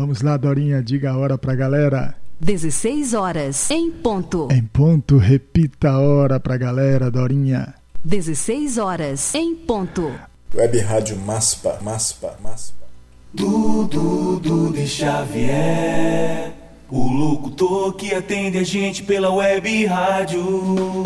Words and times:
Vamos 0.00 0.22
lá, 0.22 0.38
Dorinha, 0.38 0.82
diga 0.82 1.10
a 1.10 1.18
hora 1.18 1.36
pra 1.36 1.54
galera. 1.54 2.14
16 2.40 3.12
horas, 3.12 3.70
em 3.70 3.90
ponto. 3.90 4.48
Em 4.50 4.62
ponto, 4.62 5.18
repita 5.18 5.90
a 5.90 6.00
hora 6.00 6.40
pra 6.40 6.56
galera, 6.56 7.10
Dorinha. 7.10 7.74
16 8.02 8.78
horas, 8.78 9.34
em 9.34 9.54
ponto. 9.54 10.10
Web 10.54 10.78
Rádio 10.78 11.18
Maspa, 11.18 11.78
Maspa, 11.82 12.34
Maspa. 12.42 12.86
Dudu, 13.34 14.40
Dudu 14.40 14.86
Xavier, 14.86 16.54
o 16.88 17.06
locutor 17.06 17.92
que 17.92 18.14
atende 18.14 18.56
a 18.56 18.64
gente 18.64 19.02
pela 19.02 19.28
web 19.28 19.84
rádio. 19.84 21.02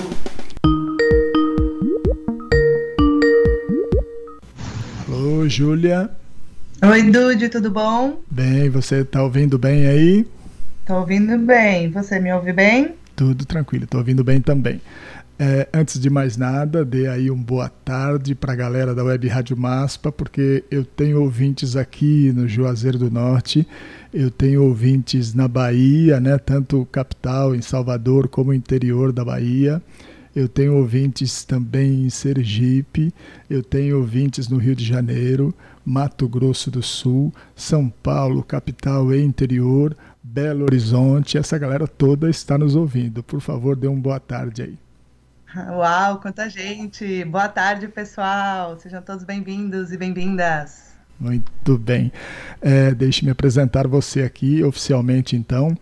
Alô, 5.08 5.48
Júlia. 5.48 6.08
Oi, 6.82 7.02
Dude, 7.10 7.48
tudo 7.48 7.70
bom? 7.70 8.20
Bem, 8.30 8.68
você 8.68 9.04
tá 9.04 9.22
ouvindo 9.22 9.58
bem 9.58 9.86
aí? 9.86 10.26
Tô 10.84 10.96
ouvindo 10.96 11.38
bem. 11.38 11.90
Você 11.90 12.18
me 12.18 12.32
ouve 12.32 12.52
bem? 12.52 12.94
Tudo 13.16 13.46
tranquilo, 13.46 13.86
tô 13.86 13.98
ouvindo 13.98 14.22
bem 14.22 14.40
também. 14.40 14.80
É, 15.38 15.66
antes 15.72 15.98
de 15.98 16.10
mais 16.10 16.36
nada, 16.36 16.84
dê 16.84 17.08
aí 17.08 17.30
um 17.30 17.42
boa 17.42 17.68
tarde 17.68 18.34
para 18.34 18.52
a 18.52 18.56
galera 18.56 18.94
da 18.94 19.02
Web 19.02 19.26
Rádio 19.28 19.56
Maspa, 19.56 20.12
porque 20.12 20.62
eu 20.70 20.84
tenho 20.84 21.22
ouvintes 21.22 21.74
aqui 21.74 22.32
no 22.32 22.46
Juazeiro 22.46 22.98
do 22.98 23.10
Norte, 23.10 23.66
eu 24.12 24.30
tenho 24.30 24.62
ouvintes 24.62 25.32
na 25.34 25.48
Bahia, 25.48 26.20
né, 26.20 26.38
tanto 26.38 26.86
capital, 26.92 27.54
em 27.54 27.62
Salvador, 27.62 28.28
como 28.28 28.52
interior 28.52 29.12
da 29.12 29.24
Bahia. 29.24 29.82
Eu 30.34 30.48
tenho 30.48 30.76
ouvintes 30.76 31.44
também 31.44 32.06
em 32.06 32.10
Sergipe, 32.10 33.14
eu 33.48 33.62
tenho 33.62 33.98
ouvintes 33.98 34.48
no 34.48 34.56
Rio 34.58 34.74
de 34.74 34.84
Janeiro, 34.84 35.54
Mato 35.84 36.28
Grosso 36.28 36.72
do 36.72 36.82
Sul, 36.82 37.32
São 37.54 37.88
Paulo, 37.88 38.42
capital 38.42 39.14
e 39.14 39.22
interior, 39.22 39.96
Belo 40.20 40.64
Horizonte. 40.64 41.38
Essa 41.38 41.56
galera 41.56 41.86
toda 41.86 42.28
está 42.28 42.58
nos 42.58 42.74
ouvindo. 42.74 43.22
Por 43.22 43.40
favor, 43.40 43.76
dê 43.76 43.86
uma 43.86 44.00
boa 44.00 44.18
tarde 44.18 44.62
aí. 44.62 44.78
Uau, 45.70 46.18
quanta 46.18 46.50
gente! 46.50 47.24
Boa 47.26 47.48
tarde, 47.48 47.86
pessoal! 47.86 48.76
Sejam 48.80 49.00
todos 49.02 49.22
bem-vindos 49.22 49.92
e 49.92 49.96
bem-vindas. 49.96 50.94
Muito 51.20 51.78
bem. 51.78 52.10
É, 52.60 52.92
Deixe-me 52.92 53.30
apresentar 53.30 53.86
você 53.86 54.22
aqui 54.22 54.64
oficialmente, 54.64 55.36
então. 55.36 55.76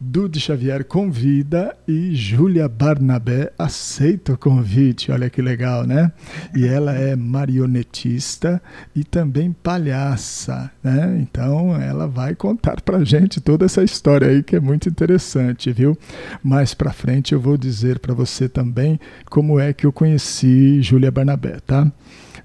Dude 0.00 0.40
Xavier 0.40 0.84
convida 0.84 1.74
e 1.86 2.14
Júlia 2.14 2.68
Barnabé 2.68 3.52
aceita 3.58 4.32
o 4.32 4.38
convite. 4.38 5.10
Olha 5.10 5.30
que 5.30 5.40
legal, 5.40 5.86
né? 5.86 6.12
E 6.54 6.66
ela 6.66 6.92
é 6.92 7.16
marionetista 7.16 8.60
e 8.94 9.04
também 9.04 9.52
palhaça, 9.52 10.70
né? 10.82 11.16
Então 11.20 11.74
ela 11.80 12.06
vai 12.06 12.34
contar 12.34 12.80
pra 12.80 13.04
gente 13.04 13.40
toda 13.40 13.64
essa 13.64 13.82
história 13.82 14.28
aí 14.28 14.42
que 14.42 14.56
é 14.56 14.60
muito 14.60 14.88
interessante, 14.88 15.72
viu? 15.72 15.96
Mais 16.42 16.74
pra 16.74 16.92
frente 16.92 17.32
eu 17.32 17.40
vou 17.40 17.56
dizer 17.56 17.98
para 17.98 18.12
você 18.12 18.48
também 18.48 18.98
como 19.30 19.58
é 19.58 19.72
que 19.72 19.86
eu 19.86 19.92
conheci 19.92 20.82
Júlia 20.82 21.10
Barnabé, 21.10 21.58
tá? 21.66 21.90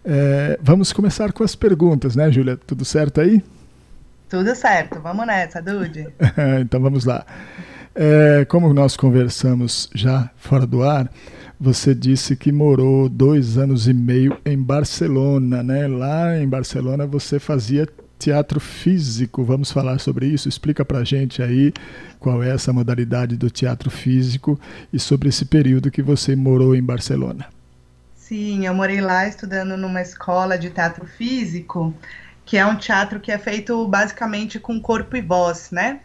É, 0.05 0.57
vamos 0.61 0.93
começar 0.93 1.33
com 1.33 1.43
as 1.43 1.55
perguntas, 1.55 2.15
né, 2.15 2.31
Júlia? 2.31 2.55
Tudo 2.55 2.85
certo 2.85 3.19
aí? 3.19 3.43
Tudo 4.29 4.55
certo, 4.55 4.99
vamos 5.01 5.25
nessa, 5.25 5.61
Dude. 5.61 6.07
então 6.61 6.79
vamos 6.79 7.03
lá. 7.03 7.25
É, 7.95 8.45
como 8.45 8.71
nós 8.73 8.95
conversamos 8.95 9.89
já 9.93 10.29
fora 10.37 10.67
do 10.67 10.83
ar, 10.83 11.11
você 11.59 11.95
disse 11.95 12.35
que 12.35 12.51
morou 12.51 13.09
dois 13.09 13.57
anos 13.57 13.87
e 13.87 13.93
meio 13.93 14.37
em 14.45 14.57
Barcelona, 14.57 15.63
né? 15.63 15.87
Lá 15.87 16.37
em 16.37 16.47
Barcelona 16.47 17.07
você 17.07 17.39
fazia 17.39 17.87
teatro 18.19 18.59
físico. 18.59 19.43
Vamos 19.43 19.71
falar 19.71 19.99
sobre 19.99 20.27
isso? 20.27 20.47
Explica 20.47 20.85
pra 20.85 21.03
gente 21.03 21.41
aí 21.41 21.73
qual 22.19 22.43
é 22.43 22.49
essa 22.51 22.71
modalidade 22.71 23.35
do 23.35 23.49
teatro 23.49 23.89
físico 23.89 24.59
e 24.93 24.99
sobre 24.99 25.29
esse 25.29 25.45
período 25.45 25.89
que 25.89 26.01
você 26.01 26.35
morou 26.35 26.75
em 26.75 26.83
Barcelona. 26.83 27.47
Sim, 28.15 28.67
eu 28.67 28.75
morei 28.75 29.01
lá 29.01 29.27
estudando 29.27 29.75
numa 29.75 30.01
escola 30.01 30.57
de 30.57 30.69
teatro 30.69 31.05
físico 31.07 31.93
que 32.49 32.57
é 32.57 32.65
um 32.65 32.75
teatro 32.75 33.19
que 33.19 33.31
é 33.31 33.37
feito 33.37 33.87
basicamente 33.87 34.59
com 34.59 34.81
corpo 34.81 35.15
e 35.15 35.21
voz, 35.21 35.69
né? 35.69 35.99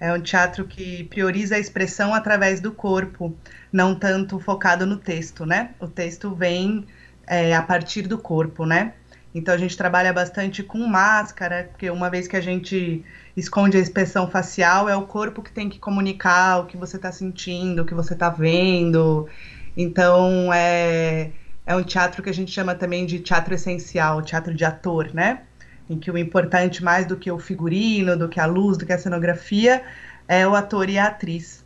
É 0.00 0.10
um 0.10 0.18
teatro 0.18 0.64
que 0.64 1.04
prioriza 1.04 1.56
a 1.56 1.58
expressão 1.58 2.14
através 2.14 2.58
do 2.58 2.72
corpo, 2.72 3.36
não 3.70 3.94
tanto 3.94 4.40
focado 4.40 4.86
no 4.86 4.96
texto, 4.96 5.44
né? 5.44 5.72
O 5.78 5.86
texto 5.86 6.34
vem 6.34 6.86
é, 7.26 7.54
a 7.54 7.60
partir 7.60 8.08
do 8.08 8.16
corpo, 8.16 8.64
né? 8.64 8.94
Então 9.34 9.52
a 9.52 9.58
gente 9.58 9.76
trabalha 9.76 10.10
bastante 10.10 10.62
com 10.62 10.78
máscara, 10.86 11.68
porque 11.70 11.90
uma 11.90 12.08
vez 12.08 12.26
que 12.26 12.34
a 12.34 12.40
gente 12.40 13.04
esconde 13.36 13.76
a 13.76 13.80
expressão 13.80 14.26
facial, 14.26 14.88
é 14.88 14.96
o 14.96 15.02
corpo 15.02 15.42
que 15.42 15.52
tem 15.52 15.68
que 15.68 15.78
comunicar 15.78 16.60
o 16.60 16.64
que 16.64 16.78
você 16.78 16.96
está 16.96 17.12
sentindo, 17.12 17.82
o 17.82 17.84
que 17.84 17.92
você 17.92 18.14
está 18.14 18.30
vendo. 18.30 19.28
Então 19.76 20.50
é, 20.50 21.30
é 21.66 21.76
um 21.76 21.82
teatro 21.82 22.22
que 22.22 22.30
a 22.30 22.34
gente 22.34 22.50
chama 22.50 22.74
também 22.74 23.04
de 23.04 23.18
teatro 23.18 23.52
essencial, 23.52 24.22
teatro 24.22 24.54
de 24.54 24.64
ator, 24.64 25.12
né? 25.12 25.42
Em 25.90 25.98
que 25.98 26.08
o 26.08 26.16
importante 26.16 26.84
mais 26.84 27.04
do 27.04 27.16
que 27.16 27.30
o 27.30 27.38
figurino, 27.38 28.16
do 28.16 28.28
que 28.28 28.38
a 28.38 28.46
luz, 28.46 28.78
do 28.78 28.86
que 28.86 28.92
a 28.92 28.98
cenografia, 28.98 29.82
é 30.28 30.46
o 30.46 30.54
ator 30.54 30.88
e 30.88 30.96
a 30.96 31.08
atriz. 31.08 31.64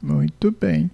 Muito 0.00 0.54
bem. 0.58 0.88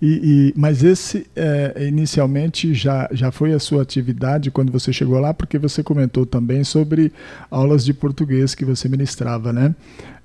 E, 0.00 0.06
e, 0.06 0.54
mas 0.56 0.84
esse 0.84 1.26
é, 1.34 1.86
inicialmente 1.88 2.72
já, 2.72 3.08
já 3.10 3.32
foi 3.32 3.52
a 3.52 3.58
sua 3.58 3.82
atividade 3.82 4.50
quando 4.50 4.70
você 4.70 4.92
chegou 4.92 5.18
lá, 5.18 5.34
porque 5.34 5.58
você 5.58 5.82
comentou 5.82 6.24
também 6.24 6.62
sobre 6.62 7.12
aulas 7.50 7.84
de 7.84 7.92
português 7.92 8.54
que 8.54 8.64
você 8.64 8.88
ministrava, 8.88 9.52
né? 9.52 9.74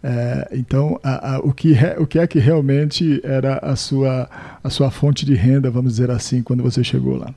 É, 0.04 0.50
então, 0.54 1.00
a, 1.04 1.36
a, 1.36 1.40
o, 1.40 1.52
que 1.52 1.74
re, 1.74 1.96
o 1.98 2.06
que 2.06 2.20
é 2.20 2.28
que 2.28 2.38
realmente 2.38 3.20
era 3.24 3.58
a 3.58 3.76
sua, 3.76 4.30
a 4.64 4.70
sua 4.70 4.92
fonte 4.92 5.26
de 5.26 5.34
renda, 5.34 5.72
vamos 5.72 5.94
dizer 5.94 6.12
assim, 6.12 6.44
quando 6.44 6.62
você 6.62 6.84
chegou 6.84 7.18
lá? 7.18 7.34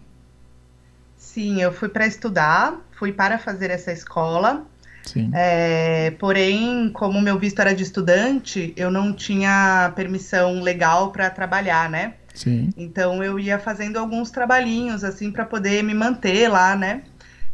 Sim, 1.36 1.60
eu 1.60 1.70
fui 1.70 1.90
para 1.90 2.06
estudar, 2.06 2.80
fui 2.92 3.12
para 3.12 3.38
fazer 3.38 3.70
essa 3.70 3.92
escola. 3.92 4.64
Sim. 5.02 5.30
É, 5.34 6.12
porém, 6.12 6.90
como 6.94 7.20
meu 7.20 7.38
visto 7.38 7.60
era 7.60 7.74
de 7.74 7.82
estudante, 7.82 8.72
eu 8.74 8.90
não 8.90 9.12
tinha 9.12 9.92
permissão 9.94 10.62
legal 10.62 11.12
para 11.12 11.28
trabalhar, 11.28 11.90
né? 11.90 12.14
Sim. 12.32 12.70
Então 12.74 13.22
eu 13.22 13.38
ia 13.38 13.58
fazendo 13.58 13.98
alguns 13.98 14.30
trabalhinhos 14.30 15.04
assim 15.04 15.30
para 15.30 15.44
poder 15.44 15.84
me 15.84 15.92
manter 15.92 16.48
lá, 16.48 16.74
né? 16.74 17.02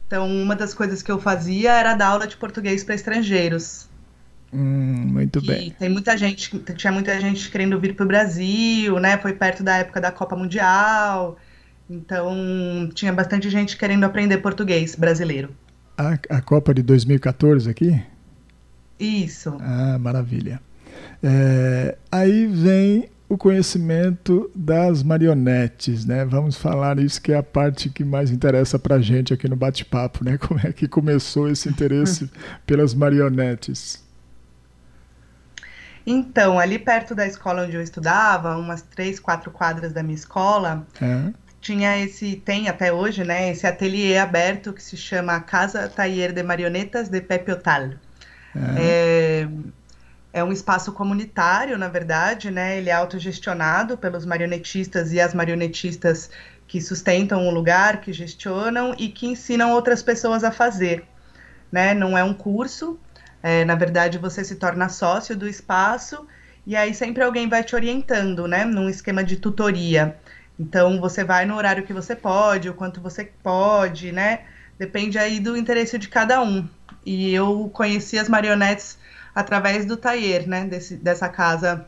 Então 0.06 0.30
uma 0.30 0.54
das 0.54 0.72
coisas 0.72 1.02
que 1.02 1.10
eu 1.10 1.18
fazia 1.18 1.72
era 1.72 1.94
dar 1.94 2.06
aula 2.06 2.28
de 2.28 2.36
português 2.36 2.84
para 2.84 2.94
estrangeiros. 2.94 3.88
Hum, 4.52 5.08
muito 5.08 5.40
e 5.40 5.46
bem. 5.48 5.70
Tem 5.76 5.88
muita 5.88 6.16
gente, 6.16 6.56
tinha 6.76 6.92
muita 6.92 7.20
gente 7.20 7.50
querendo 7.50 7.80
vir 7.80 7.96
para 7.96 8.04
o 8.04 8.06
Brasil, 8.06 9.00
né? 9.00 9.18
Foi 9.18 9.32
perto 9.32 9.64
da 9.64 9.78
época 9.78 10.00
da 10.00 10.12
Copa 10.12 10.36
Mundial. 10.36 11.36
Então, 11.88 12.88
tinha 12.94 13.12
bastante 13.12 13.50
gente 13.50 13.76
querendo 13.76 14.04
aprender 14.04 14.38
português 14.38 14.94
brasileiro. 14.94 15.50
A, 15.96 16.18
a 16.30 16.40
Copa 16.40 16.72
de 16.72 16.82
2014 16.82 17.68
aqui? 17.68 18.02
Isso. 18.98 19.56
Ah, 19.60 19.98
maravilha. 19.98 20.60
É, 21.22 21.96
aí 22.10 22.46
vem 22.46 23.08
o 23.28 23.36
conhecimento 23.38 24.50
das 24.54 25.02
marionetes, 25.02 26.04
né? 26.04 26.24
Vamos 26.24 26.56
falar 26.56 26.98
isso 26.98 27.20
que 27.20 27.32
é 27.32 27.36
a 27.36 27.42
parte 27.42 27.88
que 27.88 28.04
mais 28.04 28.30
interessa 28.30 28.78
para 28.78 29.00
gente 29.00 29.32
aqui 29.32 29.48
no 29.48 29.56
bate-papo, 29.56 30.24
né? 30.24 30.36
Como 30.38 30.60
é 30.62 30.72
que 30.72 30.86
começou 30.86 31.48
esse 31.48 31.68
interesse 31.68 32.30
pelas 32.66 32.94
marionetes? 32.94 34.02
Então, 36.06 36.58
ali 36.58 36.78
perto 36.78 37.14
da 37.14 37.26
escola 37.26 37.64
onde 37.64 37.76
eu 37.76 37.82
estudava, 37.82 38.56
umas 38.56 38.82
três, 38.82 39.18
quatro 39.18 39.50
quadras 39.50 39.92
da 39.92 40.02
minha 40.02 40.16
escola, 40.16 40.86
É. 41.00 41.32
tinha 41.62 41.96
esse, 41.96 42.36
tem 42.36 42.68
até 42.68 42.92
hoje, 42.92 43.22
né, 43.22 43.50
esse 43.50 43.66
ateliê 43.66 44.18
aberto 44.18 44.72
que 44.72 44.82
se 44.82 44.96
chama 44.96 45.40
Casa 45.40 45.88
Taller 45.88 46.32
de 46.32 46.42
Marionetas 46.42 47.08
de 47.08 47.20
Pepe 47.20 47.52
Otal. 47.52 47.90
É, 48.76 49.48
é 50.32 50.44
um 50.44 50.50
espaço 50.50 50.92
comunitário, 50.92 51.78
na 51.78 51.88
verdade, 51.88 52.50
né, 52.50 52.76
ele 52.76 52.90
é 52.90 52.92
autogestionado 52.92 53.96
pelos 53.96 54.26
marionetistas 54.26 55.12
e 55.12 55.20
as 55.20 55.32
marionetistas 55.32 56.30
que 56.66 56.80
sustentam 56.80 57.46
o 57.46 57.50
lugar, 57.50 58.00
que 58.00 58.12
gestionam 58.12 58.94
e 58.98 59.08
que 59.08 59.26
ensinam 59.26 59.70
outras 59.70 60.02
pessoas 60.02 60.42
a 60.42 60.50
fazer, 60.50 61.04
né, 61.70 61.94
não 61.94 62.18
é 62.18 62.24
um 62.24 62.34
curso, 62.34 62.98
é, 63.40 63.64
na 63.64 63.76
verdade 63.76 64.18
você 64.18 64.42
se 64.42 64.56
torna 64.56 64.88
sócio 64.88 65.36
do 65.36 65.48
espaço 65.48 66.26
e 66.66 66.74
aí 66.74 66.92
sempre 66.92 67.22
alguém 67.22 67.48
vai 67.48 67.62
te 67.62 67.74
orientando, 67.74 68.48
né, 68.48 68.64
num 68.64 68.88
esquema 68.88 69.22
de 69.22 69.36
tutoria. 69.36 70.16
Então 70.58 71.00
você 71.00 71.24
vai 71.24 71.44
no 71.44 71.56
horário 71.56 71.84
que 71.84 71.92
você 71.92 72.14
pode, 72.14 72.68
o 72.68 72.74
quanto 72.74 73.00
você 73.00 73.30
pode, 73.42 74.12
né? 74.12 74.40
Depende 74.78 75.18
aí 75.18 75.40
do 75.40 75.56
interesse 75.56 75.98
de 75.98 76.08
cada 76.08 76.42
um. 76.42 76.68
E 77.04 77.32
eu 77.34 77.70
conheci 77.72 78.18
as 78.18 78.28
marionetes 78.28 78.98
através 79.34 79.84
do 79.86 79.96
taller, 79.96 80.48
né? 80.48 80.64
Desse, 80.64 80.96
dessa 80.96 81.28
casa, 81.28 81.86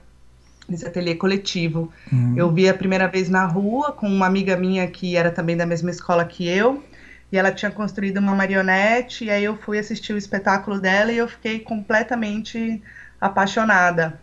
desse 0.68 0.86
ateliê 0.86 1.14
coletivo. 1.14 1.92
Uhum. 2.10 2.34
Eu 2.36 2.50
vi 2.52 2.68
a 2.68 2.74
primeira 2.74 3.06
vez 3.06 3.28
na 3.28 3.44
rua 3.46 3.92
com 3.92 4.08
uma 4.08 4.26
amiga 4.26 4.56
minha 4.56 4.86
que 4.88 5.16
era 5.16 5.30
também 5.30 5.56
da 5.56 5.66
mesma 5.66 5.90
escola 5.90 6.24
que 6.24 6.48
eu. 6.48 6.82
e 7.34 7.36
ela 7.38 7.50
tinha 7.50 7.70
construído 7.70 8.18
uma 8.18 8.34
marionete, 8.34 9.24
e 9.24 9.30
aí 9.30 9.42
eu 9.42 9.56
fui 9.56 9.78
assistir 9.78 10.12
o 10.12 10.16
espetáculo 10.16 10.80
dela 10.80 11.10
e 11.10 11.18
eu 11.18 11.26
fiquei 11.26 11.58
completamente 11.58 12.80
apaixonada. 13.20 14.20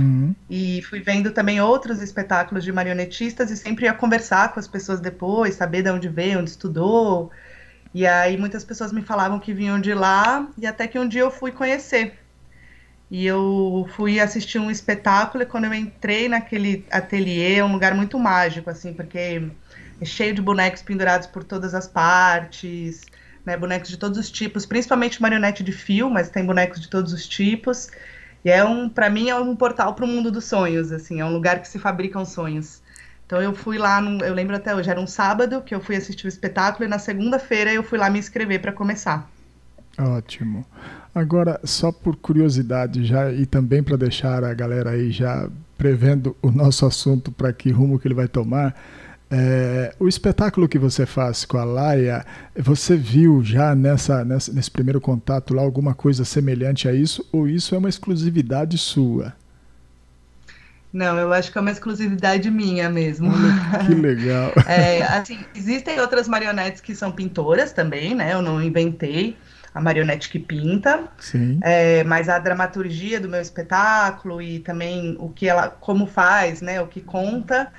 Uhum. 0.00 0.34
E 0.48 0.82
fui 0.82 1.00
vendo 1.00 1.30
também 1.30 1.60
outros 1.60 2.00
espetáculos 2.00 2.64
de 2.64 2.72
marionetistas 2.72 3.50
e 3.50 3.56
sempre 3.56 3.84
ia 3.84 3.92
conversar 3.92 4.52
com 4.52 4.58
as 4.58 4.66
pessoas 4.66 5.00
depois, 5.00 5.54
saber 5.54 5.82
de 5.82 5.90
onde 5.90 6.08
veio, 6.08 6.40
onde 6.40 6.50
estudou. 6.50 7.30
E 7.94 8.06
aí 8.06 8.36
muitas 8.36 8.64
pessoas 8.64 8.92
me 8.92 9.02
falavam 9.02 9.38
que 9.38 9.52
vinham 9.52 9.80
de 9.80 9.92
lá, 9.92 10.48
e 10.56 10.66
até 10.66 10.86
que 10.86 10.98
um 10.98 11.08
dia 11.08 11.22
eu 11.22 11.30
fui 11.30 11.52
conhecer. 11.52 12.18
E 13.10 13.26
eu 13.26 13.88
fui 13.96 14.20
assistir 14.20 14.58
um 14.58 14.70
espetáculo 14.70 15.42
e 15.42 15.46
quando 15.46 15.64
eu 15.64 15.74
entrei 15.74 16.28
naquele 16.28 16.86
ateliê, 16.90 17.56
é 17.56 17.64
um 17.64 17.72
lugar 17.72 17.92
muito 17.94 18.18
mágico, 18.18 18.70
assim, 18.70 18.94
porque 18.94 19.50
é 20.00 20.04
cheio 20.04 20.32
de 20.32 20.40
bonecos 20.40 20.80
pendurados 20.80 21.26
por 21.26 21.42
todas 21.42 21.74
as 21.74 21.88
partes, 21.88 23.02
né, 23.44 23.56
bonecos 23.56 23.90
de 23.90 23.96
todos 23.96 24.16
os 24.16 24.30
tipos, 24.30 24.64
principalmente 24.64 25.20
marionete 25.20 25.64
de 25.64 25.72
fio, 25.72 26.08
mas 26.08 26.30
tem 26.30 26.44
bonecos 26.44 26.80
de 26.80 26.88
todos 26.88 27.12
os 27.12 27.26
tipos. 27.26 27.90
E 28.44 28.50
é 28.50 28.64
um, 28.64 28.88
para 28.88 29.10
mim, 29.10 29.28
é 29.28 29.36
um 29.36 29.54
portal 29.54 29.94
para 29.94 30.04
o 30.04 30.08
mundo 30.08 30.30
dos 30.30 30.44
sonhos, 30.44 30.92
assim, 30.92 31.20
é 31.20 31.24
um 31.24 31.32
lugar 31.32 31.60
que 31.60 31.68
se 31.68 31.78
fabricam 31.78 32.24
sonhos. 32.24 32.80
Então 33.26 33.40
eu 33.40 33.54
fui 33.54 33.78
lá, 33.78 34.00
no, 34.00 34.24
eu 34.24 34.34
lembro 34.34 34.56
até 34.56 34.74
hoje, 34.74 34.90
era 34.90 35.00
um 35.00 35.06
sábado 35.06 35.62
que 35.62 35.74
eu 35.74 35.80
fui 35.80 35.94
assistir 35.94 36.26
o 36.26 36.28
espetáculo 36.28 36.84
e 36.84 36.88
na 36.88 36.98
segunda-feira 36.98 37.72
eu 37.72 37.82
fui 37.82 37.98
lá 37.98 38.10
me 38.10 38.18
inscrever 38.18 38.60
para 38.60 38.72
começar. 38.72 39.30
Ótimo. 39.98 40.64
Agora, 41.14 41.60
só 41.64 41.92
por 41.92 42.16
curiosidade 42.16 43.04
já 43.04 43.30
e 43.32 43.44
também 43.44 43.82
para 43.82 43.96
deixar 43.96 44.42
a 44.42 44.54
galera 44.54 44.90
aí 44.90 45.10
já 45.10 45.48
prevendo 45.76 46.36
o 46.42 46.50
nosso 46.50 46.86
assunto 46.86 47.30
para 47.30 47.52
que 47.52 47.70
rumo 47.70 47.98
que 47.98 48.08
ele 48.08 48.14
vai 48.14 48.28
tomar, 48.28 48.74
é, 49.30 49.94
o 49.98 50.08
espetáculo 50.08 50.68
que 50.68 50.78
você 50.78 51.06
faz 51.06 51.44
com 51.44 51.56
a 51.56 51.64
Laia, 51.64 52.24
você 52.56 52.96
viu 52.96 53.42
já 53.44 53.74
nessa, 53.76 54.24
nessa, 54.24 54.52
nesse 54.52 54.70
primeiro 54.70 55.00
contato 55.00 55.54
lá 55.54 55.62
alguma 55.62 55.94
coisa 55.94 56.24
semelhante 56.24 56.88
a 56.88 56.92
isso 56.92 57.24
ou 57.32 57.48
isso 57.48 57.74
é 57.74 57.78
uma 57.78 57.88
exclusividade 57.88 58.76
sua? 58.76 59.32
Não, 60.92 61.16
eu 61.16 61.32
acho 61.32 61.52
que 61.52 61.58
é 61.58 61.60
uma 61.60 61.70
exclusividade 61.70 62.50
minha 62.50 62.90
mesmo. 62.90 63.30
Que 63.86 63.94
legal. 63.94 64.52
é, 64.66 65.02
assim, 65.04 65.38
existem 65.54 66.00
outras 66.00 66.26
marionetes 66.26 66.80
que 66.80 66.94
são 66.94 67.12
pintoras 67.12 67.72
também, 67.72 68.14
né? 68.14 68.34
Eu 68.34 68.42
não 68.42 68.60
inventei 68.60 69.36
a 69.72 69.80
marionete 69.80 70.28
que 70.28 70.40
pinta. 70.40 71.04
Sim. 71.18 71.60
É, 71.62 72.02
mas 72.02 72.28
a 72.28 72.38
dramaturgia 72.40 73.20
do 73.20 73.28
meu 73.28 73.40
espetáculo 73.40 74.42
e 74.42 74.58
também 74.58 75.16
o 75.20 75.28
que 75.28 75.48
ela, 75.48 75.68
como 75.68 76.06
faz, 76.06 76.60
né? 76.60 76.80
O 76.80 76.88
que 76.88 77.00
conta, 77.00 77.70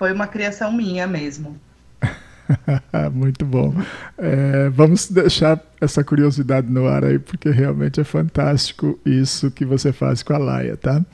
foi 0.00 0.14
uma 0.14 0.26
criação 0.26 0.72
minha 0.72 1.06
mesmo. 1.06 1.60
Muito 3.12 3.44
bom. 3.44 3.74
É, 4.16 4.70
vamos 4.70 5.10
deixar 5.10 5.60
essa 5.78 6.02
curiosidade 6.02 6.72
no 6.72 6.88
ar 6.88 7.04
aí, 7.04 7.18
porque 7.18 7.50
realmente 7.50 8.00
é 8.00 8.04
fantástico 8.04 8.98
isso 9.04 9.50
que 9.50 9.62
você 9.62 9.92
faz 9.92 10.22
com 10.22 10.32
a 10.32 10.38
Laia, 10.38 10.74
tá? 10.74 11.04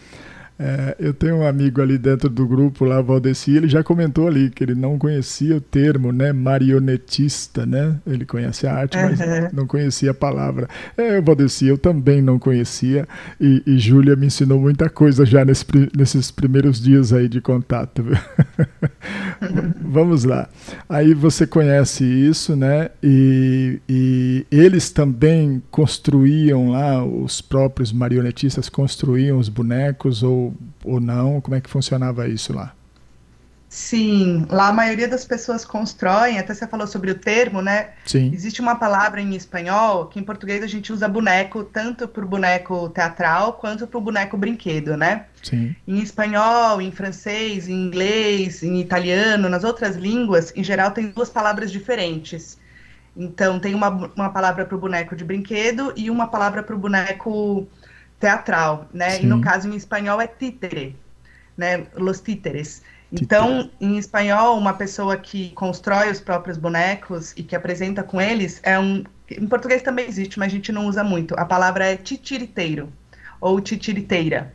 É, 0.58 0.97
eu 0.99 1.12
tenho 1.12 1.37
um 1.37 1.47
amigo 1.47 1.82
ali 1.82 1.99
dentro 1.99 2.31
do 2.31 2.47
grupo 2.47 2.87
lá, 2.87 3.03
Valdeci, 3.03 3.53
ele 3.53 3.69
já 3.69 3.85
comentou 3.85 4.26
ali 4.26 4.49
que 4.49 4.64
ele 4.64 4.75
não 4.75 4.99
conhecia 4.99 5.56
o 5.56 5.61
termo, 5.61 6.12
né, 6.12 6.32
marionetista, 6.32 7.67
né? 7.67 7.97
Ele 8.06 8.25
conhece 8.25 8.67
a 8.67 8.73
arte, 8.73 8.97
mas 8.97 9.20
uhum. 9.20 9.49
não 9.53 9.67
conhecia 9.67 10.12
a 10.12 10.14
palavra. 10.14 10.67
É, 10.97 11.20
Valdeci, 11.20 11.67
eu 11.67 11.76
também 11.76 12.23
não 12.23 12.38
conhecia 12.38 13.06
e, 13.38 13.62
e 13.67 13.79
Júlia 13.79 14.17
me 14.17 14.26
ensinou 14.26 14.58
muita 14.58 14.88
coisa 14.88 15.26
já 15.26 15.44
nesse, 15.44 15.67
nesses 15.94 16.31
primeiros 16.31 16.81
dias 16.81 17.12
aí 17.12 17.29
de 17.29 17.41
contato. 17.43 18.03
Vamos 19.81 20.25
lá. 20.25 20.49
Aí 20.88 21.12
você 21.12 21.47
conhece 21.47 22.05
isso, 22.05 22.56
né? 22.56 22.88
E, 23.03 23.79
e 23.87 24.47
eles 24.50 24.91
também 24.91 25.62
construíam 25.70 26.70
lá, 26.70 27.05
os 27.05 27.43
próprios 27.43 27.93
marionetistas 27.93 28.70
construíam 28.70 29.38
os 29.38 29.50
bonecos 29.50 30.23
ou 30.23 30.45
ou, 30.84 31.00
não? 31.00 31.40
Como 31.40 31.54
é 31.54 31.60
que 31.60 31.70
funcionava 31.70 32.28
isso 32.28 32.52
lá? 32.52 32.72
Sim, 33.69 34.46
lá 34.48 34.69
a 34.69 34.72
maioria 34.72 35.08
das 35.08 35.25
pessoas 35.25 35.64
constroem, 35.64 36.38
até 36.38 36.54
você 36.54 36.66
falou 36.66 36.87
sobre 36.87 37.10
o 37.10 37.14
termo, 37.16 37.60
né? 37.60 37.90
Sim. 38.06 38.31
Existe 38.32 38.60
uma 38.60 38.76
palavra 38.76 39.20
em 39.20 39.34
espanhol 39.34 40.06
que 40.06 40.20
em 40.20 40.22
português 40.22 40.62
a 40.62 40.69
gente 40.69 40.93
usa 40.93 41.08
boneco 41.08 41.64
tanto 41.64 42.06
para 42.06 42.25
o 42.25 42.28
boneco 42.28 42.88
teatral 42.90 43.54
quanto 43.54 43.87
para 43.87 43.98
o 43.98 44.00
boneco 44.00 44.37
brinquedo, 44.37 44.96
né? 44.96 45.26
Sim. 45.43 45.75
Em 45.87 45.98
espanhol, 45.98 46.81
em 46.81 46.93
francês, 46.93 47.69
em 47.69 47.75
inglês, 47.75 48.62
em 48.62 48.81
italiano, 48.81 49.48
nas 49.48 49.64
outras 49.64 49.96
línguas, 49.96 50.52
em 50.56 50.62
geral 50.62 50.93
tem 50.93 51.08
duas 51.08 51.28
palavras 51.28 51.72
diferentes. 51.72 52.58
Então 53.16 53.58
tem 53.58 53.75
uma, 53.75 53.88
uma 53.88 54.31
palavra 54.31 54.64
para 54.64 54.76
o 54.76 54.81
boneco 54.81 55.16
de 55.16 55.25
brinquedo 55.25 55.93
e 55.96 56.08
uma 56.08 56.28
palavra 56.28 56.62
para 56.62 56.75
o 56.75 56.78
boneco 56.78 57.66
teatral, 58.19 58.89
né? 58.93 59.11
Sim. 59.11 59.25
E 59.25 59.27
no 59.27 59.41
caso 59.41 59.69
em 59.69 59.77
espanhol 59.77 60.21
é 60.21 60.27
títere, 60.27 60.97
né? 61.57 61.87
Los 61.95 62.21
títeres. 62.21 62.83
Então, 63.13 63.71
em 63.81 63.99
espanhol, 63.99 64.59
uma 64.59 64.75
pessoa 64.75 65.17
que 65.17 65.51
constrói 65.51 66.11
os 66.11 66.21
próprios 66.21 66.59
bonecos 66.59 67.33
e 67.37 67.43
que 67.43 67.55
apresenta 67.55 68.03
com 68.03 68.21
eles 68.21 68.61
é 68.63 68.79
um. 68.79 69.05
Em 69.31 69.47
português 69.47 69.83
também 69.83 70.07
existe, 70.07 70.39
mas 70.39 70.49
a 70.49 70.55
gente 70.55 70.73
não 70.73 70.87
usa 70.87 71.03
muito. 71.03 71.35
A 71.39 71.45
palavra 71.45 71.85
é 71.85 71.97
titiriteiro 71.97 72.93
ou 73.41 73.61
titiriteira. 73.61 74.53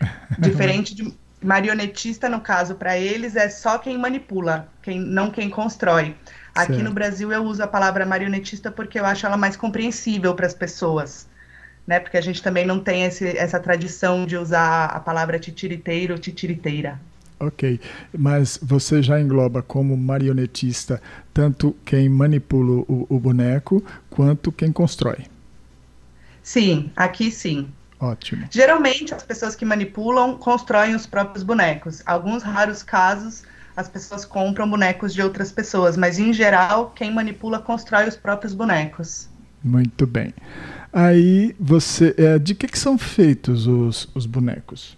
Diferente 0.38 0.94
de 0.94 1.12
marionetista, 1.42 2.28
no 2.28 2.40
caso, 2.40 2.74
para 2.74 2.98
eles 2.98 3.36
é 3.36 3.48
só 3.48 3.78
quem 3.78 3.96
manipula, 3.96 4.68
quem, 4.82 5.00
não 5.00 5.30
quem 5.30 5.48
constrói. 5.48 6.16
Aqui 6.54 6.74
certo. 6.74 6.84
no 6.84 6.92
Brasil 6.92 7.32
eu 7.32 7.42
uso 7.44 7.62
a 7.62 7.66
palavra 7.66 8.04
marionetista 8.04 8.70
porque 8.70 8.98
eu 8.98 9.06
acho 9.06 9.24
ela 9.24 9.36
mais 9.36 9.56
compreensível 9.56 10.34
para 10.34 10.46
as 10.46 10.54
pessoas 10.54 11.28
né? 11.88 11.98
Porque 11.98 12.18
a 12.18 12.20
gente 12.20 12.42
também 12.42 12.66
não 12.66 12.78
tem 12.78 13.04
esse, 13.04 13.26
essa 13.26 13.58
tradição 13.58 14.26
de 14.26 14.36
usar 14.36 14.84
a 14.84 15.00
palavra 15.00 15.38
titiriteiro 15.38 16.12
ou 16.12 16.18
titiriteira. 16.20 17.00
Ok, 17.40 17.80
mas 18.16 18.58
você 18.60 19.02
já 19.02 19.18
engloba 19.18 19.62
como 19.62 19.96
marionetista 19.96 21.00
tanto 21.32 21.74
quem 21.86 22.08
manipula 22.08 22.84
o, 22.86 23.06
o 23.08 23.18
boneco 23.18 23.82
quanto 24.10 24.52
quem 24.52 24.70
constrói? 24.70 25.24
Sim, 26.42 26.90
aqui 26.94 27.30
sim. 27.30 27.68
Ótimo. 27.98 28.46
Geralmente 28.50 29.14
as 29.14 29.22
pessoas 29.22 29.56
que 29.56 29.64
manipulam 29.64 30.36
constroem 30.36 30.94
os 30.94 31.06
próprios 31.06 31.42
bonecos. 31.42 32.02
Alguns 32.04 32.42
raros 32.42 32.82
casos 32.82 33.44
as 33.74 33.88
pessoas 33.88 34.24
compram 34.24 34.68
bonecos 34.68 35.14
de 35.14 35.22
outras 35.22 35.52
pessoas, 35.52 35.96
mas 35.96 36.18
em 36.18 36.32
geral 36.32 36.92
quem 36.94 37.14
manipula 37.14 37.60
constrói 37.60 38.08
os 38.08 38.16
próprios 38.16 38.52
bonecos. 38.52 39.28
Muito 39.62 40.06
bem. 40.06 40.34
Aí 40.92 41.54
você. 41.58 42.14
É, 42.16 42.38
de 42.38 42.54
que, 42.54 42.66
que 42.66 42.78
são 42.78 42.96
feitos 42.96 43.66
os, 43.66 44.08
os 44.14 44.26
bonecos? 44.26 44.96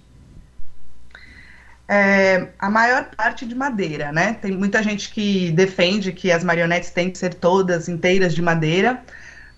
É, 1.93 2.51
a 2.57 2.71
maior 2.71 3.07
parte 3.17 3.45
de 3.45 3.55
madeira, 3.55 4.13
né? 4.13 4.35
Tem 4.35 4.53
muita 4.53 4.81
gente 4.81 5.11
que 5.11 5.51
defende 5.51 6.13
que 6.13 6.31
as 6.31 6.45
marionetes 6.45 6.91
têm 6.91 7.11
que 7.11 7.19
ser 7.19 7.35
todas 7.35 7.89
inteiras 7.89 8.33
de 8.33 8.41
madeira, 8.41 9.03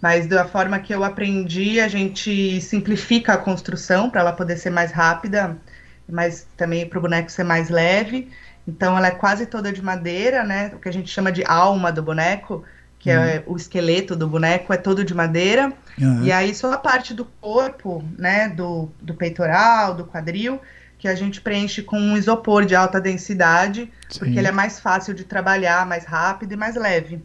mas 0.01 0.27
da 0.27 0.47
forma 0.47 0.79
que 0.79 0.95
eu 0.95 1.05
aprendi, 1.05 1.79
a 1.79 1.89
gente 1.89 2.59
simplifica 2.63 3.35
a 3.35 3.37
construção 3.37 4.09
para 4.09 4.23
ela 4.23 4.33
poder 4.33 4.57
ser 4.57 4.71
mais 4.71 4.91
rápida, 4.91 5.59
mas 6.09 6.47
também 6.57 6.89
para 6.89 6.99
o 6.99 7.03
boneco 7.03 7.31
ser 7.31 7.45
mais 7.45 7.69
leve. 7.69 8.31
Então 8.67 8.97
ela 8.97 9.09
é 9.09 9.11
quase 9.11 9.45
toda 9.45 9.71
de 9.71 9.83
madeira, 9.83 10.43
né? 10.43 10.73
O 10.75 10.79
que 10.79 10.89
a 10.89 10.93
gente 10.93 11.11
chama 11.11 11.31
de 11.31 11.45
alma 11.45 11.93
do 11.93 12.03
boneco 12.03 12.65
que 13.03 13.11
é 13.11 13.19
uhum. 13.19 13.25
é 13.25 13.43
o 13.47 13.57
esqueleto 13.57 14.15
do 14.15 14.29
boneco, 14.29 14.73
é 14.73 14.77
todo 14.77 15.05
de 15.05 15.13
madeira. 15.13 15.73
Uhum. 16.01 16.23
E 16.23 16.31
aí 16.31 16.55
só 16.55 16.73
a 16.73 16.79
parte 16.79 17.13
do 17.13 17.25
corpo, 17.25 18.03
né, 18.17 18.49
do, 18.49 18.89
do 19.01 19.13
peitoral, 19.13 19.97
do 19.97 20.05
quadril, 20.05 20.61
que 21.01 21.09
a 21.09 21.15
gente 21.17 21.41
preenche 21.41 21.83
com 21.83 21.99
um 21.99 22.17
isopor 22.17 22.65
de 22.65 22.77
alta 22.77 23.01
densidade, 23.01 23.91
Sim. 24.09 24.21
porque 24.21 24.39
ele 24.39 24.47
é 24.47 24.53
mais 24.53 24.79
fácil 24.79 25.13
de 25.13 25.25
trabalhar, 25.25 25.85
mais 25.85 26.05
rápido 26.05 26.53
e 26.53 26.57
mais 26.57 26.77
leve. 26.77 27.21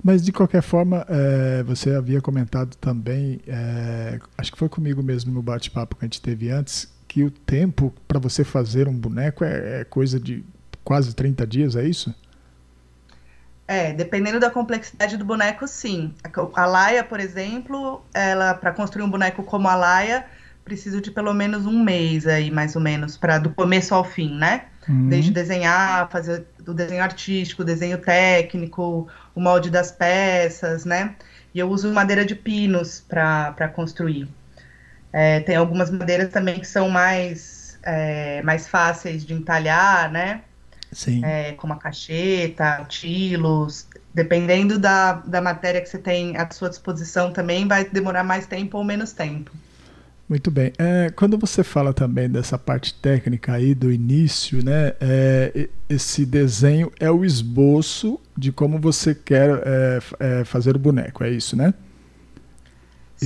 Mas 0.00 0.22
de 0.24 0.30
qualquer 0.30 0.62
forma, 0.62 1.04
é, 1.08 1.64
você 1.64 1.90
havia 1.90 2.20
comentado 2.20 2.76
também, 2.76 3.40
é, 3.48 4.20
acho 4.38 4.52
que 4.52 4.58
foi 4.58 4.68
comigo 4.68 5.02
mesmo 5.02 5.32
no 5.32 5.42
bate-papo 5.42 5.96
que 5.96 6.04
a 6.04 6.06
gente 6.06 6.22
teve 6.22 6.50
antes, 6.50 6.88
que 7.08 7.24
o 7.24 7.32
tempo 7.32 7.92
para 8.06 8.20
você 8.20 8.44
fazer 8.44 8.86
um 8.86 8.94
boneco 8.94 9.44
é, 9.44 9.80
é 9.80 9.84
coisa 9.84 10.20
de 10.20 10.44
quase 10.84 11.14
30 11.16 11.44
dias, 11.48 11.74
é 11.74 11.84
isso? 11.84 12.14
É, 13.66 13.92
dependendo 13.92 14.40
da 14.40 14.50
complexidade 14.50 15.16
do 15.16 15.24
boneco, 15.24 15.66
sim. 15.66 16.14
A 16.54 16.66
Laia, 16.66 17.04
por 17.04 17.20
exemplo, 17.20 18.04
ela 18.12 18.54
para 18.54 18.72
construir 18.72 19.04
um 19.04 19.10
boneco 19.10 19.42
como 19.42 19.68
a 19.68 19.74
Laia, 19.74 20.26
precisa 20.64 21.00
de 21.00 21.10
pelo 21.10 21.32
menos 21.32 21.66
um 21.66 21.82
mês 21.82 22.26
aí, 22.26 22.50
mais 22.50 22.76
ou 22.76 22.82
menos, 22.82 23.16
para 23.16 23.38
do 23.38 23.50
começo 23.50 23.94
ao 23.94 24.04
fim, 24.04 24.34
né? 24.36 24.64
Uhum. 24.88 25.08
Desde 25.08 25.30
desenhar, 25.30 26.10
fazer 26.10 26.44
o 26.66 26.74
desenho 26.74 27.02
artístico, 27.02 27.62
o 27.62 27.64
desenho 27.64 27.98
técnico, 27.98 29.08
o 29.34 29.40
molde 29.40 29.70
das 29.70 29.92
peças, 29.92 30.84
né? 30.84 31.14
E 31.54 31.58
eu 31.58 31.68
uso 31.68 31.92
madeira 31.92 32.24
de 32.24 32.34
pinos 32.34 33.00
para 33.00 33.68
construir. 33.74 34.28
É, 35.12 35.40
tem 35.40 35.56
algumas 35.56 35.90
madeiras 35.90 36.30
também 36.30 36.58
que 36.58 36.66
são 36.66 36.88
mais, 36.88 37.78
é, 37.82 38.42
mais 38.42 38.66
fáceis 38.66 39.24
de 39.24 39.34
entalhar, 39.34 40.10
né? 40.10 40.42
Sim. 40.92 41.24
É, 41.24 41.52
como 41.52 41.72
a 41.72 41.76
cacheta, 41.76 42.84
tilos, 42.88 43.88
dependendo 44.12 44.78
da, 44.78 45.14
da 45.14 45.40
matéria 45.40 45.80
que 45.80 45.88
você 45.88 45.98
tem 45.98 46.36
à 46.36 46.48
sua 46.50 46.68
disposição 46.68 47.32
também, 47.32 47.66
vai 47.66 47.84
demorar 47.84 48.22
mais 48.22 48.46
tempo 48.46 48.78
ou 48.78 48.84
menos 48.84 49.12
tempo. 49.12 49.50
Muito 50.28 50.50
bem. 50.50 50.72
É, 50.78 51.10
quando 51.10 51.36
você 51.36 51.62
fala 51.62 51.92
também 51.92 52.28
dessa 52.28 52.56
parte 52.58 52.94
técnica 52.94 53.52
aí 53.52 53.74
do 53.74 53.92
início, 53.92 54.64
né? 54.64 54.94
É, 55.00 55.68
esse 55.88 56.24
desenho 56.24 56.90
é 56.98 57.10
o 57.10 57.24
esboço 57.24 58.20
de 58.36 58.50
como 58.50 58.78
você 58.78 59.14
quer 59.14 59.50
é, 59.64 59.98
é 60.20 60.44
fazer 60.44 60.76
o 60.76 60.78
boneco, 60.78 61.24
é 61.24 61.30
isso, 61.30 61.56
né? 61.56 61.74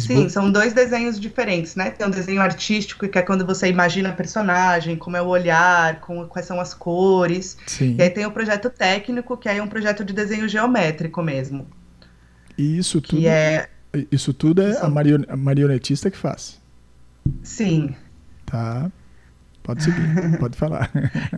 Sim, 0.01 0.29
são 0.29 0.51
dois 0.51 0.73
desenhos 0.73 1.19
diferentes, 1.19 1.75
né? 1.77 1.91
Tem 1.91 2.07
um 2.07 2.11
desenho 2.11 2.41
artístico, 2.41 3.09
que 3.09 3.19
é 3.19 3.23
quando 3.23 3.45
você 3.47 3.69
imagina 3.69 4.11
a 4.11 4.13
personagem, 4.13 4.97
como 4.97 5.17
é 5.17 5.23
o 5.23 5.27
olhar, 5.27 6.01
com, 6.01 6.27
quais 6.27 6.47
são 6.47 6.61
as 6.61 6.75
cores. 6.75 7.57
Sim. 7.67 7.97
E 7.99 8.03
aí 8.03 8.11
tem 8.11 8.27
o 8.27 8.31
projeto 8.31 8.71
técnico, 8.71 9.37
que 9.37 9.49
é 9.49 9.63
um 9.63 9.69
projeto 9.69 10.05
de 10.05 10.13
desenho 10.13 10.49
geométrico 10.49 11.23
mesmo. 11.23 11.67
E 12.57 12.79
isso 12.79 13.01
tudo 13.01 13.27
é... 13.27 13.69
Isso 14.11 14.35
tudo 14.35 14.61
é 14.61 14.79
a, 14.79 14.89
marion... 14.89 15.23
a 15.29 15.37
marionetista 15.37 16.11
que 16.11 16.19
faz. 16.19 16.61
Sim. 17.43 17.95
Tá. 18.45 18.91
Pode 19.67 19.83
seguir, 19.83 19.99
pode 20.39 20.57
falar. 20.57 20.89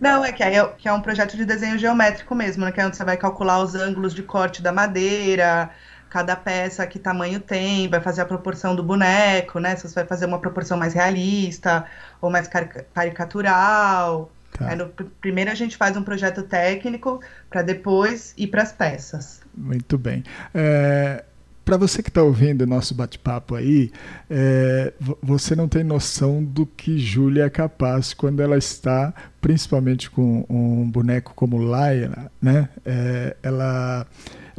Não, 0.03 0.23
é 0.23 0.33
que, 0.33 0.43
é 0.43 0.67
que 0.77 0.87
é 0.87 0.93
um 0.93 1.01
projeto 1.01 1.35
de 1.35 1.47
desenho 1.47 1.79
geométrico 1.79 2.35
mesmo, 2.35 2.63
né? 2.63 2.71
Que 2.71 2.79
é 2.79 2.87
onde 2.87 2.95
você 2.95 3.03
vai 3.03 3.17
calcular 3.17 3.63
os 3.63 3.75
ângulos 3.75 4.15
de 4.15 4.23
corte 4.23 4.61
da 4.61 4.71
madeira, 4.71 5.71
cada 6.11 6.35
peça 6.35 6.87
que 6.87 6.99
tamanho 6.99 7.41
tem, 7.41 7.89
vai 7.89 8.01
fazer 8.01 8.23
a 8.23 8.25
proporção 8.25 8.75
do 8.75 8.83
boneco, 8.83 9.59
né? 9.59 9.77
Se 9.77 9.89
você 9.89 9.95
vai 9.95 10.07
fazer 10.07 10.27
uma 10.27 10.39
proporção 10.39 10.79
mais 10.79 10.95
realista 10.95 11.85
ou 12.21 12.31
mais 12.31 12.49
caricatural. 12.95 14.31
Tá. 14.53 14.75
no, 14.75 14.89
primeiro 15.21 15.51
a 15.51 15.55
gente 15.55 15.77
faz 15.77 15.97
um 15.97 16.03
projeto 16.03 16.43
técnico 16.43 17.21
para 17.51 17.63
depois 17.63 18.35
ir 18.37 18.49
para 18.49 18.63
as 18.63 18.73
peças. 18.73 19.41
Muito 19.55 19.99
bem. 19.99 20.25
É, 20.55 21.23
para 21.69 21.77
você 21.77 22.03
que 22.03 22.09
está 22.09 22.23
ouvindo 22.23 22.63
o 22.63 22.67
nosso 22.67 22.95
bate-papo 22.95 23.55
aí, 23.55 23.93
é, 24.31 24.91
você 25.23 25.55
não 25.55 25.69
tem 25.69 25.85
noção 25.85 26.43
do 26.43 26.65
que 26.65 26.99
Júlia 26.99 27.45
é 27.45 27.51
capaz 27.51 28.15
quando 28.15 28.41
ela 28.41 28.57
está, 28.57 29.13
principalmente 29.39 30.11
com 30.11 30.47
um 30.49 30.91
boneco 30.91 31.35
como 31.35 31.59
Laia, 31.59 32.31
né? 32.41 32.71
É, 32.87 33.37
ela 33.43 34.07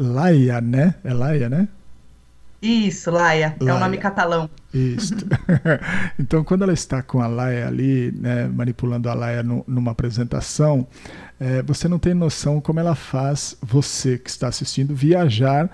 Laia, 0.01 0.61
né? 0.61 0.95
É 1.03 1.13
Laia, 1.13 1.49
né? 1.49 1.67
Isso, 2.61 3.11
Laia. 3.11 3.55
Laia. 3.59 3.71
É 3.71 3.73
um 3.73 3.79
nome 3.79 3.97
catalão. 3.97 4.49
Isso. 4.73 5.13
então, 6.17 6.43
quando 6.43 6.63
ela 6.63 6.73
está 6.73 7.01
com 7.01 7.21
a 7.21 7.27
Laia 7.27 7.67
ali, 7.67 8.11
né, 8.11 8.47
manipulando 8.47 9.09
a 9.09 9.13
Laia 9.13 9.43
no, 9.43 9.63
numa 9.67 9.91
apresentação, 9.91 10.87
é, 11.39 11.61
você 11.61 11.87
não 11.87 11.99
tem 11.99 12.13
noção 12.13 12.61
como 12.61 12.79
ela 12.79 12.95
faz 12.95 13.57
você 13.61 14.17
que 14.17 14.29
está 14.29 14.47
assistindo 14.47 14.95
viajar 14.95 15.69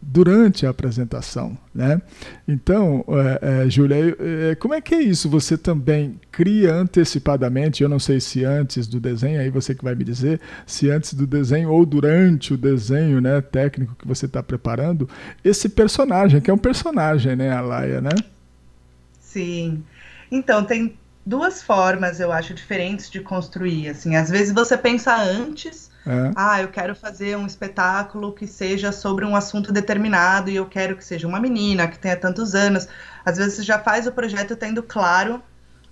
durante 0.00 0.66
a 0.66 0.70
apresentação, 0.70 1.56
né? 1.74 2.00
Então, 2.46 3.04
é, 3.08 3.64
é, 3.64 3.70
Júlia, 3.70 4.16
é, 4.18 4.54
como 4.56 4.74
é 4.74 4.80
que 4.80 4.94
é 4.94 5.02
isso? 5.02 5.28
Você 5.30 5.56
também 5.56 6.18
cria 6.32 6.74
antecipadamente, 6.74 7.82
eu 7.82 7.88
não 7.88 7.98
sei 7.98 8.20
se 8.20 8.44
antes 8.44 8.86
do 8.86 8.98
desenho, 8.98 9.40
aí 9.40 9.50
você 9.50 9.74
que 9.74 9.84
vai 9.84 9.94
me 9.94 10.02
dizer, 10.02 10.40
se 10.66 10.90
antes 10.90 11.14
do 11.14 11.26
desenho 11.26 11.70
ou 11.70 11.86
durante 11.86 12.52
o 12.52 12.56
desenho, 12.56 13.20
né, 13.20 13.40
técnico 13.40 13.94
que 13.94 14.06
você 14.06 14.26
está 14.26 14.42
preparando, 14.42 15.08
esse 15.44 15.68
personagem, 15.68 16.40
que 16.40 16.50
é 16.50 16.54
um 16.54 16.58
personagem, 16.58 17.36
né, 17.36 17.52
a 17.52 17.60
Laia, 17.60 18.00
né? 18.00 18.10
Sim. 19.20 19.82
Então, 20.30 20.64
tem 20.64 20.94
duas 21.24 21.62
formas, 21.62 22.20
eu 22.20 22.32
acho, 22.32 22.54
diferentes 22.54 23.10
de 23.10 23.20
construir, 23.20 23.88
assim, 23.88 24.16
às 24.16 24.30
vezes 24.30 24.52
você 24.52 24.76
pensa 24.76 25.14
antes 25.16 25.90
é. 26.06 26.32
Ah, 26.34 26.62
eu 26.62 26.68
quero 26.68 26.94
fazer 26.94 27.36
um 27.36 27.46
espetáculo 27.46 28.32
que 28.32 28.46
seja 28.46 28.90
sobre 28.90 29.24
um 29.24 29.36
assunto 29.36 29.72
determinado 29.72 30.50
e 30.50 30.56
eu 30.56 30.66
quero 30.66 30.96
que 30.96 31.04
seja 31.04 31.28
uma 31.28 31.38
menina 31.38 31.86
que 31.88 31.98
tenha 31.98 32.16
tantos 32.16 32.54
anos. 32.54 32.88
Às 33.24 33.36
vezes 33.36 33.54
você 33.54 33.62
já 33.62 33.78
faz 33.78 34.06
o 34.06 34.12
projeto 34.12 34.56
tendo 34.56 34.82
claro 34.82 35.42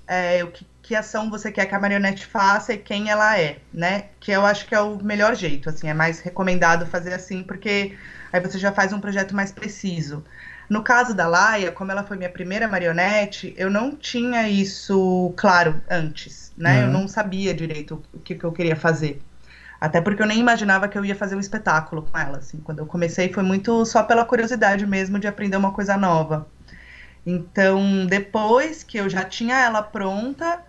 é, 0.06 0.42
o 0.42 0.50
que, 0.50 0.66
que 0.82 0.94
ação 0.94 1.28
você 1.28 1.52
quer 1.52 1.66
que 1.66 1.75
a 1.75 1.80
marionete 1.80 2.26
faça 2.26 2.73
e 2.73 2.78
quem 2.78 3.11
ela 3.11 3.38
é, 3.38 3.58
né? 3.73 4.06
Que 4.18 4.32
eu 4.32 4.47
acho 4.47 4.66
que 4.66 4.75
é 4.75 4.80
o 4.80 4.97
melhor 5.02 5.35
jeito, 5.35 5.68
assim, 5.68 5.88
é 5.88 5.94
mais 5.94 6.20
recomendado 6.20 6.87
fazer 6.87 7.12
assim, 7.12 7.42
porque 7.42 7.94
aí 8.32 8.40
você 8.40 8.58
já 8.58 8.73
faz 8.73 8.92
um 8.92 9.00
projeto 9.00 9.37
mais 9.37 9.52
preciso. 9.52 10.25
No 10.68 10.82
caso 10.82 11.14
da 11.14 11.26
Laia, 11.26 11.72
como 11.72 11.90
ela 11.90 12.04
foi 12.04 12.16
minha 12.16 12.28
primeira 12.28 12.68
marionete, 12.68 13.54
eu 13.56 13.70
não 13.70 13.96
tinha 13.96 14.48
isso 14.48 15.32
claro 15.37 15.80
antes, 15.90 16.52
né? 16.56 16.80
Uhum. 16.80 16.87
Eu 16.87 16.92
não 16.92 17.08
sabia 17.08 17.54
direito 17.54 18.02
o 18.12 18.18
que, 18.18 18.34
que 18.34 18.44
eu 18.44 18.52
queria 18.52 18.76
fazer. 18.76 19.22
Até 19.80 20.00
porque 20.00 20.22
eu 20.22 20.26
nem 20.26 20.38
imaginava 20.38 20.88
que 20.88 20.98
eu 20.98 21.04
ia 21.04 21.14
fazer 21.14 21.37
um 21.37 21.40
espetáculo 21.40 22.02
com 22.02 22.18
ela. 22.18 22.38
Assim. 22.38 22.58
Quando 22.58 22.80
eu 22.80 22.87
comecei 22.87 23.32
foi 23.32 23.42
muito 23.42 23.84
só 23.87 24.02
pela 24.02 24.25
curiosidade 24.25 24.87
mesmo 24.87 25.18
de 25.18 25.26
aprender 25.26 25.56
uma 25.56 25.72
coisa 25.72 25.96
nova. 25.96 26.46
Então, 27.25 28.06
depois 28.06 28.82
que 28.82 28.98
eu 28.98 29.08
já 29.08 29.25
tinha 29.25 29.56
ela 29.56 29.82
pronta, 29.82 30.60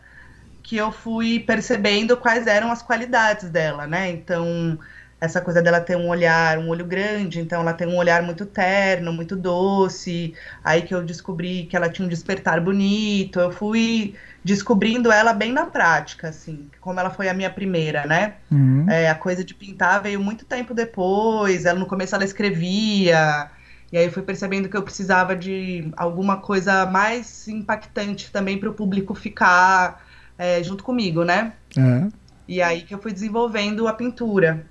que 0.62 0.78
eu 0.78 0.92
fui 0.92 1.40
percebendo 1.40 2.16
quais 2.18 2.48
eram 2.48 2.72
as 2.72 2.82
qualidades 2.82 3.50
dela, 3.50 3.88
né? 3.88 4.10
Então, 4.12 4.78
essa 5.22 5.42
coisa 5.42 5.62
dela 5.62 5.82
ter 5.82 5.98
um 5.98 6.08
olhar, 6.08 6.58
um 6.58 6.70
olho 6.70 6.86
grande, 6.86 7.42
então 7.42 7.60
ela 7.60 7.74
tem 7.74 7.88
um 7.88 7.98
olhar 7.98 8.24
muito 8.24 8.46
terno, 8.46 9.12
muito 9.12 9.36
doce. 9.36 10.34
Aí 10.64 10.82
que 10.82 10.96
eu 10.96 11.04
descobri 11.04 11.66
que 11.66 11.76
ela 11.76 11.90
tinha 11.90 12.06
um 12.06 12.10
despertar 12.10 12.62
bonito. 12.62 13.40
Eu 13.40 13.52
fui 13.52 14.16
descobrindo 14.44 15.12
ela 15.12 15.34
bem 15.34 15.52
na 15.52 15.66
prática, 15.66 16.30
assim, 16.30 16.70
como 16.80 17.00
ela 17.00 17.10
foi 17.10 17.28
a 17.28 17.34
minha 17.34 17.50
primeira, 17.50 18.06
né? 18.06 18.36
Uhum. 18.50 18.90
É, 18.90 19.10
a 19.10 19.16
coisa 19.16 19.44
de 19.44 19.54
pintar 19.54 20.02
veio 20.02 20.22
muito 20.22 20.46
tempo 20.46 20.74
depois. 20.74 21.66
Ela 21.66 21.78
no 21.78 21.86
começo 21.86 22.16
ela 22.16 22.24
escrevia. 22.24 23.52
E 23.92 23.98
aí 23.98 24.06
eu 24.06 24.12
fui 24.12 24.24
percebendo 24.24 24.70
que 24.70 24.78
eu 24.78 24.84
precisava 24.84 25.36
de 25.36 25.92
alguma 25.98 26.38
coisa 26.38 26.86
mais 26.86 27.48
impactante 27.48 28.32
também 28.32 28.58
para 28.58 28.70
o 28.70 28.74
público 28.74 29.14
ficar 29.14 30.02
é, 30.38 30.64
junto 30.64 30.82
comigo, 30.82 31.26
né? 31.26 31.52
Uhum. 31.76 32.10
E 32.48 32.62
aí 32.62 32.84
que 32.84 32.94
eu 32.94 33.02
fui 33.02 33.12
desenvolvendo 33.12 33.86
a 33.86 33.94
pintura. 33.94 34.66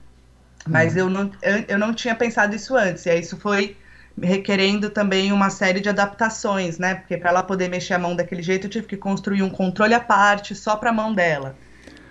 Mas 0.69 0.97
eu, 0.97 1.09
não, 1.09 1.31
eu, 1.43 1.65
eu 1.69 1.79
não 1.79 1.95
tinha 1.95 2.15
pensado 2.15 2.55
isso 2.55 2.77
antes. 2.77 3.07
E 3.07 3.11
aí 3.11 3.21
isso 3.21 3.37
foi 3.37 3.77
requerendo 4.21 4.91
também 4.91 5.33
uma 5.33 5.51
série 5.51 5.81
de 5.81 5.89
adaptações, 5.89 6.79
né? 6.79 6.97
Porque 6.97 7.17
para 7.17 7.31
ela 7.31 7.43
poder 7.43 7.69
mexer 7.69 7.95
a 7.95 7.99
mão 7.99 8.15
daquele 8.15 8.43
jeito, 8.43 8.67
eu 8.67 8.71
tive 8.71 8.87
que 8.87 8.97
construir 8.97 9.43
um 9.43 9.51
controle 9.51 9.95
à 9.95 10.01
parte 10.01 10.55
só 10.55 10.77
para 10.77 10.91
a 10.91 10.93
mão 10.93 11.13
dela. 11.13 11.57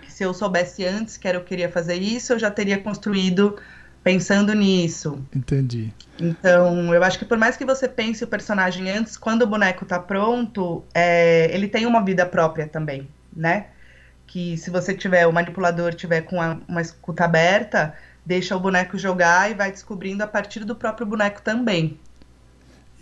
Se 0.08 0.24
eu 0.24 0.34
soubesse 0.34 0.84
antes 0.84 1.16
que 1.16 1.28
era 1.28 1.38
eu 1.38 1.44
queria 1.44 1.68
fazer 1.68 1.96
isso, 1.96 2.32
eu 2.32 2.38
já 2.38 2.50
teria 2.50 2.78
construído 2.78 3.56
pensando 4.02 4.54
nisso. 4.54 5.22
Entendi. 5.34 5.92
Então, 6.18 6.94
eu 6.94 7.04
acho 7.04 7.18
que 7.18 7.24
por 7.24 7.38
mais 7.38 7.56
que 7.56 7.64
você 7.64 7.86
pense 7.86 8.24
o 8.24 8.26
personagem 8.26 8.90
antes, 8.90 9.16
quando 9.16 9.42
o 9.42 9.46
boneco 9.46 9.84
está 9.84 9.98
pronto, 9.98 10.84
é, 10.94 11.48
ele 11.54 11.68
tem 11.68 11.86
uma 11.86 12.04
vida 12.04 12.24
própria 12.26 12.66
também, 12.66 13.06
né? 13.34 13.66
Que 14.26 14.56
se 14.56 14.70
você 14.70 14.94
tiver, 14.94 15.26
o 15.26 15.32
manipulador 15.32 15.94
tiver 15.94 16.22
com 16.22 16.40
a, 16.40 16.58
uma 16.66 16.80
escuta 16.80 17.24
aberta, 17.24 17.94
deixa 18.28 18.54
o 18.54 18.60
boneco 18.60 18.98
jogar 18.98 19.50
e 19.50 19.54
vai 19.54 19.72
descobrindo 19.72 20.22
a 20.22 20.26
partir 20.26 20.62
do 20.62 20.76
próprio 20.76 21.06
boneco 21.06 21.40
também. 21.40 21.98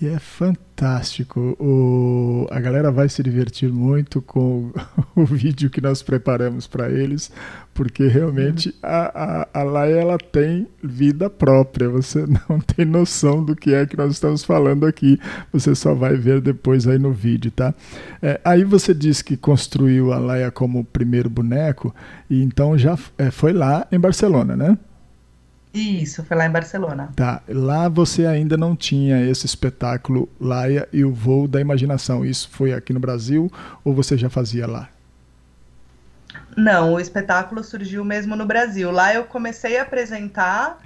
E 0.00 0.06
é 0.06 0.18
fantástico. 0.18 1.56
O, 1.58 2.46
a 2.50 2.60
galera 2.60 2.92
vai 2.92 3.08
se 3.08 3.22
divertir 3.22 3.72
muito 3.72 4.22
com 4.22 4.70
o, 5.16 5.24
vídeo 5.24 5.68
que 5.70 5.80
nós 5.80 6.02
preparamos 6.02 6.66
para 6.66 6.90
eles, 6.90 7.32
porque 7.74 8.06
realmente 8.06 8.72
a, 8.82 9.48
a, 9.52 9.60
a 9.60 9.62
Laia 9.64 9.96
ela 9.96 10.18
tem 10.18 10.68
vida 10.80 11.28
própria. 11.28 11.88
Você 11.88 12.24
não 12.48 12.60
tem 12.60 12.84
noção 12.84 13.42
do 13.42 13.56
que 13.56 13.74
é 13.74 13.84
que 13.86 13.96
nós 13.96 14.12
estamos 14.12 14.44
falando 14.44 14.86
aqui. 14.86 15.18
Você 15.50 15.74
só 15.74 15.92
vai 15.92 16.14
ver 16.14 16.40
depois 16.40 16.86
aí 16.86 16.98
no 16.98 17.10
vídeo, 17.10 17.50
tá? 17.50 17.74
É, 18.22 18.38
aí 18.44 18.62
você 18.62 18.94
disse 18.94 19.24
que 19.24 19.36
construiu 19.36 20.12
a 20.12 20.18
Laia 20.18 20.52
como 20.52 20.84
primeiro 20.84 21.28
boneco, 21.28 21.92
e 22.28 22.42
então 22.42 22.78
já 22.78 22.96
é, 23.18 23.30
foi 23.30 23.54
lá 23.54 23.86
em 23.90 23.98
Barcelona, 23.98 24.54
né? 24.54 24.78
Isso, 25.76 26.24
foi 26.24 26.36
lá 26.36 26.46
em 26.46 26.50
Barcelona. 26.50 27.10
Tá, 27.14 27.42
lá 27.46 27.86
você 27.86 28.24
ainda 28.24 28.56
não 28.56 28.74
tinha 28.74 29.28
esse 29.28 29.44
espetáculo 29.44 30.26
Laia 30.40 30.88
e 30.90 31.04
o 31.04 31.12
Voo 31.12 31.46
da 31.46 31.60
Imaginação. 31.60 32.24
Isso 32.24 32.48
foi 32.50 32.72
aqui 32.72 32.94
no 32.94 33.00
Brasil 33.00 33.52
ou 33.84 33.92
você 33.92 34.16
já 34.16 34.30
fazia 34.30 34.66
lá? 34.66 34.88
Não, 36.56 36.94
o 36.94 37.00
espetáculo 37.00 37.62
surgiu 37.62 38.02
mesmo 38.02 38.34
no 38.34 38.46
Brasil. 38.46 38.90
Lá 38.90 39.12
eu 39.12 39.24
comecei 39.24 39.78
a 39.78 39.82
apresentar 39.82 40.78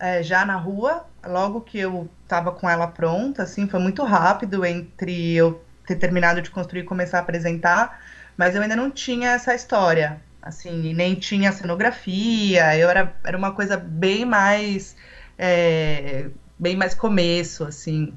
é, 0.00 0.20
já 0.20 0.44
na 0.44 0.56
rua, 0.56 1.04
logo 1.24 1.60
que 1.60 1.78
eu 1.78 2.08
estava 2.24 2.50
com 2.50 2.68
ela 2.68 2.88
pronta, 2.88 3.44
assim, 3.44 3.68
foi 3.68 3.78
muito 3.78 4.02
rápido 4.02 4.64
entre 4.64 5.34
eu 5.34 5.62
ter 5.86 5.94
terminado 5.94 6.42
de 6.42 6.50
construir 6.50 6.80
e 6.80 6.84
começar 6.84 7.18
a 7.18 7.20
apresentar, 7.20 8.00
mas 8.36 8.56
eu 8.56 8.62
ainda 8.62 8.74
não 8.74 8.90
tinha 8.90 9.30
essa 9.30 9.54
história 9.54 10.20
assim, 10.44 10.92
nem 10.92 11.14
tinha 11.14 11.50
cenografia, 11.50 12.76
eu 12.76 12.90
era, 12.90 13.16
era 13.24 13.36
uma 13.36 13.52
coisa 13.52 13.78
bem 13.78 14.26
mais, 14.26 14.94
é, 15.38 16.28
bem 16.58 16.76
mais 16.76 16.94
começo, 16.94 17.64
assim, 17.64 18.12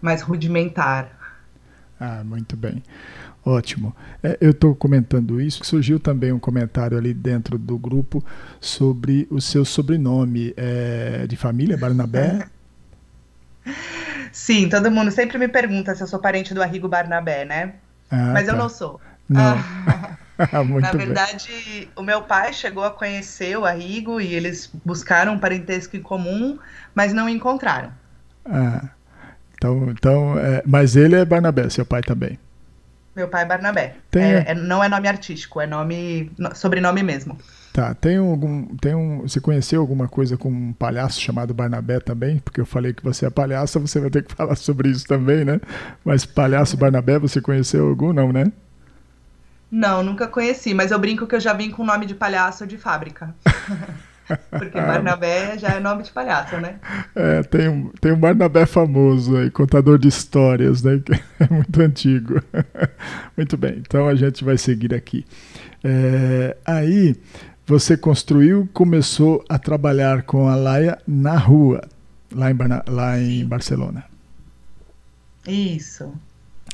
mais 0.00 0.22
rudimentar. 0.22 1.38
Ah, 2.00 2.24
muito 2.24 2.56
bem. 2.56 2.82
Ótimo. 3.44 3.94
É, 4.22 4.36
eu 4.40 4.50
estou 4.50 4.74
comentando 4.74 5.40
isso. 5.40 5.64
Surgiu 5.64 6.00
também 6.00 6.32
um 6.32 6.38
comentário 6.38 6.98
ali 6.98 7.14
dentro 7.14 7.56
do 7.56 7.78
grupo 7.78 8.24
sobre 8.60 9.28
o 9.30 9.40
seu 9.40 9.64
sobrenome 9.64 10.52
é, 10.56 11.26
de 11.28 11.36
família, 11.36 11.76
Barnabé. 11.76 12.48
Sim, 14.32 14.68
todo 14.68 14.90
mundo 14.90 15.12
sempre 15.12 15.38
me 15.38 15.46
pergunta 15.46 15.94
se 15.94 16.02
eu 16.02 16.06
sou 16.08 16.18
parente 16.18 16.52
do 16.54 16.62
Arrigo 16.62 16.88
Barnabé, 16.88 17.44
né? 17.44 17.74
Ah, 18.10 18.32
Mas 18.32 18.46
tá. 18.46 18.52
eu 18.52 18.56
não 18.56 18.68
sou. 18.68 19.00
Não. 19.28 19.58
Ah, 19.86 20.16
Na 20.80 20.92
verdade, 20.92 21.48
bem. 21.48 21.88
o 21.96 22.02
meu 22.02 22.22
pai 22.22 22.52
chegou 22.52 22.84
a 22.84 22.90
conhecer 22.90 23.56
o 23.56 23.64
Arrigo 23.64 24.20
e 24.20 24.34
eles 24.34 24.70
buscaram 24.84 25.34
um 25.34 25.38
parentesco 25.38 25.96
em 25.96 26.02
comum, 26.02 26.58
mas 26.94 27.12
não 27.12 27.28
encontraram. 27.28 27.90
Ah, 28.44 28.88
então, 29.54 29.90
então 29.90 30.38
é, 30.38 30.62
mas 30.66 30.96
ele 30.96 31.14
é 31.14 31.24
Barnabé, 31.24 31.68
seu 31.68 31.84
pai 31.84 32.02
também. 32.02 32.38
Meu 33.14 33.28
pai 33.28 33.42
é 33.42 33.46
Barnabé. 33.46 33.96
Tem... 34.10 34.22
É, 34.22 34.44
é, 34.48 34.54
não 34.54 34.82
é 34.82 34.88
nome 34.88 35.06
artístico, 35.06 35.60
é 35.60 35.66
nome 35.66 36.32
sobrenome 36.54 37.02
mesmo. 37.02 37.36
Tá, 37.72 37.94
tem 37.94 38.16
algum, 38.18 38.74
tem 38.76 38.94
um, 38.94 39.20
você 39.20 39.40
conheceu 39.40 39.80
alguma 39.80 40.08
coisa 40.08 40.36
com 40.36 40.50
um 40.50 40.72
palhaço 40.72 41.20
chamado 41.20 41.54
Barnabé 41.54 42.00
também? 42.00 42.38
Porque 42.38 42.60
eu 42.60 42.66
falei 42.66 42.92
que 42.92 43.02
você 43.02 43.26
é 43.26 43.30
palhaça, 43.30 43.78
você 43.78 44.00
vai 44.00 44.10
ter 44.10 44.24
que 44.24 44.32
falar 44.36 44.56
sobre 44.56 44.88
isso 44.88 45.06
também, 45.06 45.44
né? 45.44 45.60
Mas 46.04 46.24
palhaço 46.24 46.76
Barnabé, 46.76 47.18
você 47.18 47.40
conheceu 47.40 47.88
algum, 47.88 48.12
não, 48.12 48.32
né? 48.32 48.50
Não, 49.72 50.02
nunca 50.02 50.28
conheci, 50.28 50.74
mas 50.74 50.90
eu 50.90 50.98
brinco 50.98 51.26
que 51.26 51.34
eu 51.34 51.40
já 51.40 51.54
vim 51.54 51.70
com 51.70 51.82
nome 51.82 52.04
de 52.04 52.14
palhaço 52.14 52.66
de 52.66 52.76
fábrica. 52.76 53.34
Porque 54.50 54.78
Barnabé 54.78 55.58
já 55.58 55.70
é 55.70 55.80
nome 55.80 56.02
de 56.02 56.10
palhaço, 56.10 56.58
né? 56.58 56.78
É, 57.14 57.42
tem 57.42 57.68
um, 57.68 57.88
tem 58.00 58.12
um 58.12 58.18
Barnabé 58.18 58.66
famoso 58.66 59.34
aí, 59.34 59.50
contador 59.50 59.98
de 59.98 60.08
histórias, 60.08 60.82
né? 60.82 61.00
Que 61.04 61.12
é 61.12 61.48
muito 61.50 61.80
antigo. 61.80 62.42
muito 63.34 63.56
bem, 63.56 63.78
então 63.78 64.06
a 64.08 64.14
gente 64.14 64.44
vai 64.44 64.58
seguir 64.58 64.94
aqui. 64.94 65.24
É, 65.82 66.54
aí 66.66 67.16
você 67.66 67.96
construiu, 67.96 68.68
começou 68.74 69.42
a 69.48 69.58
trabalhar 69.58 70.22
com 70.22 70.48
a 70.48 70.54
Laia 70.54 70.98
na 71.06 71.36
rua, 71.38 71.82
lá 72.30 72.50
em, 72.50 72.56
lá 72.88 73.18
em 73.18 73.44
Barcelona. 73.46 74.04
Isso. 75.46 76.12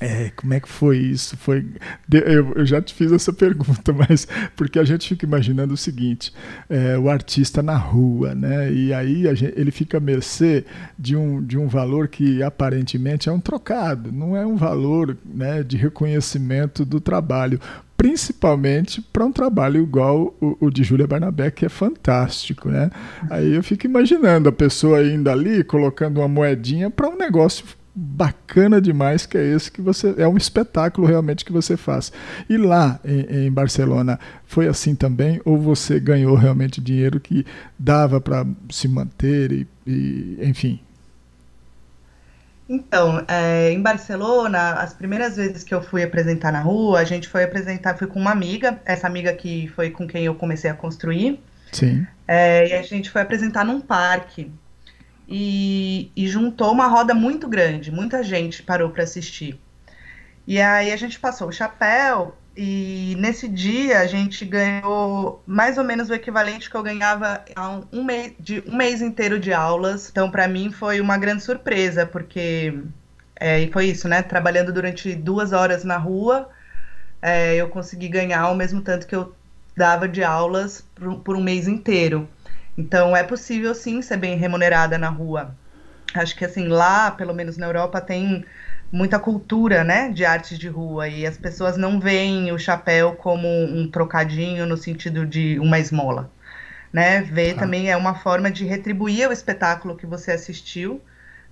É, 0.00 0.30
como 0.36 0.54
é 0.54 0.60
que 0.60 0.68
foi 0.68 0.96
isso? 0.98 1.36
Foi, 1.36 1.66
eu, 2.12 2.52
eu, 2.54 2.64
já 2.64 2.80
te 2.80 2.94
fiz 2.94 3.10
essa 3.10 3.32
pergunta, 3.34 3.92
mas 3.92 4.28
porque 4.54 4.78
a 4.78 4.84
gente 4.84 5.08
fica 5.08 5.26
imaginando 5.26 5.74
o 5.74 5.76
seguinte: 5.76 6.32
é, 6.70 6.96
o 6.96 7.10
artista 7.10 7.62
na 7.62 7.76
rua, 7.76 8.32
né? 8.34 8.72
E 8.72 8.92
aí 8.94 9.22
gente, 9.34 9.52
ele 9.56 9.72
fica 9.72 9.98
à 9.98 10.00
mercê 10.00 10.64
de 10.96 11.16
um, 11.16 11.42
de 11.42 11.58
um 11.58 11.66
valor 11.66 12.06
que 12.06 12.42
aparentemente 12.42 13.28
é 13.28 13.32
um 13.32 13.40
trocado, 13.40 14.12
não 14.12 14.36
é 14.36 14.46
um 14.46 14.56
valor 14.56 15.16
né, 15.24 15.64
de 15.64 15.76
reconhecimento 15.76 16.84
do 16.84 17.00
trabalho, 17.00 17.60
principalmente 17.96 19.02
para 19.02 19.24
um 19.24 19.32
trabalho 19.32 19.82
igual 19.82 20.32
o, 20.40 20.66
o 20.66 20.70
de 20.70 20.84
Júlia 20.84 21.08
Barnabé, 21.08 21.50
que 21.50 21.66
é 21.66 21.68
fantástico, 21.68 22.68
né? 22.68 22.88
Aí 23.28 23.52
eu 23.52 23.64
fico 23.64 23.84
imaginando 23.84 24.48
a 24.48 24.52
pessoa 24.52 25.02
indo 25.04 25.28
ali, 25.28 25.64
colocando 25.64 26.18
uma 26.18 26.28
moedinha 26.28 26.88
para 26.88 27.08
um 27.08 27.16
negócio 27.16 27.64
bacana 28.00 28.80
demais 28.80 29.26
que 29.26 29.36
é 29.36 29.44
esse 29.44 29.72
que 29.72 29.80
você 29.80 30.14
é 30.16 30.28
um 30.28 30.36
espetáculo 30.36 31.04
realmente 31.04 31.44
que 31.44 31.52
você 31.52 31.76
faz. 31.76 32.12
E 32.48 32.56
lá 32.56 33.00
em, 33.04 33.46
em 33.46 33.50
Barcelona 33.50 34.20
foi 34.46 34.68
assim 34.68 34.94
também? 34.94 35.40
Ou 35.44 35.58
você 35.58 35.98
ganhou 35.98 36.36
realmente 36.36 36.80
dinheiro 36.80 37.18
que 37.18 37.44
dava 37.76 38.20
para 38.20 38.46
se 38.70 38.86
manter 38.86 39.50
e, 39.50 39.66
e, 39.84 40.38
enfim? 40.42 40.80
Então 42.68 43.24
é, 43.26 43.72
em 43.72 43.82
Barcelona 43.82 44.74
as 44.74 44.94
primeiras 44.94 45.34
vezes 45.36 45.64
que 45.64 45.74
eu 45.74 45.82
fui 45.82 46.04
apresentar 46.04 46.52
na 46.52 46.60
rua 46.60 47.00
a 47.00 47.04
gente 47.04 47.26
foi 47.26 47.42
apresentar 47.42 47.96
fui 47.96 48.06
com 48.06 48.20
uma 48.20 48.30
amiga 48.30 48.78
essa 48.84 49.08
amiga 49.08 49.32
que 49.32 49.66
foi 49.74 49.90
com 49.90 50.06
quem 50.06 50.24
eu 50.24 50.36
comecei 50.36 50.70
a 50.70 50.74
construir. 50.74 51.40
Sim. 51.72 52.06
É, 52.28 52.68
e 52.68 52.72
a 52.74 52.82
gente 52.82 53.10
foi 53.10 53.22
apresentar 53.22 53.64
num 53.64 53.80
parque 53.80 54.52
e, 55.28 56.10
e 56.16 56.26
juntou 56.26 56.72
uma 56.72 56.86
roda 56.86 57.14
muito 57.14 57.46
grande, 57.46 57.92
muita 57.92 58.22
gente 58.22 58.62
parou 58.62 58.90
para 58.90 59.04
assistir. 59.04 59.60
E 60.46 60.60
aí 60.60 60.90
a 60.90 60.96
gente 60.96 61.20
passou 61.20 61.48
o 61.48 61.52
chapéu 61.52 62.34
e 62.56 63.14
nesse 63.18 63.46
dia 63.46 64.00
a 64.00 64.06
gente 64.06 64.44
ganhou 64.44 65.42
mais 65.46 65.76
ou 65.76 65.84
menos 65.84 66.08
o 66.08 66.14
equivalente 66.14 66.70
que 66.70 66.74
eu 66.74 66.82
ganhava 66.82 67.44
a 67.54 67.80
um, 67.92 68.02
mês, 68.02 68.32
de, 68.40 68.64
um 68.66 68.74
mês 68.74 69.02
inteiro 69.02 69.38
de 69.38 69.52
aulas. 69.52 70.08
Então, 70.10 70.30
para 70.30 70.48
mim, 70.48 70.72
foi 70.72 71.00
uma 71.00 71.18
grande 71.18 71.42
surpresa, 71.42 72.06
porque 72.06 72.82
é, 73.38 73.60
e 73.60 73.70
foi 73.70 73.86
isso, 73.86 74.08
né? 74.08 74.22
Trabalhando 74.22 74.72
durante 74.72 75.14
duas 75.14 75.52
horas 75.52 75.84
na 75.84 75.96
rua, 75.98 76.48
é, 77.22 77.54
eu 77.56 77.68
consegui 77.68 78.08
ganhar 78.08 78.48
o 78.48 78.56
mesmo 78.56 78.80
tanto 78.80 79.06
que 79.06 79.14
eu 79.14 79.34
dava 79.76 80.08
de 80.08 80.24
aulas 80.24 80.84
por, 80.94 81.20
por 81.20 81.36
um 81.36 81.42
mês 81.42 81.68
inteiro. 81.68 82.28
Então 82.78 83.16
é 83.16 83.24
possível 83.24 83.74
sim 83.74 84.00
ser 84.02 84.16
bem 84.18 84.36
remunerada 84.38 84.96
na 84.98 85.08
rua. 85.10 85.58
Acho 86.14 86.36
que 86.36 86.44
assim, 86.44 86.68
lá, 86.68 87.10
pelo 87.10 87.34
menos 87.34 87.56
na 87.58 87.66
Europa, 87.66 88.00
tem 88.00 88.44
muita 88.92 89.18
cultura, 89.20 89.84
né, 89.84 90.10
de 90.10 90.24
artes 90.24 90.58
de 90.58 90.68
rua 90.68 91.08
e 91.08 91.26
as 91.26 91.36
pessoas 91.38 91.76
não 91.76 92.00
veem 92.00 92.52
o 92.52 92.58
chapéu 92.58 93.16
como 93.16 93.48
um 93.48 93.90
trocadinho 93.90 94.66
no 94.66 94.76
sentido 94.76 95.26
de 95.26 95.58
uma 95.60 95.78
esmola, 95.78 96.32
né? 96.92 97.22
Vê 97.22 97.54
tá. 97.54 97.60
também 97.60 97.90
é 97.90 97.96
uma 97.96 98.14
forma 98.16 98.50
de 98.50 98.64
retribuir 98.66 99.28
o 99.28 99.32
espetáculo 99.32 99.96
que 99.96 100.06
você 100.06 100.32
assistiu, 100.32 101.04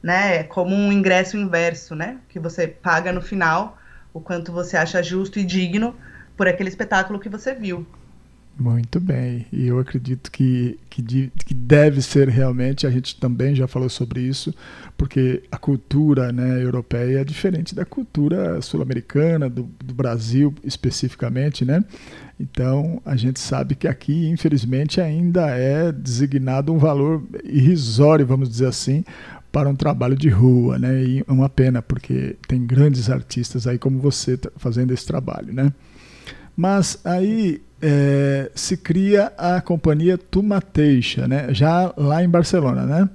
né? 0.03 0.45
Como 0.45 0.75
um 0.75 0.93
ingresso 0.93 1.37
inverso, 1.37 1.95
né? 1.97 2.21
Que 2.29 2.41
você 2.41 2.69
paga 2.69 3.13
no 3.13 3.23
final 3.23 3.79
o 4.15 4.21
quanto 4.21 4.53
você 4.53 4.77
acha 4.77 5.03
justo 5.03 5.39
e 5.39 5.45
digno 5.45 5.99
por 6.37 6.49
aquele 6.49 6.69
espetáculo 6.71 7.21
que 7.21 7.29
você 7.29 7.55
viu. 7.55 7.87
Muito 8.59 8.99
bem, 8.99 9.45
e 9.53 9.67
eu 9.67 9.79
acredito 9.79 10.31
que, 10.33 10.79
que, 10.89 11.03
que, 11.45 11.53
deve 11.53 12.01
ser 12.01 12.27
realmente, 12.31 12.87
a 12.87 12.91
gente 12.91 13.21
também 13.21 13.55
já 13.55 13.69
falou 13.69 13.91
sobre 13.91 14.23
isso, 14.23 14.55
porque 14.97 15.43
a 15.53 15.59
cultura 15.59 16.33
né, 16.33 16.63
europeia 16.63 17.21
é 17.21 17.25
diferente 17.25 17.75
da 17.75 17.85
cultura 17.85 18.63
sul-americana, 18.63 19.51
do, 19.51 19.69
do, 19.85 19.93
Brasil 19.93 20.55
especificamente, 20.65 21.67
né? 21.67 21.85
Então 22.41 23.03
a 23.05 23.15
gente 23.15 23.41
sabe 23.41 23.75
que 23.75 23.87
aqui, 23.87 24.27
infelizmente, 24.27 25.03
ainda 25.03 25.49
é 25.51 25.93
designado 25.93 26.73
um 26.73 26.79
valor 26.79 27.23
irrisório, 27.45 28.27
vamos 28.27 28.49
dizer 28.49 28.69
assim, 28.69 29.05
para 29.53 29.69
um 29.69 29.77
trabalho 29.77 30.17
de 30.17 30.31
rua, 30.31 30.79
né? 30.79 31.03
E 31.05 31.25
é 31.29 31.31
uma 31.31 31.51
pena, 31.51 31.83
porque 31.83 32.37
tem 32.49 32.67
grandes 32.67 33.11
artistas 33.11 33.67
aí 33.67 33.79
como 33.79 33.99
você 33.99 34.39
fazendo 34.57 34.93
esse 34.93 35.05
trabalho, 35.05 35.53
né? 35.53 35.71
Mas 36.57 36.99
aí 37.05 37.63
é, 37.83 38.51
se 38.55 38.77
cria 38.77 39.33
a 39.37 39.61
companhia 39.61 40.17
Tumateixa, 40.17 41.29
né? 41.29 41.53
Já 41.53 41.93
lá 41.97 42.23
em 42.23 42.29
Barcelona, 42.29 42.85
né? 42.85 43.09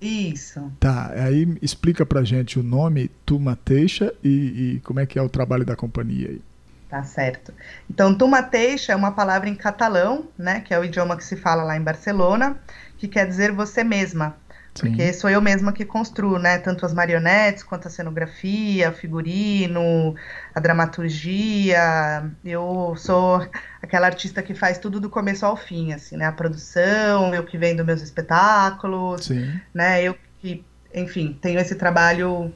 Isso. 0.00 0.72
Tá, 0.78 1.12
aí 1.12 1.56
explica 1.60 2.06
pra 2.06 2.22
gente 2.22 2.58
o 2.58 2.62
nome 2.62 3.10
Tumateixa 3.26 4.12
e, 4.22 4.28
e 4.76 4.80
como 4.80 5.00
é 5.00 5.06
que 5.06 5.18
é 5.18 5.22
o 5.22 5.28
trabalho 5.28 5.64
da 5.64 5.74
companhia 5.74 6.28
aí. 6.28 6.42
Tá 6.88 7.02
certo. 7.02 7.52
Então, 7.90 8.16
Tumateixa 8.16 8.92
é 8.92 8.96
uma 8.96 9.12
palavra 9.12 9.48
em 9.48 9.54
catalão, 9.54 10.28
né? 10.38 10.60
Que 10.60 10.72
é 10.72 10.78
o 10.78 10.84
idioma 10.84 11.16
que 11.16 11.24
se 11.24 11.36
fala 11.36 11.62
lá 11.62 11.76
em 11.76 11.82
Barcelona, 11.82 12.56
que 12.96 13.06
quer 13.06 13.26
dizer 13.26 13.52
você 13.52 13.84
mesma. 13.84 14.36
Porque 14.74 15.12
sou 15.12 15.28
eu 15.28 15.40
mesma 15.40 15.72
que 15.72 15.84
construo, 15.84 16.38
né? 16.38 16.58
Tanto 16.58 16.86
as 16.86 16.94
marionetes, 16.94 17.62
quanto 17.62 17.88
a 17.88 17.90
cenografia, 17.90 18.92
figurino, 18.92 20.14
a 20.54 20.60
dramaturgia. 20.60 22.30
Eu 22.44 22.94
sou 22.96 23.44
aquela 23.82 24.06
artista 24.06 24.42
que 24.42 24.54
faz 24.54 24.78
tudo 24.78 25.00
do 25.00 25.10
começo 25.10 25.44
ao 25.44 25.56
fim, 25.56 25.92
assim, 25.92 26.16
né? 26.16 26.26
A 26.26 26.32
produção, 26.32 27.34
eu 27.34 27.44
que 27.44 27.58
vendo 27.58 27.84
meus 27.84 28.02
espetáculos, 28.02 29.26
Sim. 29.26 29.60
né? 29.74 30.02
Eu 30.02 30.16
que, 30.40 30.64
enfim, 30.94 31.36
tenho 31.40 31.58
esse 31.58 31.74
trabalho, 31.74 32.52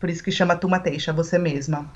por 0.00 0.08
isso 0.08 0.22
que 0.24 0.32
chama 0.32 0.56
Tuma 0.56 0.80
Teixa, 0.80 1.12
você 1.12 1.38
mesma. 1.38 1.90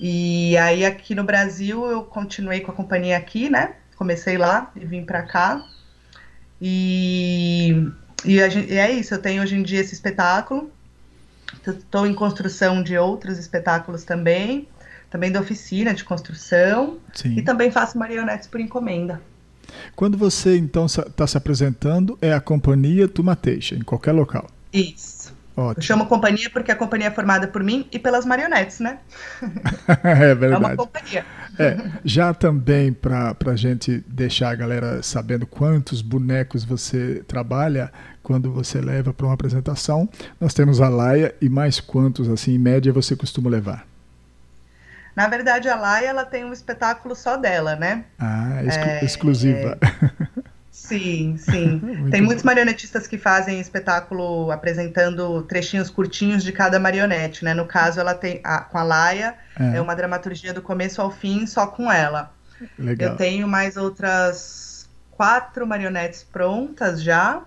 E 0.00 0.56
aí 0.56 0.84
aqui 0.84 1.14
no 1.14 1.24
Brasil 1.24 1.84
eu 1.86 2.02
continuei 2.04 2.60
com 2.60 2.72
a 2.72 2.74
companhia 2.74 3.16
aqui, 3.16 3.50
né? 3.50 3.74
Comecei 3.96 4.38
lá 4.38 4.72
e 4.74 4.84
vim 4.84 5.04
para 5.04 5.22
cá. 5.22 5.62
E 6.60 7.90
e, 8.24 8.50
gente, 8.50 8.72
e, 8.72 8.78
é 8.78 8.90
isso, 8.90 9.14
eu 9.14 9.18
tenho 9.18 9.42
hoje 9.42 9.56
em 9.56 9.62
dia 9.62 9.80
esse 9.80 9.94
espetáculo. 9.94 10.70
Estou 11.66 12.06
em 12.06 12.14
construção 12.14 12.82
de 12.82 12.96
outros 12.96 13.38
espetáculos 13.38 14.04
também, 14.04 14.66
também 15.10 15.30
da 15.30 15.40
oficina 15.40 15.92
de 15.92 16.02
construção. 16.02 16.98
Sim. 17.12 17.36
E 17.36 17.42
também 17.42 17.70
faço 17.70 17.98
marionetes 17.98 18.48
por 18.48 18.60
encomenda. 18.60 19.20
Quando 19.94 20.18
você 20.18 20.56
então 20.56 20.86
está 20.86 21.26
se 21.26 21.36
apresentando, 21.36 22.18
é 22.20 22.32
a 22.32 22.40
companhia 22.40 23.06
Tumateixa, 23.06 23.74
em 23.74 23.82
qualquer 23.82 24.12
local. 24.12 24.48
Isso, 24.72 25.21
Ótimo. 25.56 25.74
Eu 25.78 25.82
chamo 25.82 26.06
companhia 26.06 26.48
porque 26.50 26.72
a 26.72 26.76
companhia 26.76 27.08
é 27.08 27.10
formada 27.10 27.46
por 27.46 27.62
mim 27.62 27.86
e 27.92 27.98
pelas 27.98 28.24
marionetes, 28.24 28.80
né? 28.80 28.98
é 30.02 30.34
verdade. 30.34 30.54
É 30.54 30.56
uma 30.56 30.76
companhia. 30.76 31.26
É, 31.58 31.76
já 32.04 32.32
também 32.32 32.92
para 32.92 33.36
a 33.46 33.56
gente 33.56 34.02
deixar 34.06 34.50
a 34.50 34.54
galera 34.54 35.02
sabendo 35.02 35.46
quantos 35.46 36.00
bonecos 36.00 36.64
você 36.64 37.22
trabalha 37.28 37.92
quando 38.22 38.50
você 38.50 38.80
leva 38.80 39.12
para 39.12 39.26
uma 39.26 39.34
apresentação, 39.34 40.08
nós 40.40 40.54
temos 40.54 40.80
a 40.80 40.88
Laia 40.88 41.34
e 41.40 41.48
mais 41.48 41.80
quantos, 41.80 42.28
assim, 42.28 42.54
em 42.54 42.58
média, 42.58 42.92
você 42.92 43.16
costuma 43.16 43.50
levar? 43.50 43.86
Na 45.14 45.28
verdade, 45.28 45.68
a 45.68 45.76
Laia 45.76 46.06
ela 46.06 46.24
tem 46.24 46.44
um 46.44 46.52
espetáculo 46.52 47.14
só 47.14 47.36
dela, 47.36 47.76
né? 47.76 48.04
Ah, 48.18 48.62
exclu 48.64 48.84
é, 48.84 49.04
exclusiva. 49.04 49.78
É... 49.82 50.42
Sim, 50.72 51.36
sim. 51.36 51.76
Muito 51.84 52.10
Tem 52.10 52.22
muitos 52.22 52.42
marionetistas 52.42 53.06
que 53.06 53.18
fazem 53.18 53.60
espetáculo 53.60 54.50
apresentando 54.50 55.42
trechinhos 55.42 55.90
curtinhos 55.90 56.42
de 56.42 56.50
cada 56.50 56.80
marionete, 56.80 57.44
né? 57.44 57.52
No 57.52 57.66
caso, 57.66 58.00
ela 58.00 58.14
tem 58.14 58.40
a, 58.42 58.60
com 58.60 58.78
a 58.78 58.82
Laia, 58.82 59.34
é. 59.60 59.76
é. 59.76 59.80
uma 59.80 59.94
dramaturgia 59.94 60.54
do 60.54 60.62
começo 60.62 61.02
ao 61.02 61.10
fim 61.10 61.46
só 61.46 61.66
com 61.66 61.92
ela. 61.92 62.32
Legal. 62.78 63.10
Eu 63.10 63.16
tenho 63.16 63.46
mais 63.46 63.76
outras 63.76 64.88
quatro 65.10 65.66
marionetes 65.66 66.22
prontas 66.22 67.02
já, 67.02 67.42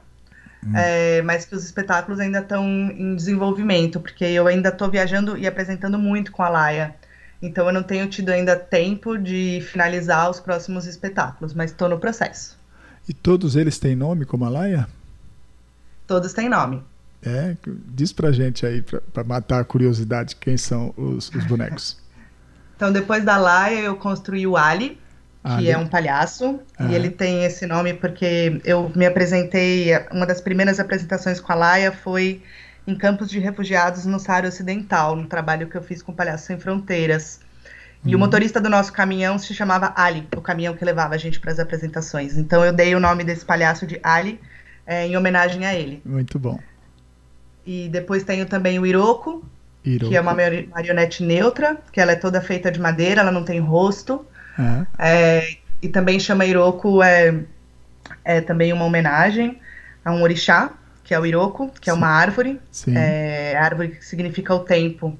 hum. 0.64 0.74
é, 0.76 1.24
mas 1.24 1.46
que 1.46 1.56
os 1.56 1.66
espetáculos 1.66 2.20
ainda 2.20 2.40
estão 2.40 2.64
em 2.64 3.16
desenvolvimento, 3.16 4.00
porque 4.00 4.24
eu 4.24 4.46
ainda 4.46 4.70
estou 4.70 4.90
viajando 4.90 5.36
e 5.36 5.48
apresentando 5.48 5.98
muito 5.98 6.32
com 6.32 6.44
a 6.44 6.50
Laia. 6.50 6.94
Então 7.42 7.66
eu 7.66 7.74
não 7.74 7.82
tenho 7.82 8.08
tido 8.08 8.30
ainda 8.30 8.56
tempo 8.56 9.18
de 9.18 9.66
finalizar 9.72 10.30
os 10.30 10.40
próximos 10.40 10.86
espetáculos, 10.86 11.56
mas 11.56 11.72
estou 11.72 11.90
no 11.90 12.00
processo. 12.00 12.64
E 13.08 13.13
todos 13.13 13.56
eles 13.56 13.78
têm 13.78 13.96
nome 13.96 14.26
como 14.26 14.46
a 14.46 14.50
Laia? 14.50 14.88
Todos 16.08 16.34
têm 16.34 16.50
nome. 16.50 16.84
É, 17.24 17.56
diz 17.88 18.13
pra 18.13 18.32
gente 18.32 18.65
aí, 18.65 18.82
pra, 18.82 19.02
pra 19.02 19.24
matar 19.24 19.60
a 19.60 19.63
curiosidade, 19.63 20.36
quem 20.36 20.58
são 20.58 20.94
os, 20.96 21.30
os 21.30 21.46
bonecos. 21.46 21.98
então, 22.76 22.91
depois 22.91 23.24
da 23.24 23.38
Laia, 23.38 23.80
eu 23.80 23.96
construí 23.96 24.46
o 24.46 24.56
Ali, 24.56 25.00
que 25.58 25.70
é 25.70 25.78
um 25.78 25.88
palhaço, 25.88 26.60
ah. 26.78 26.88
e 26.88 26.96
ele 26.96 27.10
tem 27.10 27.44
esse 27.44 27.68
nome 27.68 27.94
porque 27.94 28.60
eu 28.63 28.91
me 28.96 29.06
apresentei, 29.06 29.91
uma 30.12 30.26
das 30.26 30.41
primeiras 30.41 30.80
apresentações 30.80 31.39
com 31.39 31.52
a 31.52 31.56
Laia 31.56 31.91
foi 31.91 32.41
em 32.88 32.96
campos 32.96 33.30
de 33.30 33.39
refugiados 33.39 34.06
no 34.06 34.20
Saara 34.20 34.48
Ocidental, 34.48 35.15
num 35.15 35.28
trabalho 35.28 35.68
que 35.68 35.76
eu 35.76 35.84
fiz 35.84 36.02
com 36.02 36.13
Palhaço 36.13 36.48
Sem 36.48 36.60
Fronteiras. 36.60 37.39
E 38.06 38.10
o 38.10 38.13
uhum. 38.13 38.20
motorista 38.20 38.62
do 38.62 38.70
nosso 38.70 38.94
caminhão 38.94 39.39
se 39.39 39.54
chamava 39.54 39.91
Ali, 39.96 40.28
o 40.36 40.41
caminhão 40.41 40.76
que 40.76 40.86
levava 40.86 41.15
a 41.15 41.18
gente 41.18 41.39
para 41.39 41.52
as 41.52 41.60
apresentações. 41.60 42.38
Então 42.38 42.63
eu 42.63 42.72
dei 42.72 42.94
o 42.94 43.00
nome 43.00 43.24
desse 43.24 43.44
palhaço 43.44 43.88
de 43.88 44.00
Ali 44.04 44.39
é, 44.86 45.08
em 45.08 45.18
homenagem 45.18 45.65
a 45.65 45.74
ele. 45.74 46.02
Muito 46.06 46.38
bom. 46.38 46.60
E 47.65 47.89
depois 47.89 48.24
tenho 48.24 48.46
também 48.46 48.78
o 48.78 48.86
Iroko, 48.86 49.44
Iroko. 49.84 50.10
que 50.10 50.15
é 50.15 50.22
uma 50.22 50.36
marionete 50.36 51.24
neutra, 51.24 51.78
que 51.91 52.00
ela 52.00 52.12
é 52.12 52.15
toda 52.15 52.39
feita 52.39 52.72
de 52.72 52.80
madeira, 52.80 53.22
ela 53.22 53.32
não 53.32 53.44
tem 53.44 53.60
rosto. 53.60 54.24
Uhum. 54.58 54.86
É, 55.00 55.58
e 55.82 55.89
também 55.89 56.20
chama 56.20 56.46
Iroko, 56.46 57.02
é, 57.02 57.44
é 58.24 58.39
também 58.39 58.72
uma 58.72 58.86
homenagem 58.86 59.60
a 60.04 60.12
um 60.12 60.22
orixá, 60.22 60.74
que 61.04 61.13
é 61.13 61.20
o 61.20 61.26
Iroko, 61.26 61.72
que 61.82 61.86
Sim. 61.86 61.91
é 61.91 61.94
uma 61.94 62.08
árvore. 62.08 62.60
Sim. 62.72 62.96
É, 62.96 63.58
árvore 63.58 63.89
que 63.89 64.06
significa 64.06 64.54
o 64.54 64.60
tempo 64.60 65.18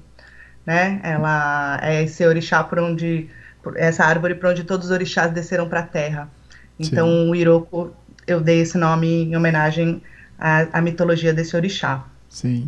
né? 0.66 1.00
Ela 1.02 1.78
é 1.82 2.02
esse 2.02 2.26
orixá 2.26 2.62
por 2.64 2.78
onde 2.78 3.28
essa 3.76 4.04
árvore 4.04 4.34
por 4.34 4.50
onde 4.50 4.64
todos 4.64 4.86
os 4.86 4.92
orixás 4.92 5.32
desceram 5.32 5.68
para 5.68 5.80
a 5.80 5.84
terra. 5.84 6.28
Então 6.78 7.08
Sim. 7.08 7.30
o 7.30 7.34
Iroko 7.34 7.94
eu 8.26 8.40
dei 8.40 8.60
esse 8.60 8.76
nome 8.76 9.24
em 9.24 9.36
homenagem 9.36 10.02
à, 10.38 10.66
à 10.72 10.80
mitologia 10.82 11.32
desse 11.32 11.54
orixá. 11.56 12.04
Sim. 12.28 12.66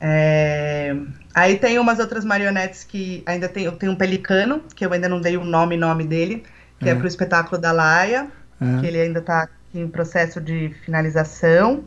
É... 0.00 0.94
Aí 1.34 1.56
tem 1.56 1.78
umas 1.78 1.98
outras 1.98 2.24
marionetes 2.24 2.84
que 2.84 3.22
ainda 3.26 3.48
tem, 3.48 3.64
eu 3.64 3.72
tenho 3.72 3.92
um 3.92 3.96
pelicano, 3.96 4.62
que 4.74 4.86
eu 4.86 4.92
ainda 4.92 5.08
não 5.08 5.20
dei 5.20 5.36
o 5.36 5.44
nome 5.44 5.76
nome 5.76 6.04
dele, 6.04 6.44
que 6.78 6.88
é, 6.88 6.92
é 6.92 6.94
para 6.94 7.04
o 7.04 7.08
espetáculo 7.08 7.60
da 7.60 7.72
Laia, 7.72 8.28
é. 8.60 8.80
que 8.80 8.86
ele 8.86 9.00
ainda 9.00 9.18
está 9.18 9.48
em 9.74 9.88
processo 9.88 10.40
de 10.40 10.74
finalização. 10.84 11.84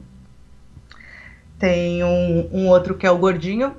Tem 1.61 2.03
um, 2.03 2.49
um 2.51 2.67
outro 2.67 2.95
que 2.95 3.05
é 3.05 3.11
o 3.11 3.19
Gordinho. 3.19 3.75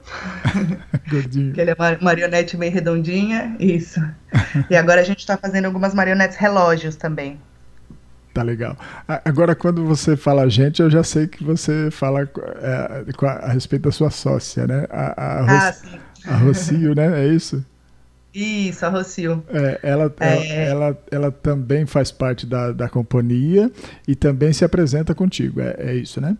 Gordinho. 1.10 1.52
que 1.52 1.60
ele 1.60 1.72
é 1.72 1.74
uma 1.76 1.98
marionete 2.00 2.56
bem 2.56 2.70
redondinha. 2.70 3.56
Isso. 3.58 4.00
e 4.70 4.76
agora 4.76 5.00
a 5.00 5.04
gente 5.04 5.18
está 5.18 5.36
fazendo 5.36 5.64
algumas 5.64 5.92
marionetes 5.92 6.36
relógios 6.36 6.94
também. 6.94 7.40
Tá 8.32 8.40
legal. 8.44 8.78
Agora, 9.24 9.56
quando 9.56 9.84
você 9.84 10.16
fala 10.16 10.48
gente, 10.48 10.80
eu 10.80 10.88
já 10.88 11.02
sei 11.02 11.26
que 11.26 11.42
você 11.42 11.90
fala 11.90 12.22
é, 12.22 13.04
a, 13.26 13.28
a, 13.46 13.52
respeito 13.52 13.82
da 13.82 13.90
sua 13.90 14.10
sócia, 14.10 14.64
né? 14.64 14.86
A, 14.88 15.24
a, 15.24 15.40
Ro 15.40 15.50
ah, 15.50 15.72
sim. 15.72 15.98
a 16.24 16.36
Rocio, 16.36 16.94
né? 16.94 17.24
É 17.24 17.26
isso? 17.34 17.66
Isso, 18.32 18.86
a 18.86 18.90
Rocio. 18.90 19.42
É, 19.48 19.80
ela, 19.82 20.14
é... 20.20 20.66
Ela, 20.68 20.86
ela, 20.86 20.98
ela, 21.10 21.32
também 21.32 21.84
faz 21.84 22.12
parte 22.12 22.46
da, 22.46 22.70
da 22.70 22.88
companhia 22.88 23.68
e 24.06 24.14
também 24.14 24.52
se 24.52 24.64
apresenta 24.64 25.16
contigo. 25.16 25.60
É, 25.60 25.74
é 25.78 25.94
isso, 25.96 26.20
né? 26.20 26.36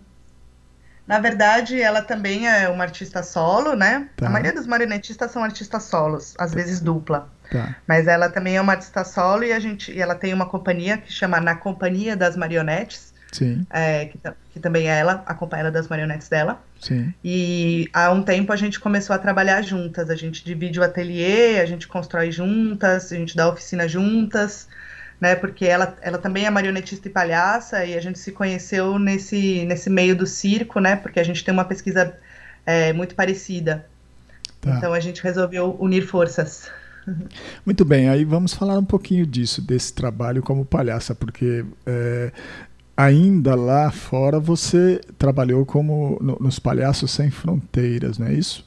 Na 1.13 1.19
verdade, 1.19 1.79
ela 1.79 2.01
também 2.01 2.49
é 2.49 2.67
uma 2.71 2.85
artista 2.85 3.23
solo, 3.23 3.77
né? 3.77 4.09
Tá. 4.17 4.29
A 4.29 4.31
maioria 4.31 4.55
dos 4.55 4.67
marionetistas 4.67 5.31
são 5.31 5.45
artistas 5.45 5.83
solos, 5.83 6.35
às 6.39 6.53
tá. 6.53 6.57
vezes 6.57 6.81
dupla. 6.81 7.29
Tá. 7.51 7.77
Mas 7.87 8.07
ela 8.07 8.31
também 8.31 8.57
é 8.57 8.61
uma 8.63 8.73
artista 8.73 9.05
solo 9.05 9.45
e 9.45 9.53
a 9.53 9.61
gente, 9.61 9.93
e 9.93 10.01
ela 10.01 10.15
tem 10.15 10.33
uma 10.33 10.47
companhia 10.47 10.97
que 10.97 11.13
chama 11.13 11.39
Na 11.39 11.55
Companhia 11.55 12.17
das 12.17 12.35
Marionetes. 12.35 13.13
Sim. 13.31 13.67
É, 13.69 14.07
que, 14.07 14.19
que, 14.55 14.61
também 14.61 14.91
é 14.91 15.01
ela, 15.01 15.23
a 15.27 15.35
companheira 15.35 15.71
das 15.71 15.87
marionetes 15.87 16.31
dela. 16.31 16.63
Sim. 16.81 17.13
E 17.23 17.91
há 17.93 18.11
um 18.11 18.23
tempo 18.23 18.51
a 18.51 18.57
gente 18.57 18.81
começou 18.81 19.15
a 19.15 19.19
trabalhar 19.19 19.61
juntas. 19.61 20.09
A 20.09 20.17
gente 20.17 20.43
divide 20.43 20.81
o 20.81 20.83
ateliê, 20.83 21.61
a 21.61 21.67
gente 21.67 21.87
constrói 21.89 22.33
juntas, 22.33 23.13
a 23.13 23.17
gente 23.17 23.37
dá 23.37 23.49
oficina 23.51 23.87
juntas 23.87 24.67
né? 25.23 25.37
Porque 25.37 25.65
ela, 25.65 25.97
ela 26.03 26.19
também 26.19 26.47
é 26.47 26.51
marionetista 26.51 27.07
e 27.07 27.11
palhaça 27.11 27.85
e 27.85 27.97
a 27.97 28.01
gente 28.01 28.19
se 28.19 28.33
conheceu 28.33 28.99
nesse, 28.99 29.65
nesse 29.67 29.89
meio 29.89 30.17
do 30.17 30.27
circo, 30.27 30.81
né? 30.81 30.97
Porque 30.97 31.21
a 31.21 31.23
gente 31.23 31.45
tem 31.45 31.55
uma 31.55 31.65
pesquisa 31.65 32.13
é, 32.67 32.93
muito 32.93 33.15
parecida. 33.15 33.87
Tá. 34.61 34.75
Então 34.77 34.93
a 34.93 34.99
gente 34.99 35.23
resolveu 35.23 35.77
unir 35.79 36.05
forças. 36.05 36.69
Muito 37.67 37.85
bem, 37.85 38.09
aí 38.09 38.25
vamos 38.25 38.55
falar 38.55 38.79
um 38.79 38.85
pouquinho 38.85 39.27
disso, 39.27 39.61
desse 39.61 39.93
trabalho 39.93 40.41
como 40.41 40.65
palhaça, 40.65 41.17
porque 41.17 41.65
é, 41.85 42.31
ainda 42.97 43.57
lá 43.57 43.91
fora 43.91 44.39
você 44.39 45.01
trabalhou 45.19 45.67
como 45.67 46.17
no, 46.21 46.39
nos 46.41 46.61
Palhaços 46.61 47.11
Sem 47.11 47.29
Fronteiras, 47.29 48.19
não 48.19 48.29
é 48.29 48.35
isso? 48.35 48.65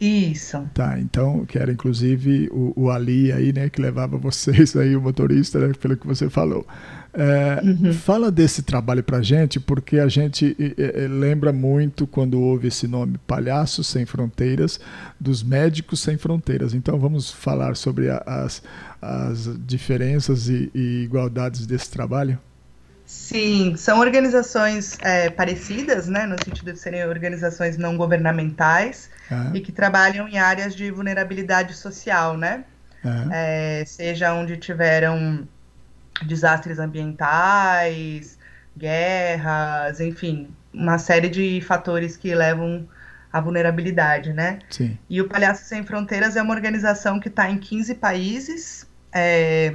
Isso. 0.00 0.62
Tá, 0.72 0.98
então, 0.98 1.44
que 1.44 1.58
era 1.58 1.72
inclusive 1.72 2.48
o, 2.52 2.72
o 2.76 2.90
Ali 2.90 3.32
aí, 3.32 3.52
né, 3.52 3.68
que 3.68 3.80
levava 3.80 4.16
vocês 4.16 4.76
aí, 4.76 4.96
o 4.96 5.00
motorista, 5.00 5.58
né, 5.58 5.72
pelo 5.80 5.96
que 5.96 6.06
você 6.06 6.30
falou. 6.30 6.66
É, 7.12 7.60
uhum. 7.64 7.92
Fala 7.92 8.30
desse 8.30 8.62
trabalho 8.62 9.02
pra 9.02 9.20
gente, 9.22 9.58
porque 9.58 9.98
a 9.98 10.08
gente 10.08 10.56
é, 10.76 11.08
lembra 11.08 11.52
muito 11.52 12.06
quando 12.06 12.40
ouve 12.40 12.68
esse 12.68 12.86
nome 12.86 13.18
Palhaços 13.26 13.86
Sem 13.88 14.06
Fronteiras, 14.06 14.78
dos 15.18 15.42
Médicos 15.42 16.00
Sem 16.00 16.16
Fronteiras. 16.16 16.74
Então 16.74 16.98
vamos 16.98 17.30
falar 17.30 17.74
sobre 17.76 18.08
a, 18.08 18.22
as, 18.24 18.62
as 19.02 19.50
diferenças 19.66 20.48
e, 20.48 20.70
e 20.74 21.02
igualdades 21.02 21.66
desse 21.66 21.90
trabalho? 21.90 22.38
Sim, 23.08 23.74
são 23.74 24.00
organizações 24.00 24.98
é, 25.00 25.30
parecidas, 25.30 26.08
né, 26.08 26.26
no 26.26 26.36
sentido 26.44 26.74
de 26.74 26.78
serem 26.78 27.06
organizações 27.06 27.78
não 27.78 27.96
governamentais 27.96 29.08
uhum. 29.30 29.56
e 29.56 29.62
que 29.62 29.72
trabalham 29.72 30.28
em 30.28 30.38
áreas 30.38 30.76
de 30.76 30.90
vulnerabilidade 30.90 31.72
social, 31.72 32.36
né? 32.36 32.64
Uhum. 33.02 33.32
É, 33.32 33.82
seja 33.86 34.34
onde 34.34 34.58
tiveram 34.58 35.48
desastres 36.26 36.78
ambientais, 36.78 38.38
guerras, 38.76 40.00
enfim, 40.00 40.50
uma 40.70 40.98
série 40.98 41.30
de 41.30 41.62
fatores 41.62 42.14
que 42.14 42.34
levam 42.34 42.86
à 43.32 43.40
vulnerabilidade, 43.40 44.34
né? 44.34 44.58
Sim. 44.68 44.98
E 45.08 45.22
o 45.22 45.28
Palhaço 45.28 45.64
Sem 45.64 45.82
Fronteiras 45.82 46.36
é 46.36 46.42
uma 46.42 46.52
organização 46.52 47.18
que 47.18 47.28
está 47.28 47.48
em 47.48 47.56
15 47.56 47.94
países. 47.94 48.86
É, 49.10 49.72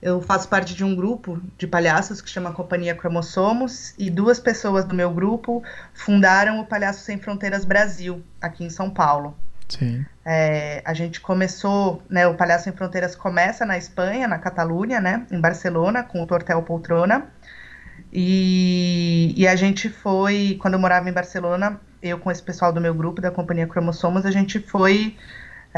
eu 0.00 0.20
faço 0.20 0.48
parte 0.48 0.74
de 0.74 0.84
um 0.84 0.94
grupo 0.94 1.40
de 1.56 1.66
palhaços 1.66 2.20
que 2.20 2.28
chama 2.28 2.52
Companhia 2.52 2.94
Cromossomos 2.94 3.94
e 3.98 4.10
duas 4.10 4.38
pessoas 4.38 4.84
do 4.84 4.94
meu 4.94 5.10
grupo 5.10 5.62
fundaram 5.94 6.60
o 6.60 6.66
Palhaço 6.66 7.00
Sem 7.00 7.18
Fronteiras 7.18 7.64
Brasil, 7.64 8.22
aqui 8.40 8.64
em 8.64 8.70
São 8.70 8.90
Paulo. 8.90 9.36
Sim. 9.68 10.04
É, 10.24 10.82
a 10.84 10.94
gente 10.94 11.20
começou, 11.20 12.02
né, 12.08 12.26
o 12.26 12.34
Palhaço 12.34 12.64
Sem 12.64 12.72
Fronteiras 12.72 13.16
começa 13.16 13.64
na 13.64 13.78
Espanha, 13.78 14.28
na 14.28 14.38
Catalunha, 14.38 15.00
né, 15.00 15.26
em 15.30 15.40
Barcelona, 15.40 16.02
com 16.02 16.22
o 16.22 16.26
Tortel 16.26 16.62
Poltrona. 16.62 17.26
E, 18.12 19.34
e 19.36 19.48
a 19.48 19.56
gente 19.56 19.88
foi, 19.88 20.56
quando 20.60 20.74
eu 20.74 20.80
morava 20.80 21.08
em 21.08 21.12
Barcelona, 21.12 21.80
eu 22.02 22.18
com 22.18 22.30
esse 22.30 22.42
pessoal 22.42 22.72
do 22.72 22.80
meu 22.80 22.94
grupo, 22.94 23.20
da 23.20 23.30
Companhia 23.30 23.66
Cromossomos, 23.66 24.24
a 24.24 24.30
gente 24.30 24.60
foi 24.60 25.16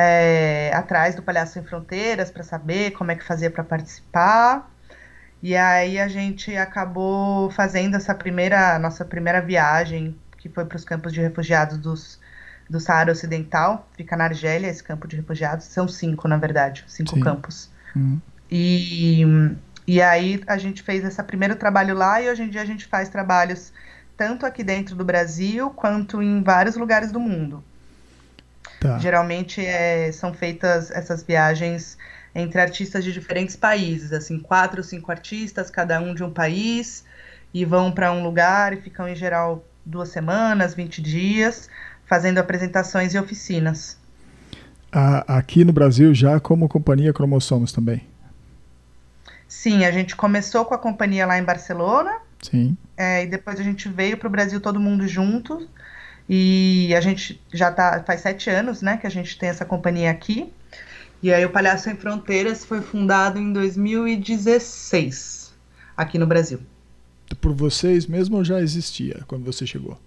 é, 0.00 0.70
atrás 0.72 1.16
do 1.16 1.22
Palhaço 1.24 1.54
Sem 1.54 1.64
Fronteiras 1.64 2.30
para 2.30 2.44
saber 2.44 2.92
como 2.92 3.10
é 3.10 3.16
que 3.16 3.24
fazia 3.24 3.50
para 3.50 3.64
participar. 3.64 4.70
E 5.42 5.56
aí 5.56 5.98
a 5.98 6.06
gente 6.06 6.56
acabou 6.56 7.50
fazendo 7.50 7.96
essa 7.96 8.14
primeira, 8.14 8.78
nossa 8.78 9.04
primeira 9.04 9.40
viagem, 9.40 10.16
que 10.36 10.48
foi 10.48 10.64
para 10.64 10.76
os 10.76 10.84
campos 10.84 11.12
de 11.12 11.20
refugiados 11.20 11.78
dos, 11.78 12.20
do 12.70 12.78
Saara 12.78 13.10
Ocidental, 13.10 13.88
fica 13.96 14.16
na 14.16 14.24
Argélia, 14.24 14.68
esse 14.68 14.84
campo 14.84 15.08
de 15.08 15.16
refugiados. 15.16 15.66
São 15.66 15.88
cinco, 15.88 16.28
na 16.28 16.36
verdade, 16.36 16.84
cinco 16.86 17.16
Sim. 17.16 17.20
campos. 17.20 17.68
Uhum. 17.96 18.20
E, 18.48 19.24
e 19.84 20.00
aí 20.00 20.40
a 20.46 20.58
gente 20.58 20.80
fez 20.80 21.04
esse 21.04 21.20
primeiro 21.24 21.56
trabalho 21.56 21.96
lá 21.96 22.22
e 22.22 22.30
hoje 22.30 22.44
em 22.44 22.48
dia 22.48 22.62
a 22.62 22.64
gente 22.64 22.86
faz 22.86 23.08
trabalhos 23.08 23.72
tanto 24.16 24.46
aqui 24.46 24.62
dentro 24.62 24.94
do 24.94 25.04
Brasil 25.04 25.70
quanto 25.70 26.22
em 26.22 26.40
vários 26.40 26.76
lugares 26.76 27.10
do 27.10 27.18
mundo. 27.18 27.64
Tá. 28.80 28.98
Geralmente 28.98 29.64
é, 29.64 30.10
são 30.12 30.32
feitas 30.32 30.90
essas 30.90 31.22
viagens 31.22 31.98
entre 32.34 32.60
artistas 32.60 33.02
de 33.02 33.12
diferentes 33.12 33.56
países, 33.56 34.12
assim, 34.12 34.38
quatro 34.38 34.78
ou 34.78 34.84
cinco 34.84 35.10
artistas, 35.10 35.70
cada 35.70 36.00
um 36.00 36.14
de 36.14 36.22
um 36.22 36.30
país, 36.30 37.04
e 37.52 37.64
vão 37.64 37.90
para 37.90 38.12
um 38.12 38.22
lugar 38.22 38.72
e 38.72 38.76
ficam 38.76 39.08
em 39.08 39.16
geral 39.16 39.64
duas 39.84 40.10
semanas, 40.10 40.74
20 40.74 41.02
dias, 41.02 41.68
fazendo 42.06 42.38
apresentações 42.38 43.14
e 43.14 43.18
oficinas. 43.18 43.98
aqui 45.26 45.64
no 45.64 45.72
Brasil 45.72 46.14
já 46.14 46.38
como 46.38 46.68
companhia 46.68 47.12
Cromossomos 47.12 47.72
também? 47.72 48.06
Sim, 49.48 49.84
a 49.84 49.90
gente 49.90 50.14
começou 50.14 50.64
com 50.64 50.74
a 50.74 50.78
companhia 50.78 51.26
lá 51.26 51.38
em 51.38 51.42
Barcelona. 51.42 52.18
Sim. 52.42 52.76
É, 52.96 53.24
e 53.24 53.26
depois 53.26 53.58
a 53.58 53.62
gente 53.62 53.88
veio 53.88 54.16
para 54.16 54.28
o 54.28 54.30
Brasil 54.30 54.60
todo 54.60 54.78
mundo 54.78 55.08
junto. 55.08 55.66
E 56.28 56.94
a 56.94 57.00
gente 57.00 57.40
já 57.52 57.72
tá 57.72 58.04
faz 58.06 58.20
sete 58.20 58.50
anos, 58.50 58.82
né, 58.82 58.98
que 58.98 59.06
a 59.06 59.10
gente 59.10 59.38
tem 59.38 59.48
essa 59.48 59.64
companhia 59.64 60.10
aqui. 60.10 60.52
E 61.22 61.32
aí 61.32 61.44
o 61.44 61.50
Palhaço 61.50 61.84
Sem 61.84 61.96
Fronteiras 61.96 62.64
foi 62.64 62.80
fundado 62.80 63.38
em 63.38 63.52
2016 63.52 65.54
aqui 65.96 66.18
no 66.18 66.26
Brasil. 66.26 66.60
Por 67.40 67.52
vocês 67.52 68.06
mesmo 68.06 68.36
ou 68.36 68.44
já 68.44 68.60
existia 68.60 69.22
quando 69.26 69.44
você 69.44 69.66
chegou? 69.66 69.98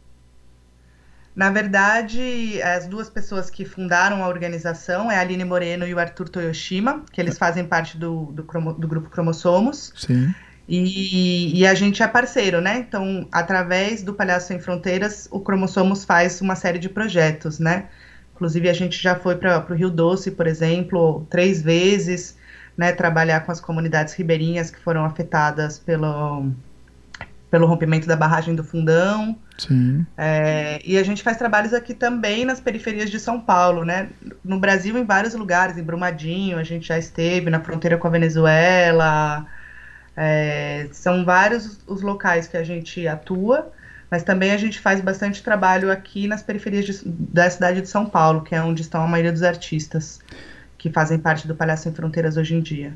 Na 1.35 1.49
verdade, 1.49 2.61
as 2.61 2.87
duas 2.87 3.09
pessoas 3.09 3.49
que 3.49 3.63
fundaram 3.63 4.23
a 4.23 4.27
organização 4.27 5.09
é 5.09 5.17
a 5.17 5.21
Aline 5.21 5.45
Moreno 5.45 5.87
e 5.87 5.93
o 5.93 5.99
Arthur 5.99 6.27
Toyoshima, 6.27 7.05
que 7.11 7.21
eles 7.21 7.37
fazem 7.37 7.65
parte 7.65 7.97
do, 7.97 8.25
do, 8.25 8.43
do 8.43 8.87
grupo 8.87 9.09
Cromossomos. 9.09 9.93
Sim. 9.95 10.33
E, 10.73 11.59
e, 11.59 11.67
a 11.67 11.73
gente 11.73 12.01
é 12.01 12.07
parceiro, 12.07 12.61
né? 12.61 12.77
Então, 12.77 13.27
através 13.29 14.01
do 14.01 14.13
Palhaço 14.13 14.47
Sem 14.47 14.57
Fronteiras, 14.57 15.27
o 15.29 15.41
Cromossomos 15.41 16.05
faz 16.05 16.39
uma 16.39 16.55
série 16.55 16.79
de 16.79 16.87
projetos, 16.87 17.59
né? 17.59 17.89
Inclusive, 18.33 18.69
a 18.69 18.73
gente 18.73 18.97
já 18.97 19.13
foi 19.13 19.35
para 19.35 19.65
o 19.69 19.73
Rio 19.73 19.89
Doce, 19.89 20.31
por 20.31 20.47
exemplo, 20.47 21.27
três 21.29 21.61
vezes, 21.61 22.37
né? 22.77 22.93
Trabalhar 22.93 23.41
com 23.41 23.51
as 23.51 23.59
comunidades 23.59 24.13
ribeirinhas 24.13 24.71
que 24.71 24.79
foram 24.79 25.03
afetadas 25.03 25.77
pelo, 25.77 26.49
pelo 27.49 27.67
rompimento 27.67 28.07
da 28.07 28.15
barragem 28.15 28.55
do 28.55 28.63
Fundão. 28.63 29.37
Sim. 29.57 30.05
É, 30.17 30.81
e 30.85 30.97
a 30.97 31.03
gente 31.03 31.21
faz 31.21 31.35
trabalhos 31.35 31.73
aqui 31.73 31.93
também 31.93 32.45
nas 32.45 32.61
periferias 32.61 33.11
de 33.11 33.19
São 33.19 33.41
Paulo, 33.41 33.83
né? 33.83 34.07
No 34.41 34.57
Brasil, 34.57 34.97
em 34.97 35.03
vários 35.03 35.33
lugares, 35.33 35.77
em 35.77 35.83
Brumadinho, 35.83 36.57
a 36.57 36.63
gente 36.63 36.87
já 36.87 36.97
esteve, 36.97 37.49
na 37.49 37.59
fronteira 37.59 37.97
com 37.97 38.07
a 38.07 38.11
Venezuela. 38.11 39.45
É, 40.15 40.87
são 40.91 41.23
vários 41.23 41.79
os 41.87 42.01
locais 42.01 42.47
que 42.47 42.57
a 42.57 42.63
gente 42.63 43.07
atua, 43.07 43.71
mas 44.09 44.23
também 44.23 44.51
a 44.51 44.57
gente 44.57 44.79
faz 44.79 44.99
bastante 44.99 45.41
trabalho 45.41 45.91
aqui 45.91 46.27
nas 46.27 46.43
periferias 46.43 46.85
de, 46.85 47.01
da 47.05 47.49
cidade 47.49 47.81
de 47.81 47.87
São 47.87 48.05
Paulo, 48.05 48.41
que 48.41 48.53
é 48.53 48.61
onde 48.61 48.81
estão 48.81 49.01
a 49.03 49.07
maioria 49.07 49.31
dos 49.31 49.43
artistas 49.43 50.19
que 50.77 50.89
fazem 50.89 51.17
parte 51.17 51.47
do 51.47 51.55
Palhaço 51.55 51.83
Sem 51.83 51.93
Fronteiras 51.93 52.37
hoje 52.37 52.55
em 52.55 52.61
dia. 52.61 52.93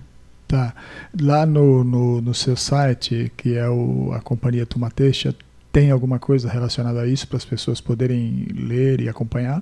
Tá. 0.47 0.73
Lá 1.19 1.45
no, 1.45 1.84
no, 1.84 2.21
no 2.21 2.34
seu 2.34 2.56
site, 2.56 3.32
que 3.38 3.56
é 3.56 3.67
o, 3.69 4.12
a 4.13 4.19
companhia 4.19 4.65
Tumateixa, 4.65 5.34
tem 5.71 5.91
alguma 5.91 6.19
coisa 6.19 6.49
relacionada 6.49 7.01
a 7.01 7.08
isso 7.08 7.28
para 7.28 7.38
as 7.38 7.45
pessoas 7.45 7.82
poderem 7.82 8.47
ler 8.54 9.01
e 9.01 9.10
acompanhar? 9.10 9.62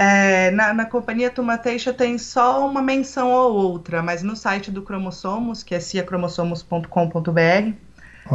É, 0.00 0.52
na, 0.52 0.72
na 0.72 0.84
companhia 0.84 1.28
Tumateixa 1.28 1.92
tem 1.92 2.18
só 2.18 2.64
uma 2.64 2.80
menção 2.80 3.32
ou 3.32 3.52
outra, 3.52 4.00
mas 4.00 4.22
no 4.22 4.36
site 4.36 4.70
do 4.70 4.80
Cromossomos, 4.80 5.64
que 5.64 5.74
é 5.74 5.80
ciacromossomos.com.br, 5.80 7.72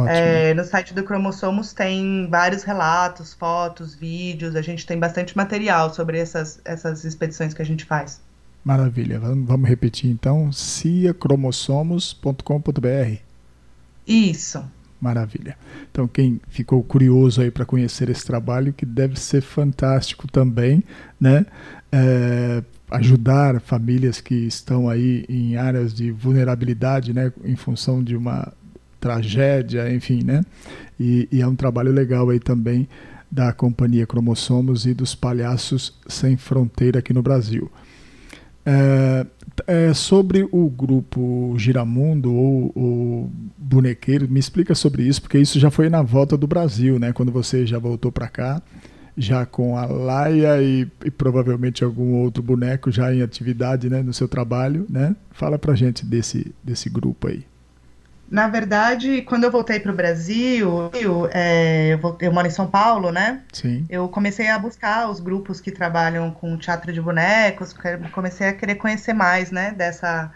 é, 0.06 0.52
no 0.52 0.62
site 0.62 0.92
do 0.92 1.02
Cromossomos 1.02 1.72
tem 1.72 2.28
vários 2.28 2.64
relatos, 2.64 3.32
fotos, 3.32 3.94
vídeos, 3.94 4.54
a 4.56 4.60
gente 4.60 4.84
tem 4.84 4.98
bastante 4.98 5.34
material 5.34 5.94
sobre 5.94 6.18
essas, 6.18 6.60
essas 6.66 7.02
expedições 7.02 7.54
que 7.54 7.62
a 7.62 7.64
gente 7.64 7.86
faz. 7.86 8.20
Maravilha. 8.62 9.18
Vamos 9.18 9.66
repetir 9.66 10.10
então, 10.10 10.52
ciacromossomos.com.br. 10.52 13.20
Isso. 14.06 14.62
Maravilha. 15.04 15.54
Então, 15.92 16.08
quem 16.08 16.40
ficou 16.48 16.82
curioso 16.82 17.42
aí 17.42 17.50
para 17.50 17.66
conhecer 17.66 18.08
esse 18.08 18.24
trabalho, 18.24 18.72
que 18.72 18.86
deve 18.86 19.20
ser 19.20 19.42
fantástico 19.42 20.26
também, 20.26 20.82
né? 21.20 21.44
É, 21.92 22.62
ajudar 22.90 23.60
famílias 23.60 24.22
que 24.22 24.34
estão 24.34 24.88
aí 24.88 25.26
em 25.28 25.56
áreas 25.56 25.92
de 25.92 26.10
vulnerabilidade, 26.10 27.12
né? 27.12 27.30
Em 27.44 27.54
função 27.54 28.02
de 28.02 28.16
uma 28.16 28.50
tragédia, 28.98 29.94
enfim, 29.94 30.24
né? 30.24 30.42
E, 30.98 31.28
e 31.30 31.42
é 31.42 31.46
um 31.46 31.54
trabalho 31.54 31.92
legal 31.92 32.30
aí 32.30 32.40
também 32.40 32.88
da 33.30 33.52
Companhia 33.52 34.06
Cromossomos 34.06 34.86
e 34.86 34.94
dos 34.94 35.14
Palhaços 35.14 35.92
Sem 36.08 36.38
Fronteira 36.38 37.00
aqui 37.00 37.12
no 37.12 37.20
Brasil. 37.20 37.70
É, 38.64 39.26
é, 39.66 39.92
sobre 39.92 40.48
o 40.50 40.70
grupo 40.70 41.54
Giramundo 41.58 42.32
ou 42.32 42.72
o 42.74 43.30
Bonequeiro, 43.74 44.28
me 44.28 44.38
explica 44.38 44.74
sobre 44.74 45.02
isso, 45.02 45.20
porque 45.20 45.38
isso 45.38 45.58
já 45.58 45.70
foi 45.70 45.88
na 45.88 46.02
volta 46.02 46.36
do 46.36 46.46
Brasil, 46.46 46.98
né? 46.98 47.12
Quando 47.12 47.32
você 47.32 47.66
já 47.66 47.78
voltou 47.78 48.12
para 48.12 48.28
cá, 48.28 48.62
já 49.16 49.44
com 49.46 49.76
a 49.76 49.86
Laia 49.86 50.62
e, 50.62 50.88
e, 51.04 51.10
provavelmente 51.10 51.84
algum 51.84 52.14
outro 52.14 52.42
boneco 52.42 52.90
já 52.90 53.14
em 53.14 53.22
atividade, 53.22 53.88
né, 53.88 54.02
no 54.02 54.12
seu 54.12 54.28
trabalho, 54.28 54.86
né? 54.88 55.14
Fala 55.30 55.58
pra 55.58 55.74
gente 55.74 56.04
desse, 56.04 56.54
desse 56.62 56.88
grupo 56.88 57.28
aí. 57.28 57.44
Na 58.30 58.48
verdade, 58.48 59.22
quando 59.22 59.44
eu 59.44 59.50
voltei 59.50 59.78
para 59.78 59.92
o 59.92 59.94
Brasil, 59.94 60.90
eu, 60.94 61.28
é, 61.30 61.94
eu, 61.94 62.16
eu, 62.20 62.32
moro 62.32 62.46
em 62.46 62.50
São 62.50 62.66
Paulo, 62.66 63.12
né? 63.12 63.42
Sim. 63.52 63.84
Eu 63.88 64.08
comecei 64.08 64.48
a 64.48 64.58
buscar 64.58 65.08
os 65.10 65.20
grupos 65.20 65.60
que 65.60 65.70
trabalham 65.70 66.30
com 66.30 66.56
teatro 66.56 66.92
de 66.92 67.00
bonecos, 67.00 67.74
comecei 68.12 68.48
a 68.48 68.52
querer 68.52 68.76
conhecer 68.76 69.12
mais, 69.12 69.50
né, 69.50 69.72
dessa, 69.72 70.32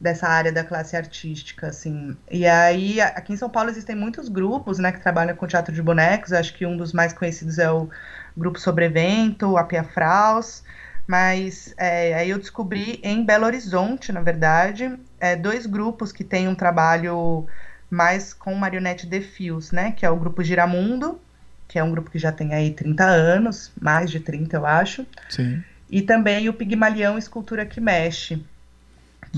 dessa 0.00 0.28
área 0.28 0.52
da 0.52 0.62
classe 0.62 0.96
artística, 0.96 1.68
assim. 1.68 2.16
E 2.30 2.46
aí, 2.46 3.00
aqui 3.00 3.32
em 3.32 3.36
São 3.36 3.48
Paulo 3.48 3.70
existem 3.70 3.96
muitos 3.96 4.28
grupos, 4.28 4.78
né, 4.78 4.92
que 4.92 5.00
trabalham 5.00 5.34
com 5.34 5.46
teatro 5.46 5.74
de 5.74 5.82
bonecos. 5.82 6.32
Acho 6.32 6.54
que 6.54 6.66
um 6.66 6.76
dos 6.76 6.92
mais 6.92 7.12
conhecidos 7.12 7.58
é 7.58 7.70
o 7.70 7.88
Grupo 8.36 8.60
Sobrevento, 8.60 9.56
a 9.56 9.64
Pia 9.64 9.84
Fraus. 9.84 10.62
Mas 11.06 11.72
é, 11.78 12.14
aí 12.14 12.30
eu 12.30 12.38
descobri 12.38 13.00
em 13.02 13.24
Belo 13.24 13.46
Horizonte, 13.46 14.12
na 14.12 14.20
verdade, 14.20 14.98
é, 15.20 15.36
dois 15.36 15.64
grupos 15.64 16.10
que 16.10 16.24
têm 16.24 16.48
um 16.48 16.54
trabalho 16.54 17.46
mais 17.88 18.34
com 18.34 18.52
marionete 18.54 19.06
de 19.06 19.20
fios, 19.20 19.70
né? 19.70 19.92
Que 19.92 20.04
é 20.04 20.10
o 20.10 20.16
grupo 20.16 20.42
Giramundo, 20.42 21.20
que 21.68 21.78
é 21.78 21.84
um 21.84 21.92
grupo 21.92 22.10
que 22.10 22.18
já 22.18 22.32
tem 22.32 22.52
aí 22.52 22.72
30 22.72 23.04
anos, 23.04 23.70
mais 23.80 24.10
de 24.10 24.18
30, 24.18 24.56
eu 24.56 24.66
acho. 24.66 25.06
Sim. 25.28 25.62
E 25.88 26.02
também 26.02 26.48
o 26.48 26.52
Pigmalião 26.52 27.16
Escultura 27.16 27.64
que 27.64 27.80
Mexe, 27.80 28.44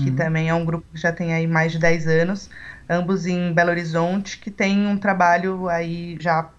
que 0.03 0.09
uhum. 0.09 0.15
também 0.15 0.49
é 0.49 0.53
um 0.53 0.65
grupo 0.65 0.85
que 0.93 0.99
já 0.99 1.11
tem 1.11 1.33
aí 1.33 1.47
mais 1.47 1.71
de 1.71 1.79
10 1.79 2.07
anos, 2.07 2.49
ambos 2.89 3.25
em 3.25 3.53
Belo 3.53 3.69
Horizonte, 3.69 4.39
que 4.39 4.49
tem 4.49 4.87
um 4.87 4.97
trabalho 4.97 5.67
aí 5.69 6.17
já 6.19 6.49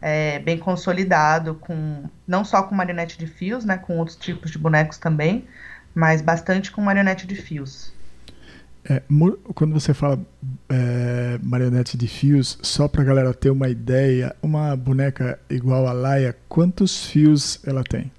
é, 0.00 0.38
bem 0.38 0.58
consolidado, 0.58 1.54
com 1.54 2.04
não 2.26 2.44
só 2.44 2.62
com 2.62 2.74
marionete 2.74 3.18
de 3.18 3.26
fios, 3.26 3.64
né, 3.64 3.76
com 3.76 3.98
outros 3.98 4.16
tipos 4.16 4.50
de 4.50 4.58
bonecos 4.58 4.98
também, 4.98 5.46
mas 5.94 6.20
bastante 6.20 6.70
com 6.70 6.80
marionete 6.80 7.26
de 7.26 7.34
fios. 7.34 7.92
É, 8.84 9.02
quando 9.54 9.74
você 9.74 9.92
fala 9.92 10.18
é, 10.68 11.38
marionete 11.42 11.96
de 11.96 12.08
fios, 12.08 12.58
só 12.62 12.88
para 12.88 13.02
a 13.02 13.04
galera 13.04 13.34
ter 13.34 13.50
uma 13.50 13.68
ideia, 13.68 14.34
uma 14.40 14.74
boneca 14.76 15.38
igual 15.50 15.86
a 15.86 15.92
Laia, 15.92 16.36
quantos 16.48 17.06
fios 17.06 17.60
ela 17.66 17.84
tem? 17.84 18.10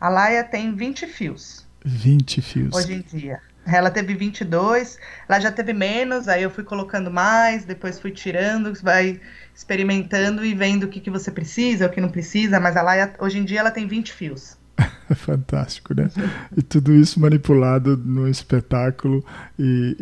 A 0.00 0.08
Laia 0.08 0.44
tem 0.44 0.74
20 0.74 1.06
fios. 1.06 1.66
20 1.84 2.40
fios. 2.40 2.74
Hoje 2.74 2.94
em 2.94 3.00
dia. 3.02 3.40
Ela 3.66 3.90
teve 3.90 4.14
22, 4.14 4.98
ela 5.26 5.40
já 5.40 5.50
teve 5.50 5.72
menos, 5.72 6.28
aí 6.28 6.42
eu 6.42 6.50
fui 6.50 6.64
colocando 6.64 7.10
mais, 7.10 7.64
depois 7.64 7.98
fui 7.98 8.10
tirando, 8.10 8.74
vai 8.82 9.18
experimentando 9.54 10.44
e 10.44 10.54
vendo 10.54 10.84
o 10.84 10.88
que, 10.88 11.00
que 11.00 11.10
você 11.10 11.30
precisa, 11.30 11.86
o 11.86 11.90
que 11.90 12.00
não 12.00 12.10
precisa, 12.10 12.60
mas 12.60 12.76
a 12.76 12.82
Laia, 12.82 13.14
hoje 13.18 13.38
em 13.38 13.44
dia, 13.44 13.60
ela 13.60 13.70
tem 13.70 13.86
20 13.86 14.12
fios. 14.12 14.58
Fantástico, 15.14 15.94
né? 15.94 16.08
E 16.56 16.62
tudo 16.62 16.94
isso 16.94 17.20
manipulado 17.20 17.96
no 17.96 18.28
espetáculo 18.28 19.24
e, 19.58 19.96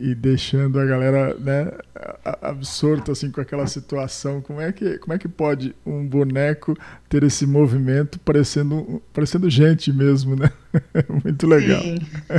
e, 0.00 0.10
e, 0.10 0.14
deixando 0.14 0.80
a 0.80 0.84
galera 0.84 1.34
né, 1.34 1.70
absorto 2.42 3.12
assim 3.12 3.30
com 3.30 3.40
aquela 3.40 3.66
situação. 3.66 4.40
Como 4.40 4.60
é 4.60 4.72
que, 4.72 4.98
como 4.98 5.12
é 5.12 5.18
que 5.18 5.28
pode 5.28 5.74
um 5.84 6.06
boneco 6.06 6.76
ter 7.10 7.24
esse 7.24 7.44
movimento 7.44 8.20
parecendo, 8.20 9.02
parecendo 9.12 9.50
gente 9.50 9.92
mesmo, 9.92 10.36
né? 10.36 10.48
Muito 11.24 11.44
legal. 11.44 11.82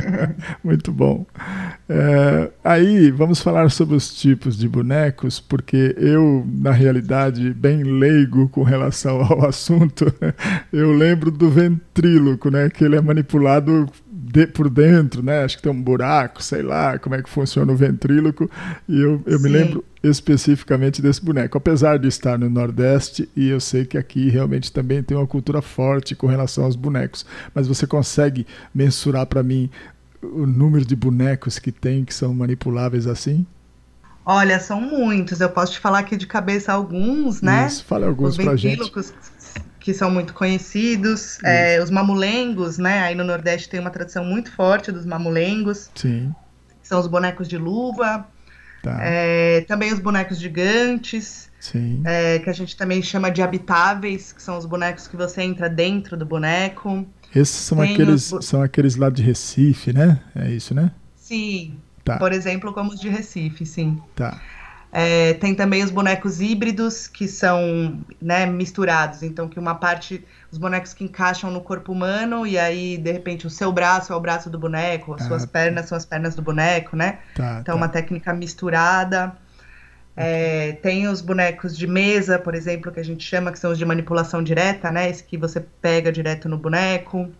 Muito 0.64 0.90
bom. 0.90 1.26
É, 1.86 2.50
aí 2.64 3.10
vamos 3.10 3.42
falar 3.42 3.70
sobre 3.70 3.94
os 3.94 4.14
tipos 4.14 4.56
de 4.56 4.66
bonecos, 4.66 5.38
porque 5.38 5.94
eu, 5.98 6.42
na 6.50 6.72
realidade, 6.72 7.52
bem 7.52 7.82
leigo 7.82 8.48
com 8.48 8.62
relação 8.62 9.20
ao 9.30 9.46
assunto, 9.46 10.10
eu 10.72 10.90
lembro 10.90 11.30
do 11.30 11.50
ventríloco, 11.50 12.50
né? 12.50 12.70
Que 12.70 12.82
ele 12.82 12.96
é 12.96 13.00
manipulado 13.02 13.86
de, 14.32 14.46
por 14.46 14.70
dentro, 14.70 15.22
né? 15.22 15.44
Acho 15.44 15.58
que 15.58 15.62
tem 15.62 15.70
um 15.70 15.82
buraco, 15.82 16.42
sei 16.42 16.62
lá 16.62 16.98
como 16.98 17.14
é 17.14 17.22
que 17.22 17.28
funciona 17.28 17.70
o 17.70 17.76
ventríloco. 17.76 18.50
E 18.88 18.98
eu, 18.98 19.22
eu 19.26 19.38
me 19.38 19.48
lembro 19.50 19.84
especificamente 20.02 21.02
desse 21.02 21.22
boneco. 21.22 21.58
Apesar 21.58 21.98
de 21.98 22.08
estar 22.08 22.38
no 22.38 22.48
Nordeste, 22.48 23.28
e 23.36 23.48
eu 23.48 23.60
sei 23.60 23.84
que 23.84 23.98
aqui 23.98 24.30
realmente 24.30 24.72
também 24.72 25.02
tem 25.02 25.14
uma 25.14 25.26
cultura 25.26 25.60
forte 25.60 26.14
com 26.14 26.26
relação 26.26 26.64
aos 26.64 26.74
bonecos. 26.74 27.26
Mas 27.54 27.68
você 27.68 27.86
consegue 27.86 28.46
mensurar 28.74 29.26
para 29.26 29.42
mim 29.42 29.68
o 30.22 30.46
número 30.46 30.84
de 30.84 30.96
bonecos 30.96 31.58
que 31.58 31.70
tem 31.70 32.02
que 32.02 32.14
são 32.14 32.32
manipuláveis 32.32 33.06
assim? 33.06 33.44
Olha, 34.24 34.58
são 34.58 34.80
muitos. 34.80 35.40
Eu 35.42 35.50
posso 35.50 35.72
te 35.72 35.80
falar 35.80 35.98
aqui 35.98 36.16
de 36.16 36.26
cabeça 36.26 36.72
alguns, 36.72 37.42
né? 37.42 37.66
Isso, 37.66 37.84
fala 37.84 38.06
alguns 38.06 38.38
Os 38.38 38.44
pra 38.44 38.56
gente 38.56 38.90
que 39.82 39.92
são 39.92 40.10
muito 40.10 40.32
conhecidos. 40.32 41.38
É, 41.44 41.82
os 41.82 41.90
mamulengos, 41.90 42.78
né? 42.78 43.00
Aí 43.00 43.14
no 43.14 43.24
Nordeste 43.24 43.68
tem 43.68 43.80
uma 43.80 43.90
tradição 43.90 44.24
muito 44.24 44.52
forte 44.52 44.92
dos 44.92 45.04
mamulengos. 45.04 45.90
Sim. 45.94 46.32
São 46.82 47.00
os 47.00 47.06
bonecos 47.06 47.48
de 47.48 47.58
luva. 47.58 48.26
Tá. 48.82 48.98
É, 49.00 49.62
também 49.62 49.92
os 49.92 49.98
bonecos 49.98 50.38
gigantes. 50.38 51.50
Sim. 51.58 52.02
É, 52.04 52.38
que 52.38 52.48
a 52.48 52.52
gente 52.52 52.76
também 52.76 53.02
chama 53.02 53.30
de 53.30 53.42
habitáveis, 53.42 54.32
que 54.32 54.42
são 54.42 54.56
os 54.56 54.66
bonecos 54.66 55.06
que 55.08 55.16
você 55.16 55.42
entra 55.42 55.68
dentro 55.68 56.16
do 56.16 56.24
boneco. 56.24 57.04
Esses 57.34 57.56
são 57.56 57.80
aqueles, 57.80 58.32
os... 58.32 58.46
são 58.46 58.62
aqueles 58.62 58.96
lá 58.96 59.10
de 59.10 59.22
Recife, 59.22 59.92
né? 59.92 60.20
É 60.34 60.50
isso, 60.50 60.74
né? 60.74 60.92
Sim. 61.16 61.76
Tá. 62.04 62.18
Por 62.18 62.32
exemplo, 62.32 62.72
como 62.72 62.92
os 62.92 63.00
de 63.00 63.08
Recife, 63.08 63.64
sim. 63.64 64.00
Tá. 64.14 64.40
É, 64.94 65.32
tem 65.34 65.54
também 65.54 65.82
os 65.82 65.90
bonecos 65.90 66.38
híbridos, 66.42 67.08
que 67.08 67.26
são 67.26 67.98
né, 68.20 68.44
misturados. 68.44 69.22
Então, 69.22 69.48
que 69.48 69.58
uma 69.58 69.74
parte, 69.74 70.22
os 70.50 70.58
bonecos 70.58 70.92
que 70.92 71.02
encaixam 71.02 71.50
no 71.50 71.62
corpo 71.62 71.92
humano, 71.92 72.46
e 72.46 72.58
aí, 72.58 72.98
de 72.98 73.10
repente, 73.10 73.46
o 73.46 73.50
seu 73.50 73.72
braço 73.72 74.12
é 74.12 74.16
o 74.16 74.20
braço 74.20 74.50
do 74.50 74.58
boneco, 74.58 75.14
as 75.14 75.22
ah, 75.22 75.28
suas 75.28 75.42
tá. 75.44 75.48
pernas 75.48 75.86
são 75.86 75.96
as 75.96 76.04
pernas 76.04 76.34
do 76.34 76.42
boneco, 76.42 76.94
né? 76.94 77.20
Tá, 77.34 77.60
então, 77.62 77.74
tá. 77.74 77.74
uma 77.74 77.88
técnica 77.88 78.34
misturada. 78.34 79.32
É, 80.14 80.72
tem 80.82 81.08
os 81.08 81.22
bonecos 81.22 81.74
de 81.74 81.86
mesa, 81.86 82.38
por 82.38 82.54
exemplo, 82.54 82.92
que 82.92 83.00
a 83.00 83.04
gente 83.04 83.24
chama, 83.24 83.50
que 83.50 83.58
são 83.58 83.72
os 83.72 83.78
de 83.78 83.86
manipulação 83.86 84.42
direta, 84.42 84.92
né? 84.92 85.08
Esse 85.08 85.24
que 85.24 85.38
você 85.38 85.58
pega 85.80 86.12
direto 86.12 86.50
no 86.50 86.58
boneco. 86.58 87.30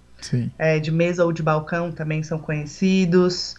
É, 0.57 0.79
de 0.79 0.91
mesa 0.91 1.23
ou 1.23 1.33
de 1.33 1.43
balcão 1.43 1.93
também 1.93 2.23
são 2.23 2.39
conhecidos. 2.39 3.57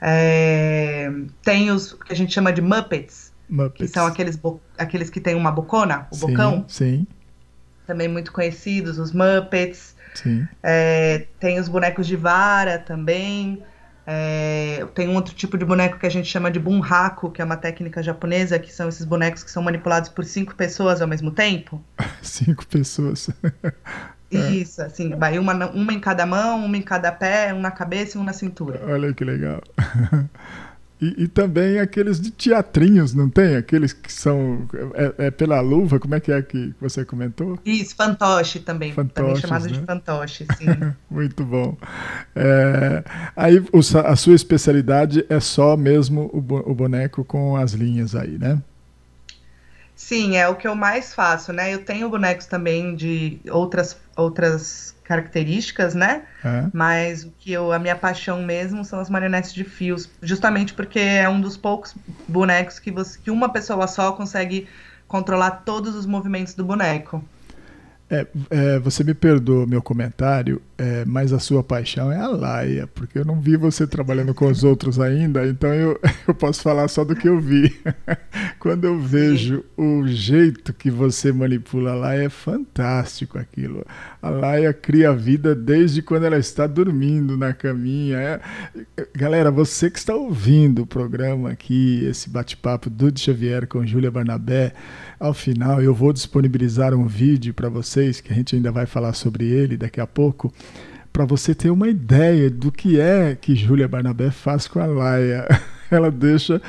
É, 0.00 1.10
tem 1.42 1.70
os 1.70 1.92
que 1.92 2.12
a 2.12 2.16
gente 2.16 2.32
chama 2.32 2.52
de 2.52 2.60
Muppets, 2.60 3.32
Muppets. 3.48 3.78
que 3.78 3.88
são 3.88 4.06
aqueles, 4.06 4.38
aqueles 4.76 5.10
que 5.10 5.20
tem 5.20 5.34
uma 5.34 5.50
bocona, 5.50 6.06
o 6.10 6.14
sim, 6.14 6.26
bocão. 6.26 6.64
Sim. 6.68 7.06
Também 7.86 8.08
muito 8.08 8.32
conhecidos, 8.32 8.98
os 8.98 9.12
Muppets. 9.12 9.94
É, 10.62 11.26
tem 11.38 11.58
os 11.58 11.68
bonecos 11.68 12.06
de 12.06 12.16
vara 12.16 12.78
também. 12.78 13.62
É, 14.08 14.86
tem 14.94 15.08
um 15.08 15.14
outro 15.16 15.34
tipo 15.34 15.58
de 15.58 15.64
boneco 15.64 15.98
que 15.98 16.06
a 16.06 16.10
gente 16.10 16.28
chama 16.28 16.50
de 16.50 16.60
bunraku, 16.60 17.30
que 17.30 17.42
é 17.42 17.44
uma 17.44 17.56
técnica 17.56 18.02
japonesa, 18.02 18.58
que 18.58 18.72
são 18.72 18.88
esses 18.88 19.04
bonecos 19.04 19.42
que 19.42 19.50
são 19.50 19.62
manipulados 19.62 20.08
por 20.08 20.24
cinco 20.24 20.54
pessoas 20.54 21.02
ao 21.02 21.08
mesmo 21.08 21.30
tempo. 21.30 21.82
cinco 22.22 22.64
pessoas. 22.66 23.28
É. 24.30 24.50
Isso, 24.50 24.82
assim, 24.82 25.10
vai 25.10 25.38
uma, 25.38 25.52
uma 25.70 25.92
em 25.92 26.00
cada 26.00 26.26
mão, 26.26 26.64
uma 26.64 26.76
em 26.76 26.82
cada 26.82 27.12
pé, 27.12 27.54
um 27.54 27.60
na 27.60 27.70
cabeça 27.70 28.18
e 28.18 28.20
um 28.20 28.24
na 28.24 28.32
cintura. 28.32 28.80
Olha 28.86 29.12
que 29.12 29.24
legal. 29.24 29.62
E, 31.00 31.24
e, 31.24 31.28
também 31.28 31.78
aqueles 31.78 32.18
de 32.18 32.30
teatrinhos, 32.30 33.12
não 33.12 33.28
tem? 33.28 33.56
Aqueles 33.56 33.92
que 33.92 34.10
são. 34.10 34.66
É, 34.94 35.26
é, 35.26 35.30
pela 35.30 35.60
luva, 35.60 36.00
como 36.00 36.14
é 36.14 36.20
que 36.20 36.32
é 36.32 36.40
que 36.40 36.72
você 36.80 37.04
comentou? 37.04 37.58
Isso, 37.66 37.94
fantoche 37.94 38.60
também. 38.60 38.94
também 38.94 39.36
chamado 39.36 39.66
né? 39.66 39.72
de 39.72 39.80
fantoche, 39.80 40.46
sim. 40.56 40.66
Muito 41.10 41.44
bom. 41.44 41.76
É, 42.34 43.04
aí 43.36 43.58
o, 43.58 43.80
a 44.06 44.16
sua 44.16 44.34
especialidade 44.34 45.26
é 45.28 45.38
só 45.38 45.76
mesmo 45.76 46.30
o, 46.32 46.38
o 46.38 46.74
boneco 46.74 47.22
com 47.24 47.56
as 47.56 47.72
linhas 47.72 48.16
aí, 48.16 48.38
né? 48.38 48.58
Sim, 49.96 50.36
é 50.36 50.46
o 50.46 50.54
que 50.54 50.68
eu 50.68 50.74
mais 50.74 51.14
faço, 51.14 51.54
né? 51.54 51.72
Eu 51.72 51.82
tenho 51.82 52.10
bonecos 52.10 52.44
também 52.44 52.94
de 52.94 53.40
outras, 53.50 53.98
outras 54.14 54.94
características, 55.02 55.94
né? 55.94 56.26
É. 56.44 56.68
Mas 56.70 57.24
o 57.24 57.32
que 57.38 57.50
eu, 57.50 57.72
a 57.72 57.78
minha 57.78 57.96
paixão 57.96 58.42
mesmo 58.42 58.84
são 58.84 59.00
as 59.00 59.08
marionetes 59.08 59.54
de 59.54 59.64
fios, 59.64 60.10
justamente 60.20 60.74
porque 60.74 60.98
é 60.98 61.26
um 61.26 61.40
dos 61.40 61.56
poucos 61.56 61.94
bonecos 62.28 62.78
que, 62.78 62.90
você, 62.90 63.18
que 63.18 63.30
uma 63.30 63.48
pessoa 63.50 63.86
só 63.86 64.12
consegue 64.12 64.68
controlar 65.08 65.62
todos 65.64 65.94
os 65.94 66.04
movimentos 66.04 66.52
do 66.52 66.64
boneco. 66.64 67.24
É, 68.08 68.24
é, 68.50 68.78
você 68.78 69.02
me 69.02 69.14
perdoa 69.14 69.66
meu 69.66 69.82
comentário, 69.82 70.62
é, 70.78 71.04
mas 71.04 71.32
a 71.32 71.40
sua 71.40 71.64
paixão 71.64 72.12
é 72.12 72.16
a 72.16 72.28
Laia, 72.28 72.86
porque 72.86 73.18
eu 73.18 73.24
não 73.24 73.40
vi 73.40 73.56
você 73.56 73.84
trabalhando 73.84 74.32
com 74.32 74.46
os 74.46 74.62
outros 74.62 75.00
ainda, 75.00 75.44
então 75.44 75.74
eu, 75.74 75.98
eu 76.28 76.32
posso 76.32 76.62
falar 76.62 76.86
só 76.86 77.04
do 77.04 77.16
que 77.16 77.28
eu 77.28 77.40
vi. 77.40 77.76
Quando 78.60 78.84
eu 78.84 79.00
vejo 79.00 79.64
o 79.76 80.06
jeito 80.06 80.72
que 80.72 80.88
você 80.88 81.32
manipula 81.32 81.92
a 81.92 81.94
Laia, 81.96 82.26
é 82.26 82.28
fantástico 82.28 83.38
aquilo. 83.38 83.84
A 84.22 84.30
Laia 84.30 84.72
cria 84.72 85.12
vida 85.12 85.52
desde 85.54 86.00
quando 86.00 86.26
ela 86.26 86.38
está 86.38 86.66
dormindo 86.66 87.36
na 87.36 87.52
caminha. 87.52 88.18
É... 88.18 88.40
Galera, 89.14 89.50
você 89.50 89.90
que 89.90 89.98
está 89.98 90.14
ouvindo 90.14 90.82
o 90.82 90.86
programa 90.86 91.50
aqui, 91.50 92.04
esse 92.04 92.30
bate-papo 92.30 92.88
do 92.88 93.16
Xavier 93.16 93.66
com 93.66 93.86
Júlia 93.86 94.10
Barnabé, 94.10 94.72
ao 95.18 95.34
final 95.34 95.82
eu 95.82 95.94
vou 95.94 96.12
disponibilizar 96.12 96.94
um 96.94 97.06
vídeo 97.06 97.54
para 97.54 97.68
vocês, 97.68 98.20
que 98.20 98.32
a 98.32 98.36
gente 98.36 98.56
ainda 98.56 98.70
vai 98.70 98.86
falar 98.86 99.12
sobre 99.12 99.46
ele 99.46 99.76
daqui 99.76 100.00
a 100.00 100.06
pouco, 100.06 100.52
para 101.12 101.24
você 101.24 101.54
ter 101.54 101.70
uma 101.70 101.88
ideia 101.88 102.50
do 102.50 102.70
que 102.70 103.00
é 103.00 103.34
que 103.34 103.56
Júlia 103.56 103.88
Barnabé 103.88 104.30
faz 104.30 104.68
com 104.68 104.80
a 104.80 104.86
Laia. 104.86 105.46
Ela 105.90 106.10
deixa 106.10 106.60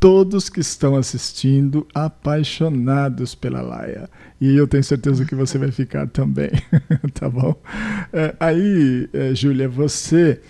todos 0.00 0.48
que 0.48 0.58
estão 0.58 0.96
assistindo 0.96 1.86
apaixonados 1.94 3.36
pela 3.36 3.62
Laia. 3.62 4.10
E 4.40 4.56
eu 4.56 4.66
tenho 4.66 4.82
certeza 4.82 5.24
que 5.24 5.36
você 5.36 5.56
vai 5.56 5.70
ficar 5.70 6.08
também, 6.08 6.50
tá 7.14 7.30
bom? 7.30 7.54
É, 8.12 8.34
aí, 8.40 9.08
é, 9.12 9.32
Júlia, 9.32 9.68
você 9.68 10.40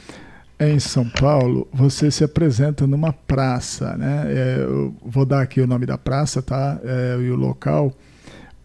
em 0.71 0.79
São 0.79 1.09
Paulo, 1.09 1.69
você 1.73 2.11
se 2.11 2.25
apresenta 2.25 2.87
numa 2.87 3.13
praça, 3.13 3.97
né? 3.97 4.25
É, 4.27 4.57
eu 4.61 4.95
vou 5.05 5.25
dar 5.25 5.43
aqui 5.43 5.61
o 5.61 5.67
nome 5.67 5.87
da 5.87 5.97
praça, 5.97 6.43
tá? 6.43 6.81
É, 6.83 7.19
e 7.21 7.31
o 7.31 7.37
local, 7.37 7.93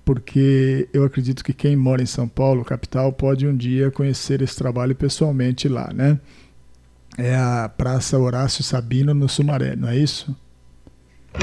porque 0.03 0.88
eu 0.93 1.03
acredito 1.03 1.43
que 1.43 1.53
quem 1.53 1.75
mora 1.75 2.01
em 2.01 2.05
São 2.05 2.27
Paulo, 2.27 2.63
capital, 2.63 3.12
pode 3.12 3.47
um 3.47 3.55
dia 3.55 3.91
conhecer 3.91 4.41
esse 4.41 4.55
trabalho 4.55 4.95
pessoalmente 4.95 5.67
lá, 5.67 5.91
né? 5.93 6.19
É 7.17 7.36
a 7.36 7.69
Praça 7.69 8.17
Horácio 8.17 8.63
Sabino 8.63 9.13
no 9.13 9.27
Sumaré, 9.27 9.75
não 9.75 9.89
é 9.89 9.97
isso? 9.97 10.36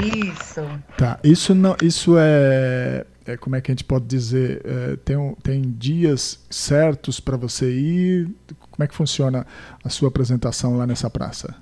Isso. 0.01 0.61
Tá. 0.97 1.19
Isso 1.23 1.53
não, 1.53 1.75
isso 1.81 2.15
é, 2.17 3.05
é 3.25 3.35
como 3.35 3.55
é 3.55 3.61
que 3.61 3.71
a 3.71 3.73
gente 3.73 3.83
pode 3.83 4.05
dizer? 4.05 4.61
É, 4.63 4.95
tem, 4.97 5.35
tem 5.41 5.61
dias 5.61 6.39
certos 6.49 7.19
para 7.19 7.35
você 7.35 7.71
ir? 7.71 8.29
Como 8.71 8.83
é 8.83 8.87
que 8.87 8.95
funciona 8.95 9.45
a 9.83 9.89
sua 9.89 10.09
apresentação 10.09 10.77
lá 10.77 10.85
nessa 10.85 11.09
praça? 11.09 11.55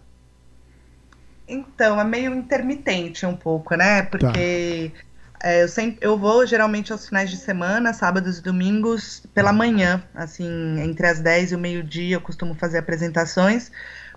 Então, 1.48 2.00
é 2.00 2.04
meio 2.04 2.34
intermitente 2.34 3.26
um 3.26 3.36
pouco, 3.36 3.76
né? 3.76 4.04
Porque 4.04 4.92
tá. 5.40 5.48
é, 5.48 5.64
eu, 5.64 5.68
sempre, 5.70 6.00
eu 6.02 6.18
vou 6.18 6.46
geralmente 6.46 6.92
aos 6.92 7.08
finais 7.08 7.30
de 7.30 7.38
semana, 7.38 7.94
sábados 7.94 8.40
e 8.40 8.42
domingos, 8.42 9.26
pela 9.34 9.54
manhã, 9.54 10.04
assim, 10.14 10.80
entre 10.82 11.08
as 11.08 11.20
10 11.20 11.52
e 11.52 11.56
o 11.56 11.60
meio-dia 11.60 12.18
eu 12.18 12.22
costumo 12.22 12.56
fazer 12.56 12.80
apresentações. 12.80 13.72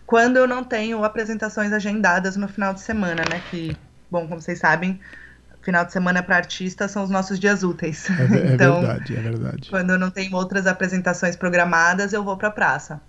Quando 0.05 0.37
eu 0.37 0.47
não 0.47 0.65
tenho 0.65 1.05
apresentações 1.05 1.73
agendadas 1.73 2.37
no 2.37 2.49
final 2.49 2.75
de 2.75 2.81
semana, 2.81 3.23
né? 3.31 3.41
Que, 3.51 3.77
bom, 4.11 4.27
como 4.27 4.41
vocês 4.41 4.59
sabem, 4.59 5.01
final 5.67 5.85
de 5.85 5.93
semana 5.93 6.23
para 6.23 6.37
artistas 6.37 6.93
são 6.93 7.03
os 7.03 7.11
nossos 7.11 7.39
dias 7.39 7.63
úteis. 7.63 8.09
É, 8.09 8.13
é 8.13 8.55
então, 8.55 8.81
verdade, 8.81 9.17
é 9.17 9.21
verdade. 9.21 9.69
Quando 9.69 9.91
eu 9.91 9.99
não 9.99 10.11
tenho 10.11 10.35
outras 10.35 10.67
apresentações 10.67 11.37
programadas, 11.37 12.13
eu 12.13 12.25
vou 12.25 12.37
para 12.37 12.49
a 12.49 12.53
praça. 12.53 13.01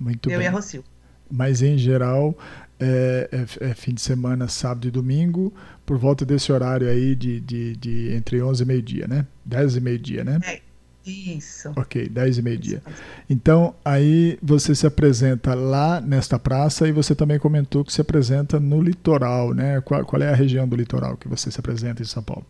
Muito 0.00 0.30
eu 0.30 0.38
bem. 0.38 0.46
e 0.46 0.48
a 0.48 0.50
Rocio. 0.50 0.82
Mas 1.30 1.60
em 1.60 1.76
geral, 1.76 2.36
é, 2.80 3.28
é, 3.30 3.68
é, 3.70 3.74
fim 3.74 3.92
de 3.92 4.00
semana, 4.00 4.48
sábado 4.48 4.88
e 4.88 4.90
domingo, 4.90 5.52
por 5.84 5.98
volta 5.98 6.24
desse 6.24 6.50
horário 6.50 6.88
aí 6.88 7.14
de, 7.14 7.40
de, 7.40 7.76
de 7.76 8.14
entre 8.14 8.42
11 8.42 8.62
e 8.62 8.66
meio-dia, 8.66 9.06
né? 9.06 9.26
10 9.44 9.76
e 9.76 9.80
meio-dia, 9.80 10.24
né? 10.24 10.40
É, 10.42 10.60
Isso. 11.06 11.72
Ok, 11.76 12.08
10 12.08 12.38
e 12.38 12.42
meio-dia. 12.42 12.82
Então, 13.30 13.74
aí 13.84 14.38
você 14.42 14.74
se 14.74 14.86
apresenta 14.86 15.54
lá 15.54 16.00
nesta 16.00 16.38
praça 16.38 16.88
e 16.88 16.92
você 16.92 17.14
também 17.14 17.38
comentou 17.38 17.84
que 17.84 17.92
se 17.92 18.00
apresenta 18.00 18.58
no 18.58 18.82
litoral, 18.82 19.54
né? 19.54 19.80
Qual, 19.82 20.04
qual 20.04 20.20
é 20.20 20.28
a 20.28 20.34
região 20.34 20.66
do 20.66 20.74
litoral 20.74 21.16
que 21.16 21.28
você 21.28 21.50
se 21.50 21.60
apresenta 21.60 22.02
em 22.02 22.06
São 22.06 22.22
Paulo? 22.22 22.44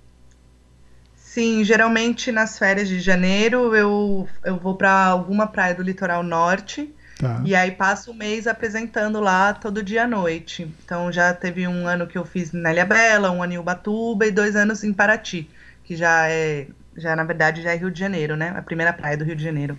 Sim, 1.14 1.62
geralmente 1.64 2.32
nas 2.32 2.58
férias 2.58 2.88
de 2.88 2.98
janeiro 2.98 3.76
eu, 3.76 4.26
eu 4.42 4.56
vou 4.56 4.74
para 4.74 5.04
alguma 5.04 5.46
praia 5.46 5.74
do 5.74 5.82
litoral 5.82 6.22
norte 6.22 6.90
Tá. 7.18 7.40
e 7.46 7.54
aí 7.54 7.70
passo 7.70 8.10
o 8.10 8.14
mês 8.14 8.46
apresentando 8.46 9.20
lá 9.20 9.54
todo 9.54 9.82
dia 9.82 10.04
à 10.04 10.06
noite. 10.06 10.70
Então 10.84 11.10
já 11.10 11.32
teve 11.32 11.66
um 11.66 11.86
ano 11.86 12.06
que 12.06 12.16
eu 12.18 12.26
fiz 12.26 12.52
na 12.52 12.70
Ilha 12.72 12.84
Bela, 12.84 13.30
um 13.30 13.42
ano 13.42 13.54
em 13.54 13.58
Ubatuba 13.58 14.26
e 14.26 14.30
dois 14.30 14.54
anos 14.54 14.84
em 14.84 14.92
Paraty, 14.92 15.48
que 15.82 15.96
já 15.96 16.28
é, 16.28 16.66
já 16.96 17.14
na 17.14 17.24
verdade 17.24 17.62
já 17.62 17.72
é 17.72 17.76
Rio 17.76 17.90
de 17.90 17.98
Janeiro, 17.98 18.36
né? 18.36 18.54
A 18.56 18.62
primeira 18.62 18.92
praia 18.92 19.16
do 19.16 19.24
Rio 19.24 19.36
de 19.36 19.42
Janeiro. 19.42 19.78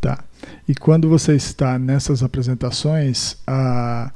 Tá. 0.00 0.22
E 0.68 0.74
quando 0.74 1.08
você 1.08 1.34
está 1.34 1.78
nessas 1.78 2.22
apresentações, 2.22 3.36
a, 3.46 4.12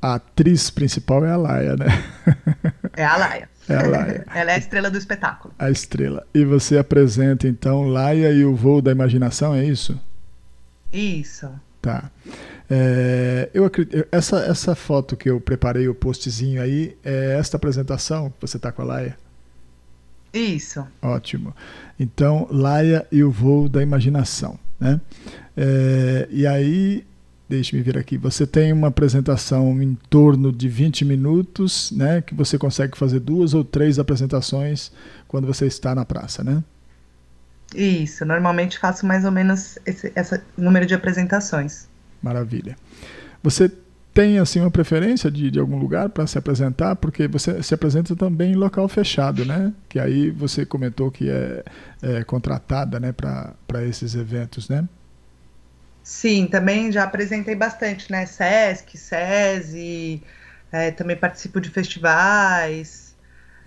a 0.00 0.14
atriz 0.14 0.70
principal 0.70 1.24
é 1.24 1.30
a 1.30 1.36
Laia, 1.36 1.76
né? 1.76 1.86
É 2.94 3.06
a 3.06 3.16
Laia. 3.16 3.48
É 3.68 3.74
a 3.74 3.86
Laia. 3.86 4.26
Ela 4.34 4.52
é 4.52 4.54
a 4.54 4.58
estrela 4.58 4.90
do 4.90 4.98
espetáculo. 4.98 5.54
A 5.58 5.70
estrela. 5.70 6.26
E 6.34 6.44
você 6.44 6.76
apresenta 6.76 7.48
então 7.48 7.88
Laia 7.88 8.30
e 8.30 8.44
o 8.44 8.54
voo 8.54 8.82
da 8.82 8.90
imaginação, 8.90 9.54
é 9.54 9.64
isso? 9.64 9.98
Isso. 10.92 11.48
Tá. 11.80 12.10
É, 12.70 13.48
eu 13.54 13.64
acredito, 13.64 14.06
essa, 14.12 14.40
essa 14.40 14.74
foto 14.74 15.16
que 15.16 15.30
eu 15.30 15.40
preparei, 15.40 15.88
o 15.88 15.94
postzinho 15.94 16.60
aí, 16.60 16.96
é 17.02 17.36
esta 17.38 17.56
apresentação 17.56 18.30
que 18.30 18.36
você 18.40 18.56
está 18.56 18.70
com 18.70 18.82
a 18.82 18.84
Laia? 18.84 19.16
Isso. 20.32 20.86
Ótimo. 21.00 21.54
Então, 21.98 22.48
Laia 22.50 23.06
e 23.12 23.22
o 23.22 23.30
voo 23.30 23.68
da 23.68 23.82
imaginação. 23.82 24.58
Né? 24.80 25.00
É, 25.56 26.28
e 26.30 26.46
aí, 26.46 27.04
deixe-me 27.48 27.82
ver 27.82 27.98
aqui, 27.98 28.16
você 28.16 28.46
tem 28.46 28.72
uma 28.72 28.88
apresentação 28.88 29.82
em 29.82 29.94
torno 30.08 30.50
de 30.50 30.68
20 30.68 31.04
minutos, 31.04 31.92
né? 31.92 32.22
Que 32.22 32.34
você 32.34 32.56
consegue 32.56 32.96
fazer 32.96 33.20
duas 33.20 33.52
ou 33.52 33.62
três 33.62 33.98
apresentações 33.98 34.90
quando 35.28 35.46
você 35.46 35.66
está 35.66 35.94
na 35.94 36.04
praça, 36.04 36.42
né? 36.42 36.64
Isso. 37.74 38.24
Normalmente 38.24 38.78
faço 38.78 39.06
mais 39.06 39.24
ou 39.24 39.30
menos 39.30 39.78
esse 39.86 40.12
essa 40.14 40.42
número 40.56 40.86
de 40.86 40.94
apresentações. 40.94 41.88
Maravilha. 42.22 42.76
Você 43.42 43.70
tem 44.14 44.38
assim 44.38 44.60
uma 44.60 44.70
preferência 44.70 45.30
de, 45.30 45.50
de 45.50 45.58
algum 45.58 45.78
lugar 45.78 46.08
para 46.10 46.26
se 46.26 46.38
apresentar? 46.38 46.96
Porque 46.96 47.26
você 47.28 47.62
se 47.62 47.74
apresenta 47.74 48.14
também 48.16 48.52
em 48.52 48.56
local 48.56 48.88
fechado, 48.88 49.44
né? 49.44 49.72
Que 49.88 49.98
aí 49.98 50.30
você 50.30 50.66
comentou 50.66 51.10
que 51.10 51.30
é, 51.30 51.64
é 52.02 52.24
contratada, 52.24 53.00
né, 53.00 53.12
para 53.12 53.84
esses 53.86 54.14
eventos, 54.14 54.68
né? 54.68 54.86
Sim, 56.02 56.46
também 56.48 56.90
já 56.90 57.04
apresentei 57.04 57.54
bastante, 57.54 58.10
né? 58.10 58.26
Sesc, 58.26 58.96
SESI, 58.98 60.22
é, 60.70 60.90
também 60.90 61.16
participo 61.16 61.60
de 61.60 61.70
festivais. 61.70 63.16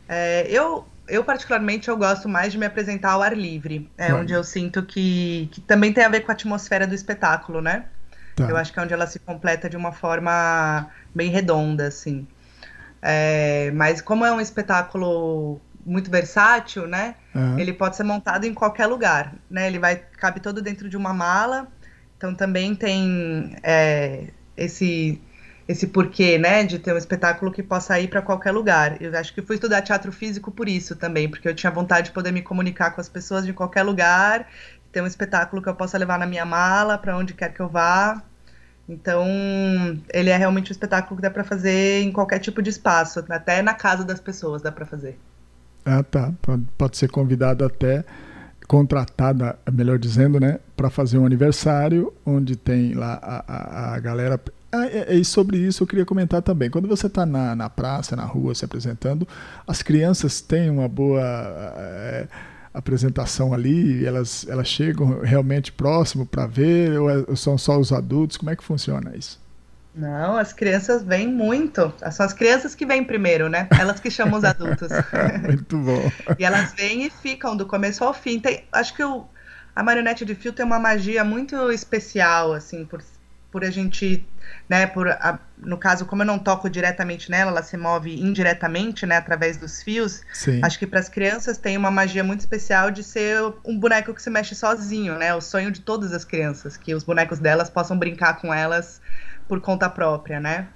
É, 0.08 0.48
eu, 0.50 0.93
eu, 1.08 1.24
particularmente, 1.26 1.89
eu 1.89 1.98
gosto 1.98 2.30
mais 2.30 2.52
de 2.54 2.60
me 2.60 2.66
apresentar 2.66 3.12
ao 3.14 3.22
ar 3.24 3.38
livre. 3.38 3.93
É 3.98 4.14
Claro. 4.14 4.22
onde 4.22 4.34
eu 4.34 4.43
sinto 4.43 4.86
que, 4.86 5.50
que 5.54 5.62
também 5.62 5.93
tem 5.93 6.04
a 6.06 6.10
ver 6.10 6.22
com 6.22 6.32
a 6.32 6.36
atmosfera 6.36 6.88
do 6.88 6.96
espetáculo, 6.96 7.62
né? 7.62 7.89
Tá. 8.36 8.50
Eu 8.50 8.58
acho 8.58 8.74
que 8.74 8.80
é 8.80 8.84
onde 8.84 8.94
ela 8.94 9.08
se 9.08 9.20
completa 9.20 9.70
de 9.70 9.78
uma 9.78 9.92
forma 9.92 10.90
bem 11.14 11.30
redonda, 11.30 11.88
assim. 11.88 12.28
É, 13.02 13.72
mas 13.72 14.02
como 14.02 14.26
é 14.26 14.32
um 14.32 14.42
espetáculo 14.42 15.62
muito 15.86 16.10
versátil, 16.10 16.88
né? 16.88 17.16
Aham. 17.36 17.60
Ele 17.60 17.72
pode 17.72 17.96
ser 17.96 18.04
montado 18.04 18.46
em 18.46 18.54
qualquer 18.54 18.88
lugar, 18.88 19.36
né? 19.50 19.68
Ele 19.68 19.80
vai 19.80 19.96
cabe 19.96 20.40
todo 20.40 20.62
dentro 20.62 20.90
de 20.90 20.98
uma 20.98 21.14
mala. 21.14 21.68
Então 22.18 22.34
também 22.34 22.76
tem 22.76 23.56
é, 23.64 24.28
esse 24.58 25.22
esse 25.68 25.88
porquê, 25.88 26.38
né, 26.38 26.64
de 26.64 26.78
ter 26.78 26.94
um 26.94 26.98
espetáculo 26.98 27.52
que 27.52 27.64
possa 27.64 28.00
ir 28.00 28.08
para 28.08 28.22
qualquer 28.22 28.52
lugar. 28.52 29.02
Eu 29.02 29.18
acho 29.18 29.34
que 29.34 29.42
fui 29.42 29.56
estudar 29.56 29.82
teatro 29.82 30.12
físico 30.12 30.52
por 30.52 30.70
isso 30.70 30.96
também, 30.96 31.28
porque 31.28 31.48
eu 31.48 31.56
tinha 31.56 31.72
vontade 31.72 32.08
de 32.08 32.14
poder 32.14 32.32
me 32.32 32.44
comunicar 32.44 32.92
com 32.92 33.02
as 33.02 33.10
pessoas 33.10 33.46
de 33.46 33.52
qualquer 33.52 33.82
lugar, 33.82 34.48
ter 34.96 35.02
um 35.02 35.08
espetáculo 35.08 35.62
que 35.62 35.68
eu 35.68 35.76
possa 35.76 35.98
levar 35.98 36.18
na 36.18 36.26
minha 36.26 36.46
mala 36.46 36.98
para 36.98 37.18
onde 37.18 37.34
quer 37.34 37.54
que 37.54 37.60
eu 37.60 37.68
vá. 37.68 38.24
Então, 38.88 39.26
ele 40.14 40.30
é 40.30 40.38
realmente 40.38 40.72
um 40.72 40.72
espetáculo 40.72 41.18
que 41.18 41.22
dá 41.22 41.30
para 41.30 41.43
fazer 41.43 42.02
em 42.02 42.14
qualquer 42.14 42.39
tipo 42.39 42.62
de 42.62 42.70
espaço, 42.70 43.22
até 43.28 43.62
na 43.62 43.74
casa 43.74 44.06
das 44.06 44.22
pessoas 44.22 44.62
dá 44.62 44.72
para 44.72 44.86
fazer. 44.86 45.20
Ah, 45.84 46.02
tá. 46.02 46.32
Pode, 46.78 46.96
ser 46.96 47.10
convidada 47.10 47.66
até, 47.66 48.06
contratada, 48.70 49.60
melhor 49.70 50.00
dizendo, 50.00 50.39
né, 50.39 50.60
para 50.78 50.89
fazer 50.89 51.18
um 51.18 51.26
aniversário, 51.26 52.14
onde 52.26 52.56
tem 52.56 52.93
lá 52.93 53.20
a, 53.22 53.43
a, 53.48 53.96
a 53.96 54.00
galera. 54.00 54.39
Ah, 54.72 54.86
é, 54.86 55.14
é, 55.14 55.16
e 55.16 55.26
sobre 55.26 55.58
isso 55.58 55.84
eu 55.84 55.88
queria 55.88 56.06
comentar 56.06 56.41
também. 56.41 56.70
Quando 56.70 56.88
você 56.88 57.08
está 57.08 57.26
na, 57.26 57.54
na 57.54 57.70
praça, 57.70 58.16
na 58.16 58.24
rua, 58.24 58.56
se 58.56 58.64
apresentando, 58.64 59.28
as 59.68 59.82
crianças 59.82 60.39
têm 60.39 60.70
uma 60.70 60.88
boa 60.88 61.22
é, 61.22 62.28
apresentação 62.78 63.54
ali, 63.54 64.06
elas, 64.06 64.46
elas 64.50 64.68
chegam 64.68 65.22
realmente 65.22 65.72
próximo 65.72 66.26
para 66.26 66.46
ver, 66.48 67.00
ou, 67.00 67.10
é- 67.10 67.26
ou 67.28 67.36
são 67.36 67.58
só 67.58 67.78
os 67.80 67.92
adultos? 67.92 68.38
Como 68.38 68.50
é 68.52 68.56
que 68.56 68.64
funciona 68.64 69.16
isso? 69.16 69.40
Não, 69.94 70.36
as 70.36 70.52
crianças 70.52 71.04
vêm 71.04 71.26
muito. 71.28 71.94
São 72.12 72.26
as 72.26 72.34
crianças 72.34 72.76
que 72.76 72.86
vêm 72.86 73.04
primeiro, 73.04 73.48
né? 73.48 73.68
Elas 73.80 74.00
que 74.00 74.12
chamam 74.12 74.38
os 74.38 74.44
adultos. 74.44 74.90
Muito 75.42 75.78
bom. 75.78 76.12
E 76.38 76.44
elas 76.44 76.74
vêm 76.74 77.06
e 77.06 77.10
ficam 77.10 77.56
do 77.56 77.66
começo 77.66 78.04
ao 78.04 78.14
fim. 78.14 78.40
Tem, 78.40 78.66
acho 78.74 78.94
que 78.94 79.02
o, 79.04 79.26
a 79.74 79.82
marionete 79.82 80.26
de 80.26 80.36
fio 80.36 80.52
tem 80.52 80.66
uma 80.66 80.80
magia 80.80 81.24
muito 81.24 81.72
especial, 81.72 82.52
assim, 82.54 82.84
por, 82.86 83.02
por 83.56 83.64
a 83.64 83.72
gente, 83.72 84.28
né, 84.68 84.86
por 84.86 85.08
a- 85.08 85.39
no 85.58 85.78
caso, 85.78 86.06
como 86.06 86.24
eu 86.24 86.26
não 86.26 86.38
toco 86.38 86.70
diretamente 86.70 87.32
nela, 87.32 87.51
ela 87.51 87.64
se 87.64 87.78
move 87.78 88.14
indiretamente, 88.22 89.06
né, 89.06 89.16
através 89.16 89.56
dos 89.56 89.82
fios. 89.82 90.24
Sim. 90.34 90.60
Acho 90.62 90.78
que 90.78 90.86
para 90.86 90.99
as 90.99 91.08
crianças 91.08 91.58
tem 91.58 91.78
uma 91.78 91.89
magia 91.89 92.22
muito 92.22 92.41
especial 92.41 92.91
de 92.91 93.01
ser 93.01 93.39
um 93.64 93.80
boneco 93.80 94.14
que 94.14 94.22
se 94.22 94.30
mexe 94.30 94.53
sozinho, 94.53 95.18
né? 95.18 95.34
O 95.34 95.39
sonho 95.39 95.72
de 95.72 95.80
todas 95.80 96.12
as 96.12 96.26
crianças, 96.26 96.76
que 96.76 96.93
os 96.93 97.06
bonecos 97.06 97.39
delas 97.39 97.70
possam 97.70 97.97
brincar 97.97 98.41
com 98.41 98.53
elas 98.53 98.99
por 99.47 99.62
conta 99.62 99.89
própria, 99.89 100.38
né? 100.38 100.68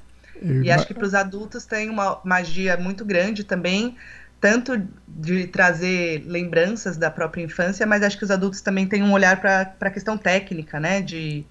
Eu 0.42 0.64
E 0.64 0.72
acho 0.72 0.88
que 0.88 0.94
para 0.94 1.06
os 1.06 1.14
adultos 1.14 1.66
tem 1.66 1.90
uma 1.90 2.22
magia 2.24 2.78
muito 2.78 3.04
grande 3.04 3.44
também, 3.44 3.98
tanto 4.40 4.82
de 5.06 5.48
trazer 5.48 6.24
lembranças 6.26 6.96
da 6.96 7.12
própria 7.12 7.44
infância, 7.44 7.86
mas 7.86 8.02
acho 8.04 8.18
que 8.18 8.24
os 8.24 8.32
adultos 8.32 8.62
também 8.62 8.88
têm 8.88 9.04
um 9.04 9.12
olhar 9.12 9.42
para 9.42 9.76
a 9.82 9.90
questão 9.92 10.18
técnica, 10.18 10.80
né? 10.80 11.02
De 11.02 11.46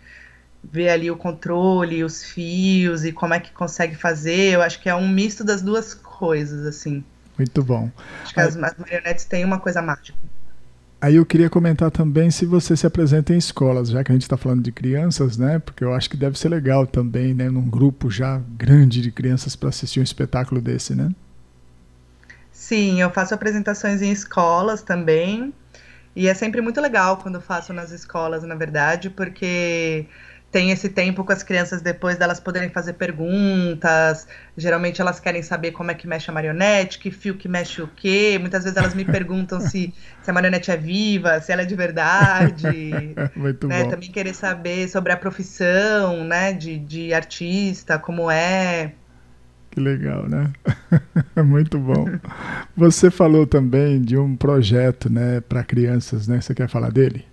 ver 0.63 0.91
ali 0.91 1.11
o 1.11 1.17
controle, 1.17 2.05
os 2.05 2.25
fios 2.25 3.05
e 3.05 3.13
como 3.13 3.35
é 3.35 3.41
que 3.41 3.53
consegue 3.53 3.95
fazer. 3.95 4.55
Eu 4.55 4.63
acho 4.63 4.81
que 4.81 4.89
é 4.89 4.95
um 4.95 5.09
misto 5.09 5.45
das 5.45 5.63
duas 5.63 5.95
coisas, 5.95 6.67
assim. 6.67 7.05
Muito 7.37 7.63
bom. 7.63 7.91
Acho 8.23 8.35
que 8.35 8.41
as, 8.41 8.57
as 8.57 8.77
marionetes 8.77 9.25
têm 9.25 9.45
uma 9.45 9.59
coisa 9.59 9.81
mágica. 9.81 10.19
Aí 11.01 11.15
eu 11.15 11.25
queria 11.25 11.49
comentar 11.49 11.93
também 11.93 12.29
se 12.29 12.45
você 12.45 12.77
se 12.77 12.85
apresenta 12.85 13.33
em 13.33 13.39
escolas, 13.39 13.89
já 13.89 14.03
que 14.03 14.11
a 14.11 14.15
gente 14.15 14.23
está 14.23 14.37
falando 14.37 14.63
de 14.63 14.73
crianças, 14.73 15.37
né? 15.37 15.61
Porque 15.61 15.85
eu 15.85 15.95
acho 15.95 16.11
que 16.11 16.17
deve 16.17 16.37
ser 16.37 16.49
legal 16.49 16.89
também, 16.89 17.33
né? 17.33 17.49
Num 17.49 17.71
grupo 17.71 18.11
já 18.11 18.41
grande 18.57 19.01
de 19.01 19.13
crianças 19.13 19.55
para 19.55 19.69
assistir 19.69 20.01
um 20.01 20.03
espetáculo 20.03 20.61
desse, 20.61 20.97
né? 20.97 21.13
Sim, 22.51 23.01
eu 23.01 23.11
faço 23.11 23.33
apresentações 23.33 24.03
em 24.03 24.11
escolas 24.11 24.83
também. 24.83 25.55
E 26.17 26.27
é 26.27 26.35
sempre 26.35 26.61
muito 26.61 26.81
legal 26.81 27.19
quando 27.19 27.41
faço 27.41 27.73
nas 27.73 27.93
escolas, 27.93 28.43
na 28.43 28.57
verdade, 28.57 29.09
porque 29.09 30.05
tem 30.51 30.71
esse 30.71 30.89
tempo 30.89 31.25
com 31.25 31.33
as 31.33 31.43
crianças 31.43 31.83
depois 31.83 32.17
delas 32.17 32.41
poderem 32.41 32.71
fazer 32.71 32.95
perguntas. 32.95 34.27
Geralmente 34.57 35.01
elas 35.01 35.21
querem 35.21 35.43
saber 35.43 35.73
como 35.73 35.91
é 35.91 35.95
que 35.95 36.07
mexe 36.07 36.31
a 36.31 36.35
marionete, 36.35 36.99
que 36.99 37.11
fio 37.11 37.35
que 37.35 37.47
mexe 37.47 37.83
o 37.83 37.89
quê. 37.89 38.39
Muitas 38.41 38.65
vezes 38.65 38.77
elas 38.77 38.95
me 38.95 39.05
perguntam 39.07 39.61
se, 39.61 39.93
se 40.23 40.31
a 40.31 40.33
marionete 40.33 40.71
é 40.71 40.77
viva, 40.77 41.39
se 41.41 41.53
ela 41.53 41.63
é 41.63 41.65
de 41.67 41.75
verdade. 41.75 42.65
Muito 43.37 43.69
né? 43.69 43.85
bom. 43.85 43.91
Também 43.91 44.11
querer 44.11 44.35
saber 44.35 44.89
sobre 44.89 45.13
a 45.13 45.17
profissão, 45.19 46.25
né, 46.25 46.53
de, 46.55 46.79
de 46.79 47.13
artista, 47.13 47.99
como 47.99 48.31
é. 48.31 48.93
Que 49.71 49.81
legal, 49.81 50.27
né? 50.27 50.51
Muito 51.45 51.79
bom. 51.79 52.07
Você 52.75 53.11
falou 53.11 53.47
também 53.47 54.01
de 54.01 54.17
um 54.17 54.35
projeto, 54.35 55.13
né, 55.13 55.43
para 55.43 55.63
crianças, 55.63 56.27
né? 56.27 56.41
Você 56.41 56.55
quer 56.55 56.71
falar 56.71 56.91
dele? 56.91 57.28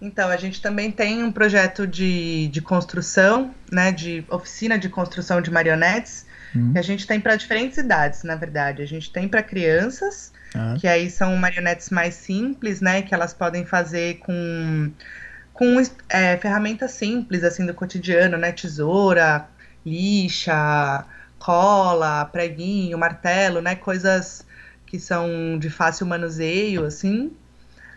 Então, 0.00 0.28
a 0.30 0.36
gente 0.36 0.62
também 0.62 0.90
tem 0.90 1.22
um 1.22 1.30
projeto 1.30 1.86
de, 1.86 2.48
de 2.48 2.60
construção, 2.62 3.54
né, 3.70 3.92
de 3.92 4.24
oficina 4.30 4.78
de 4.78 4.88
construção 4.88 5.40
de 5.40 5.50
marionetes, 5.50 6.26
Hum. 6.54 6.72
que 6.72 6.78
a 6.80 6.82
gente 6.82 7.06
tem 7.06 7.20
para 7.20 7.36
diferentes 7.36 7.78
idades, 7.78 8.24
na 8.24 8.34
verdade. 8.34 8.82
A 8.82 8.86
gente 8.86 9.12
tem 9.12 9.28
para 9.28 9.40
crianças, 9.40 10.32
Ah, 10.52 10.74
que 10.80 10.88
aí 10.88 11.08
são 11.08 11.36
marionetes 11.36 11.90
mais 11.90 12.14
simples, 12.14 12.80
né, 12.80 13.02
que 13.02 13.14
elas 13.14 13.32
podem 13.32 13.64
fazer 13.64 14.16
com, 14.18 14.90
com 15.52 15.80
é, 16.08 16.36
ferramentas 16.38 16.90
simples, 16.92 17.44
assim, 17.44 17.64
do 17.64 17.72
cotidiano, 17.72 18.36
né, 18.36 18.50
tesoura, 18.50 19.46
lixa, 19.86 21.04
cola, 21.38 22.24
preguinho, 22.24 22.98
martelo, 22.98 23.60
né, 23.62 23.74
coisas 23.76 24.44
que 24.86 24.98
são 24.98 25.56
de 25.58 25.70
fácil 25.70 26.04
manuseio, 26.06 26.84
assim. 26.84 27.30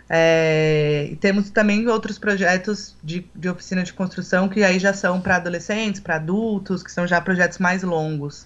É, 0.10 1.08
e 1.12 1.16
temos 1.16 1.50
também 1.50 1.88
outros 1.88 2.20
projetos 2.20 2.96
de, 3.04 3.26
de 3.36 3.50
oficina 3.50 3.84
de 3.84 3.94
construção 3.94 4.50
que 4.50 4.64
aí 4.64 4.78
já 4.78 4.94
são 4.94 5.22
para 5.22 5.38
adolescentes, 5.38 6.02
para 6.02 6.16
adultos, 6.16 6.84
que 6.84 6.92
são 6.92 7.08
já 7.08 7.20
projetos 7.22 7.58
mais 7.58 7.84
longos. 7.84 8.46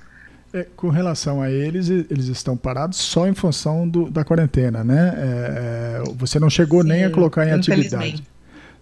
É, 0.53 0.65
com 0.75 0.89
relação 0.89 1.41
a 1.41 1.51
eles, 1.51 1.89
eles 1.89 2.27
estão 2.27 2.55
parados 2.55 2.97
só 2.97 3.27
em 3.27 3.33
função 3.33 3.87
do, 3.87 4.09
da 4.09 4.23
quarentena, 4.23 4.83
né? 4.83 5.13
É, 5.17 6.01
é 6.01 6.03
você 6.15 6.39
não 6.39 6.49
chegou 6.49 6.83
Sim, 6.83 6.89
nem 6.89 7.03
a 7.05 7.09
colocar 7.09 7.45
em 7.45 7.51
atividade. 7.51 8.23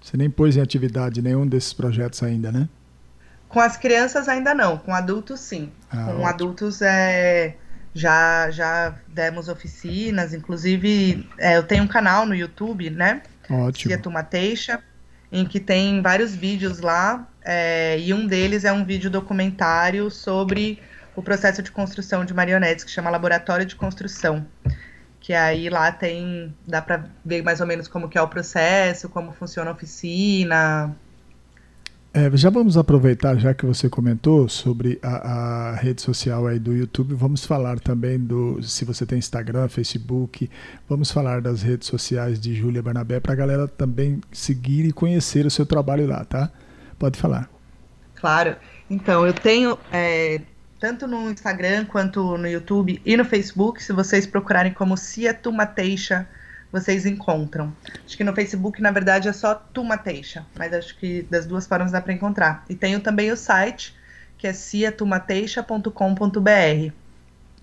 Você 0.01 0.15
nem 0.15 0.29
pôs 0.29 0.55
em 0.55 0.61
atividade 0.61 1.21
nenhum 1.21 1.47
desses 1.47 1.73
projetos 1.73 2.21
ainda, 2.21 2.51
né? 2.51 2.69
Com 3.49 3.59
as 3.59 3.77
crianças 3.77 4.27
ainda 4.27 4.53
não, 4.53 4.77
com 4.77 4.93
adultos 4.93 5.39
sim. 5.39 5.71
Ah, 5.89 6.03
com 6.03 6.11
ótimo. 6.11 6.27
adultos 6.27 6.81
é, 6.83 7.55
já, 7.95 8.51
já 8.51 8.93
demos 9.07 9.47
oficinas, 9.47 10.33
inclusive 10.33 11.25
é, 11.37 11.55
eu 11.55 11.63
tenho 11.63 11.85
um 11.85 11.87
canal 11.87 12.25
no 12.25 12.35
YouTube, 12.35 12.89
né? 12.89 13.21
Ótimo. 13.49 13.89
Cia 13.89 13.97
Tumateixa, 13.97 14.83
em 15.31 15.45
que 15.45 15.61
tem 15.61 16.01
vários 16.01 16.35
vídeos 16.35 16.81
lá, 16.81 17.25
é, 17.41 17.97
e 17.97 18.13
um 18.13 18.27
deles 18.27 18.65
é 18.65 18.73
um 18.73 18.83
vídeo 18.83 19.09
documentário 19.09 20.11
sobre 20.11 20.81
o 21.15 21.23
processo 21.23 21.63
de 21.63 21.71
construção 21.71 22.25
de 22.25 22.33
marionetes, 22.33 22.83
que 22.83 22.91
chama 22.91 23.09
Laboratório 23.09 23.65
de 23.65 23.77
Construção. 23.77 24.45
Que 25.21 25.33
aí 25.33 25.69
lá 25.69 25.89
tem, 25.89 26.53
dá 26.67 26.81
para 26.81 27.05
ver 27.23 27.43
mais 27.43 27.61
ou 27.61 27.65
menos 27.65 27.87
como 27.87 28.09
que 28.09 28.17
é 28.17 28.21
o 28.21 28.27
processo, 28.27 29.07
como 29.07 29.31
funciona 29.31 29.71
a 29.71 29.73
oficina, 29.73 30.93
é, 32.15 32.31
já 32.37 32.49
vamos 32.49 32.77
aproveitar, 32.77 33.35
já 33.35 33.53
que 33.53 33.65
você 33.65 33.89
comentou 33.89 34.47
sobre 34.47 34.97
a, 35.03 35.71
a, 35.71 35.75
rede 35.75 36.01
social 36.01 36.47
aí 36.47 36.57
do 36.57 36.73
YouTube, 36.73 37.13
vamos 37.13 37.45
falar 37.45 37.77
também 37.77 38.17
do, 38.17 38.63
se 38.63 38.85
você 38.85 39.05
tem 39.05 39.17
Instagram, 39.17 39.67
Facebook, 39.67 40.49
vamos 40.87 41.11
falar 41.11 41.41
das 41.41 41.61
redes 41.61 41.89
sociais 41.89 42.39
de 42.39 42.55
Júlia 42.55 42.81
Barnabé 42.81 43.19
para 43.19 43.33
a 43.33 43.35
galera 43.35 43.67
também 43.67 44.21
seguir 44.31 44.85
e 44.85 44.93
conhecer 44.93 45.45
o 45.45 45.51
seu 45.51 45.65
trabalho 45.65 46.07
lá, 46.07 46.23
tá? 46.23 46.49
Pode 46.97 47.19
falar. 47.19 47.49
Claro. 48.15 48.55
Então, 48.89 49.27
eu 49.27 49.33
tenho 49.33 49.77
é, 49.91 50.39
tanto 50.79 51.05
no 51.07 51.29
Instagram 51.29 51.83
quanto 51.83 52.37
no 52.37 52.47
YouTube 52.47 53.01
e 53.05 53.17
no 53.17 53.25
Facebook, 53.25 53.83
se 53.83 53.91
vocês 53.91 54.25
procurarem 54.25 54.71
como 54.71 54.95
Cia 54.95 55.33
Tumateixa, 55.33 56.25
vocês 56.75 57.05
encontram. 57.05 57.73
Acho 58.05 58.17
que 58.17 58.23
no 58.23 58.33
Facebook, 58.33 58.81
na 58.81 58.91
verdade, 58.91 59.29
é 59.29 59.33
só 59.33 59.55
Tumateixa, 59.55 60.45
mas 60.57 60.73
acho 60.73 60.97
que 60.97 61.21
das 61.23 61.45
duas 61.45 61.65
formas 61.65 61.93
dá 61.93 62.01
para 62.01 62.11
encontrar. 62.11 62.65
E 62.69 62.75
tenho 62.75 62.99
também 62.99 63.31
o 63.31 63.37
site, 63.37 63.95
que 64.37 64.45
é 64.45 64.51
ciatumateixa.com.br. 64.51 66.91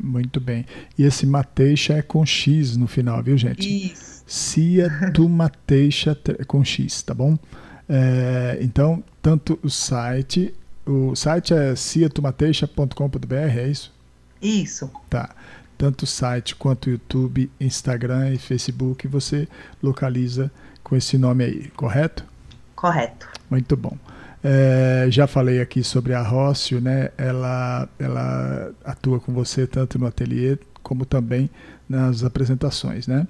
Muito 0.00 0.40
bem. 0.40 0.64
E 0.98 1.04
esse 1.04 1.26
Mateixa 1.26 1.92
é 1.92 2.02
com 2.02 2.24
X 2.24 2.74
no 2.76 2.88
final, 2.88 3.22
viu, 3.22 3.36
gente? 3.36 3.92
Isso. 3.92 4.24
Cia 4.26 4.88
Tumateixa 5.12 6.16
com 6.46 6.64
X, 6.64 7.02
tá 7.02 7.12
bom? 7.12 7.38
É, 7.86 8.56
então, 8.62 9.04
tanto 9.20 9.58
o 9.62 9.68
site, 9.68 10.54
o 10.86 11.14
site 11.14 11.52
é 11.52 11.76
ciatumateixa.com.br, 11.76 13.34
é 13.34 13.68
isso? 13.68 13.92
Isso. 14.40 14.90
Tá 15.10 15.34
tanto 15.82 16.04
o 16.04 16.06
site 16.06 16.54
quanto 16.54 16.86
o 16.86 16.90
YouTube, 16.90 17.50
Instagram 17.60 18.30
e 18.30 18.38
Facebook, 18.38 19.08
você 19.08 19.48
localiza 19.82 20.48
com 20.80 20.94
esse 20.94 21.18
nome 21.18 21.42
aí, 21.42 21.68
correto? 21.70 22.24
Correto. 22.76 23.28
Muito 23.50 23.76
bom. 23.76 23.98
É, 24.44 25.06
já 25.10 25.26
falei 25.26 25.60
aqui 25.60 25.82
sobre 25.82 26.14
a 26.14 26.22
Rócio, 26.22 26.80
né? 26.80 27.10
Ela, 27.18 27.88
ela 27.98 28.70
atua 28.84 29.18
com 29.18 29.32
você 29.32 29.66
tanto 29.66 29.98
no 29.98 30.06
ateliê 30.06 30.56
como 30.84 31.04
também 31.04 31.50
nas 31.88 32.22
apresentações, 32.22 33.08
né? 33.08 33.26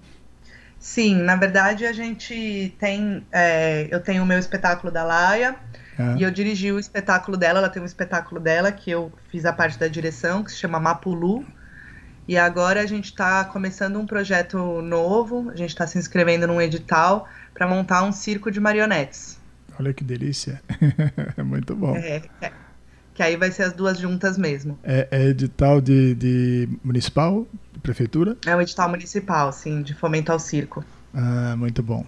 Sim, 0.78 1.22
na 1.22 1.36
verdade 1.36 1.86
a 1.86 1.92
gente 1.94 2.74
tem, 2.78 3.24
é, 3.32 3.88
eu 3.90 4.00
tenho 4.00 4.24
o 4.24 4.26
meu 4.26 4.38
espetáculo 4.38 4.92
da 4.92 5.02
Laia 5.02 5.56
é. 5.98 6.18
e 6.18 6.22
eu 6.22 6.30
dirigi 6.30 6.70
o 6.70 6.78
espetáculo 6.78 7.38
dela. 7.38 7.60
Ela 7.60 7.70
tem 7.70 7.80
um 7.80 7.86
espetáculo 7.86 8.38
dela 8.38 8.70
que 8.70 8.90
eu 8.90 9.10
fiz 9.30 9.46
a 9.46 9.54
parte 9.54 9.78
da 9.78 9.88
direção 9.88 10.44
que 10.44 10.50
se 10.50 10.58
chama 10.58 10.78
Mapulu 10.78 11.46
e 12.26 12.36
agora 12.36 12.80
a 12.80 12.86
gente 12.86 13.06
está 13.06 13.44
começando 13.44 13.98
um 13.98 14.06
projeto 14.06 14.80
novo, 14.80 15.50
a 15.50 15.56
gente 15.56 15.70
está 15.70 15.86
se 15.86 15.98
inscrevendo 15.98 16.46
num 16.46 16.60
edital 16.60 17.28
para 17.52 17.66
montar 17.66 18.02
um 18.02 18.12
circo 18.12 18.50
de 18.50 18.60
marionetes. 18.60 19.38
Olha 19.78 19.92
que 19.92 20.04
delícia! 20.04 20.62
Muito 21.44 21.74
bom. 21.74 21.96
É, 21.96 22.22
é, 22.40 22.52
que 23.14 23.22
aí 23.22 23.36
vai 23.36 23.50
ser 23.50 23.64
as 23.64 23.72
duas 23.72 23.98
juntas 23.98 24.38
mesmo. 24.38 24.78
É, 24.82 25.08
é 25.10 25.26
edital 25.26 25.80
de, 25.80 26.14
de 26.14 26.68
municipal, 26.84 27.46
de 27.72 27.80
prefeitura? 27.80 28.36
É 28.46 28.54
um 28.54 28.60
edital 28.60 28.88
municipal, 28.88 29.52
sim, 29.52 29.82
de 29.82 29.94
fomento 29.94 30.30
ao 30.30 30.38
circo. 30.38 30.84
Ah, 31.14 31.54
muito 31.56 31.82
bom. 31.82 32.06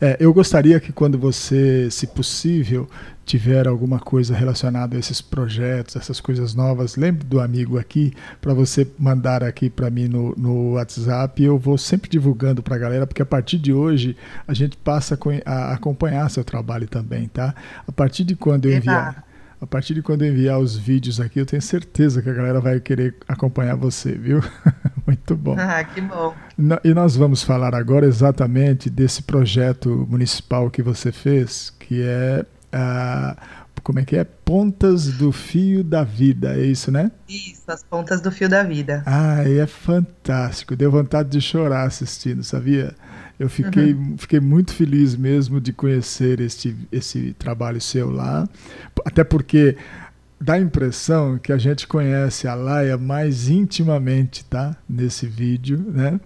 É, 0.00 0.16
eu 0.20 0.32
gostaria 0.32 0.78
que 0.78 0.92
quando 0.92 1.18
você, 1.18 1.90
se 1.90 2.06
possível, 2.06 2.88
tiver 3.24 3.66
alguma 3.66 3.98
coisa 3.98 4.34
relacionada 4.34 4.96
a 4.96 5.00
esses 5.00 5.20
projetos, 5.20 5.96
essas 5.96 6.20
coisas 6.20 6.54
novas, 6.54 6.96
lembre 6.96 7.24
do 7.24 7.40
amigo 7.40 7.78
aqui 7.78 8.12
para 8.40 8.54
você 8.54 8.86
mandar 8.98 9.42
aqui 9.42 9.68
para 9.68 9.90
mim 9.90 10.06
no, 10.06 10.34
no 10.36 10.72
WhatsApp. 10.74 11.42
Eu 11.42 11.58
vou 11.58 11.76
sempre 11.76 12.08
divulgando 12.08 12.62
para 12.62 12.76
a 12.76 12.78
galera, 12.78 13.06
porque 13.06 13.22
a 13.22 13.26
partir 13.26 13.58
de 13.58 13.72
hoje 13.72 14.16
a 14.46 14.54
gente 14.54 14.76
passa 14.76 15.18
a 15.44 15.72
acompanhar 15.72 16.30
seu 16.30 16.44
trabalho 16.44 16.86
também, 16.86 17.26
tá? 17.28 17.54
A 17.86 17.92
partir 17.92 18.22
de 18.22 18.36
quando 18.36 18.66
eu 18.66 18.76
enviar 18.76 19.24
a 19.60 19.66
partir 19.66 19.94
de 19.94 20.02
quando 20.02 20.22
eu 20.22 20.32
enviar 20.32 20.58
os 20.58 20.76
vídeos 20.76 21.20
aqui, 21.20 21.38
eu 21.38 21.46
tenho 21.46 21.62
certeza 21.62 22.20
que 22.20 22.28
a 22.28 22.32
galera 22.32 22.60
vai 22.60 22.78
querer 22.80 23.16
acompanhar 23.26 23.74
você, 23.74 24.12
viu? 24.12 24.40
Muito 25.06 25.36
bom. 25.36 25.56
Ah, 25.58 25.82
que 25.84 26.00
bom. 26.00 26.34
E 26.84 26.92
nós 26.92 27.16
vamos 27.16 27.42
falar 27.42 27.74
agora 27.74 28.06
exatamente 28.06 28.90
desse 28.90 29.22
projeto 29.22 30.06
municipal 30.10 30.70
que 30.70 30.82
você 30.82 31.12
fez, 31.12 31.70
que 31.78 32.02
é 32.02 32.44
a 32.72 33.36
como 33.86 34.00
é 34.00 34.04
que 34.04 34.16
é? 34.16 34.24
Pontas 34.24 35.12
do 35.12 35.30
Fio 35.30 35.84
da 35.84 36.02
Vida, 36.02 36.56
é 36.56 36.62
isso, 36.62 36.90
né? 36.90 37.12
Isso, 37.28 37.62
as 37.68 37.84
pontas 37.84 38.20
do 38.20 38.32
fio 38.32 38.48
da 38.48 38.64
vida. 38.64 39.04
Ah, 39.06 39.48
é 39.48 39.64
fantástico. 39.64 40.74
Deu 40.74 40.90
vontade 40.90 41.28
de 41.28 41.40
chorar 41.40 41.86
assistindo, 41.86 42.42
sabia? 42.42 42.96
Eu 43.38 43.48
fiquei, 43.48 43.92
uhum. 43.92 44.16
fiquei 44.16 44.40
muito 44.40 44.72
feliz 44.72 45.14
mesmo 45.14 45.60
de 45.60 45.72
conhecer 45.72 46.40
este, 46.40 46.74
esse 46.90 47.34
trabalho 47.38 47.80
seu 47.80 48.10
lá, 48.10 48.48
até 49.04 49.22
porque 49.22 49.76
dá 50.40 50.54
a 50.54 50.60
impressão 50.60 51.38
que 51.38 51.52
a 51.52 51.58
gente 51.58 51.86
conhece 51.86 52.48
a 52.48 52.54
Laia 52.54 52.96
mais 52.96 53.48
intimamente, 53.48 54.44
tá? 54.44 54.76
Nesse 54.88 55.26
vídeo, 55.26 55.84
né? 55.88 56.20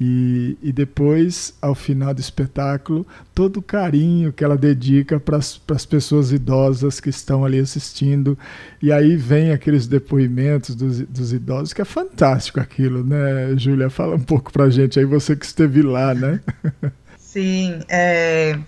E, 0.00 0.58
e 0.60 0.72
depois, 0.72 1.54
ao 1.62 1.74
final 1.74 2.12
do 2.12 2.20
espetáculo, 2.20 3.06
todo 3.34 3.58
o 3.58 3.62
carinho 3.62 4.32
que 4.32 4.42
ela 4.42 4.56
dedica 4.56 5.20
para 5.20 5.38
as 5.38 5.86
pessoas 5.86 6.32
idosas 6.32 6.98
que 6.98 7.08
estão 7.08 7.44
ali 7.44 7.58
assistindo. 7.58 8.36
E 8.82 8.92
aí 8.92 9.16
vem 9.16 9.52
aqueles 9.52 9.86
depoimentos 9.86 10.74
dos, 10.74 11.00
dos 11.00 11.32
idosos, 11.32 11.72
que 11.72 11.80
é 11.80 11.84
fantástico 11.84 12.58
aquilo, 12.58 13.04
né, 13.04 13.56
Júlia? 13.56 13.88
Fala 13.88 14.16
um 14.16 14.22
pouco 14.22 14.52
para 14.52 14.64
a 14.64 14.70
gente 14.70 14.98
aí, 14.98 15.04
você 15.04 15.36
que 15.36 15.46
esteve 15.46 15.82
lá, 15.82 16.12
né? 16.12 16.40
Sim, 17.16 17.80
é... 17.88 18.58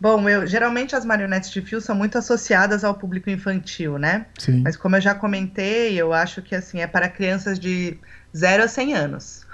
Bom, 0.00 0.28
eu 0.28 0.46
geralmente 0.46 0.94
as 0.94 1.04
marionetes 1.04 1.50
de 1.50 1.60
fio 1.60 1.80
são 1.80 1.94
muito 1.94 2.16
associadas 2.16 2.84
ao 2.84 2.94
público 2.94 3.28
infantil, 3.30 3.98
né? 3.98 4.26
Sim. 4.38 4.62
Mas 4.62 4.76
como 4.76 4.94
eu 4.94 5.00
já 5.00 5.12
comentei, 5.12 6.00
eu 6.00 6.12
acho 6.12 6.40
que 6.40 6.54
assim 6.54 6.78
é 6.78 6.86
para 6.86 7.08
crianças 7.08 7.58
de 7.58 7.98
0 8.36 8.64
a 8.64 8.68
100 8.68 8.94
anos. 8.94 9.46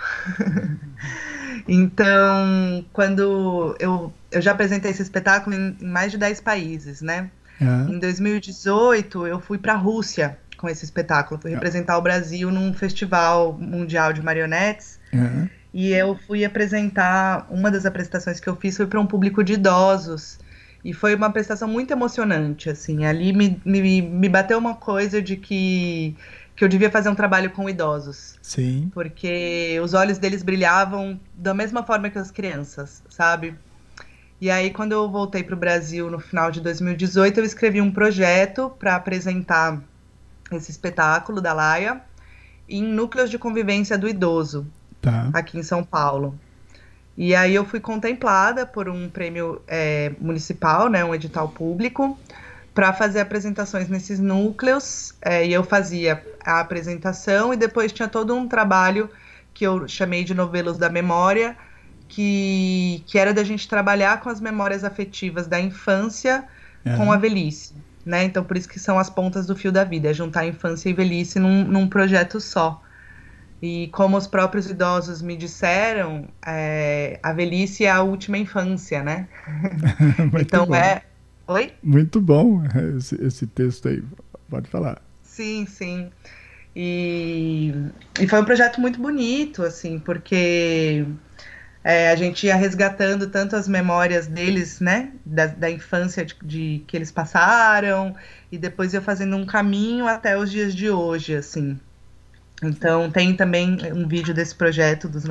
então, 1.68 2.84
quando 2.92 3.76
eu, 3.78 4.12
eu 4.30 4.42
já 4.42 4.52
apresentei 4.52 4.90
esse 4.90 5.02
espetáculo 5.02 5.54
em, 5.54 5.76
em 5.80 5.86
mais 5.86 6.10
de 6.12 6.18
10 6.18 6.40
países, 6.40 7.00
né? 7.00 7.30
É. 7.60 7.90
Em 7.90 7.98
2018, 7.98 9.26
eu 9.26 9.40
fui 9.40 9.58
para 9.58 9.74
a 9.74 9.76
Rússia 9.76 10.38
com 10.56 10.68
esse 10.68 10.84
espetáculo. 10.84 11.40
Fui 11.40 11.52
é. 11.52 11.54
representar 11.54 11.98
o 11.98 12.02
Brasil 12.02 12.50
num 12.50 12.72
festival 12.72 13.52
mundial 13.52 14.12
de 14.12 14.22
marionetes. 14.22 14.98
É. 15.12 15.48
E 15.72 15.92
eu 15.92 16.16
fui 16.26 16.44
apresentar. 16.44 17.46
Uma 17.50 17.70
das 17.70 17.86
apresentações 17.86 18.40
que 18.40 18.48
eu 18.48 18.56
fiz 18.56 18.76
foi 18.76 18.86
para 18.86 19.00
um 19.00 19.06
público 19.06 19.42
de 19.42 19.54
idosos. 19.54 20.38
E 20.84 20.92
foi 20.92 21.14
uma 21.14 21.28
apresentação 21.28 21.66
muito 21.66 21.92
emocionante, 21.92 22.68
assim. 22.68 23.06
Ali 23.06 23.32
me, 23.32 23.60
me, 23.64 24.02
me 24.02 24.28
bateu 24.28 24.58
uma 24.58 24.74
coisa 24.74 25.22
de 25.22 25.36
que 25.36 26.14
que 26.56 26.64
eu 26.64 26.68
devia 26.68 26.90
fazer 26.90 27.08
um 27.08 27.14
trabalho 27.14 27.50
com 27.50 27.68
idosos. 27.68 28.38
Sim. 28.40 28.90
Porque 28.94 29.78
os 29.82 29.94
olhos 29.94 30.18
deles 30.18 30.42
brilhavam 30.42 31.20
da 31.34 31.52
mesma 31.52 31.82
forma 31.82 32.10
que 32.10 32.18
as 32.18 32.30
crianças, 32.30 33.02
sabe? 33.08 33.54
E 34.40 34.50
aí, 34.50 34.70
quando 34.70 34.92
eu 34.92 35.10
voltei 35.10 35.42
para 35.42 35.54
o 35.54 35.58
Brasil 35.58 36.10
no 36.10 36.18
final 36.18 36.50
de 36.50 36.60
2018, 36.60 37.40
eu 37.40 37.44
escrevi 37.44 37.80
um 37.80 37.90
projeto 37.90 38.70
para 38.78 38.94
apresentar 38.94 39.82
esse 40.52 40.70
espetáculo 40.70 41.40
da 41.40 41.52
Laia 41.52 42.02
em 42.68 42.82
núcleos 42.82 43.30
de 43.30 43.38
convivência 43.38 43.96
do 43.96 44.08
idoso, 44.08 44.66
tá. 45.00 45.30
aqui 45.32 45.58
em 45.58 45.62
São 45.62 45.82
Paulo. 45.82 46.38
E 47.16 47.34
aí 47.34 47.54
eu 47.54 47.64
fui 47.64 47.78
contemplada 47.78 48.66
por 48.66 48.88
um 48.88 49.08
prêmio 49.08 49.62
é, 49.68 50.12
municipal, 50.18 50.88
né, 50.88 51.04
um 51.04 51.14
edital 51.14 51.48
público, 51.48 52.18
para 52.74 52.92
fazer 52.92 53.20
apresentações 53.20 53.88
nesses 53.88 54.18
núcleos. 54.18 55.14
É, 55.22 55.46
e 55.46 55.52
eu 55.52 55.62
fazia 55.62 56.22
a 56.44 56.60
apresentação 56.60 57.54
e 57.54 57.56
depois 57.56 57.92
tinha 57.92 58.08
todo 58.08 58.34
um 58.34 58.48
trabalho 58.48 59.08
que 59.54 59.64
eu 59.64 59.86
chamei 59.86 60.24
de 60.24 60.34
novelos 60.34 60.76
da 60.76 60.90
memória, 60.90 61.56
que, 62.08 63.02
que 63.06 63.18
era 63.18 63.32
da 63.32 63.44
gente 63.44 63.68
trabalhar 63.68 64.20
com 64.20 64.28
as 64.28 64.40
memórias 64.40 64.82
afetivas 64.82 65.46
da 65.46 65.60
infância 65.60 66.44
uhum. 66.84 66.96
com 66.96 67.12
a 67.12 67.16
velhice. 67.16 67.74
Né? 68.04 68.24
Então, 68.24 68.44
por 68.44 68.56
isso 68.56 68.68
que 68.68 68.80
são 68.80 68.98
as 68.98 69.08
pontas 69.08 69.46
do 69.46 69.56
fio 69.56 69.72
da 69.72 69.84
vida, 69.84 70.10
é 70.10 70.12
juntar 70.12 70.44
infância 70.44 70.90
e 70.90 70.92
velhice 70.92 71.38
num, 71.38 71.64
num 71.64 71.88
projeto 71.88 72.40
só. 72.40 72.82
E 73.62 73.88
como 73.92 74.16
os 74.16 74.26
próprios 74.26 74.68
idosos 74.68 75.22
me 75.22 75.36
disseram, 75.36 76.28
é, 76.44 77.18
a 77.22 77.32
velhice 77.32 77.86
é 77.86 77.90
a 77.90 78.02
última 78.02 78.36
infância, 78.36 79.02
né? 79.02 79.26
então 80.38 80.66
bom. 80.66 80.74
é. 80.74 81.02
Oi? 81.46 81.72
Muito 81.82 82.20
bom 82.20 82.62
esse, 82.96 83.22
esse 83.22 83.46
texto 83.46 83.88
aí. 83.88 84.02
Pode 84.48 84.68
falar. 84.68 85.02
Sim, 85.22 85.66
sim. 85.66 86.10
E, 86.74 87.72
e 88.18 88.26
foi 88.26 88.40
um 88.40 88.44
projeto 88.44 88.80
muito 88.80 89.00
bonito, 89.00 89.62
assim, 89.62 89.98
porque 89.98 91.06
é, 91.84 92.10
a 92.10 92.16
gente 92.16 92.46
ia 92.46 92.56
resgatando 92.56 93.28
tanto 93.28 93.54
as 93.54 93.68
memórias 93.68 94.26
deles, 94.26 94.80
né, 94.80 95.12
da, 95.24 95.46
da 95.46 95.70
infância 95.70 96.24
de, 96.24 96.34
de, 96.42 96.84
que 96.86 96.96
eles 96.96 97.12
passaram, 97.12 98.16
e 98.50 98.58
depois 98.58 98.92
ia 98.94 99.00
fazendo 99.00 99.36
um 99.36 99.44
caminho 99.44 100.08
até 100.08 100.36
os 100.36 100.50
dias 100.50 100.74
de 100.74 100.90
hoje, 100.90 101.36
assim. 101.36 101.78
Então 102.62 103.10
tem 103.10 103.36
também 103.36 103.76
um 103.92 104.08
vídeo 104.08 104.32
desse 104.32 104.54
projeto, 104.54 105.08
dos, 105.08 105.24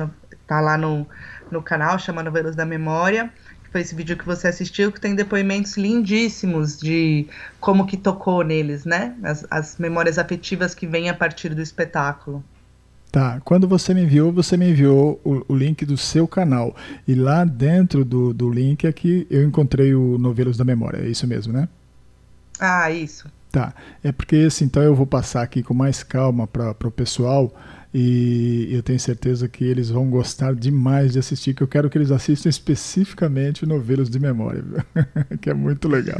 tá 0.46 0.60
lá 0.60 0.78
no, 0.78 1.06
no 1.50 1.62
canal, 1.62 1.98
chama 1.98 2.22
Novelas 2.22 2.54
da 2.54 2.64
Memória, 2.64 3.30
foi 3.74 3.80
esse 3.80 3.92
vídeo 3.92 4.16
que 4.16 4.24
você 4.24 4.46
assistiu, 4.46 4.92
que 4.92 5.00
tem 5.00 5.16
depoimentos 5.16 5.76
lindíssimos 5.76 6.78
de 6.78 7.26
como 7.58 7.84
que 7.84 7.96
tocou 7.96 8.44
neles, 8.44 8.84
né? 8.84 9.16
As, 9.20 9.44
as 9.50 9.78
memórias 9.78 10.16
afetivas 10.16 10.76
que 10.76 10.86
vêm 10.86 11.10
a 11.10 11.14
partir 11.14 11.52
do 11.52 11.60
espetáculo. 11.60 12.44
Tá, 13.10 13.40
quando 13.44 13.66
você 13.66 13.92
me 13.92 14.04
enviou, 14.04 14.32
você 14.32 14.56
me 14.56 14.70
enviou 14.70 15.20
o, 15.24 15.44
o, 15.52 15.56
link 15.56 15.84
do 15.84 15.96
seu 15.96 16.28
canal. 16.28 16.76
E 17.06 17.16
lá 17.16 17.44
dentro 17.44 18.04
do, 18.04 18.32
do 18.32 18.48
link 18.48 18.86
aqui 18.86 19.26
eu 19.28 19.42
encontrei 19.42 19.92
o 19.92 20.18
Novelos 20.18 20.56
da 20.56 20.64
Memória, 20.64 20.98
é 20.98 21.08
isso 21.08 21.26
mesmo, 21.26 21.52
né? 21.52 21.68
Ah, 22.60 22.92
isso. 22.92 23.26
Tá, 23.50 23.74
é 24.04 24.12
porque 24.12 24.36
esse 24.36 24.62
então 24.62 24.84
eu 24.84 24.94
vou 24.94 25.06
passar 25.06 25.42
aqui 25.42 25.64
com 25.64 25.74
mais 25.74 26.04
calma 26.04 26.46
para 26.46 26.76
o 26.84 26.90
pessoal 26.92 27.52
e 27.96 28.70
eu 28.72 28.82
tenho 28.82 28.98
certeza 28.98 29.46
que 29.46 29.62
eles 29.64 29.88
vão 29.88 30.10
gostar 30.10 30.52
demais 30.52 31.12
de 31.12 31.20
assistir, 31.20 31.54
que 31.54 31.62
eu 31.62 31.68
quero 31.68 31.88
que 31.88 31.96
eles 31.96 32.10
assistam 32.10 32.48
especificamente 32.48 33.64
novelas 33.64 34.10
de 34.10 34.18
memória, 34.18 34.64
que 35.40 35.48
é 35.48 35.54
muito 35.54 35.86
legal. 35.86 36.18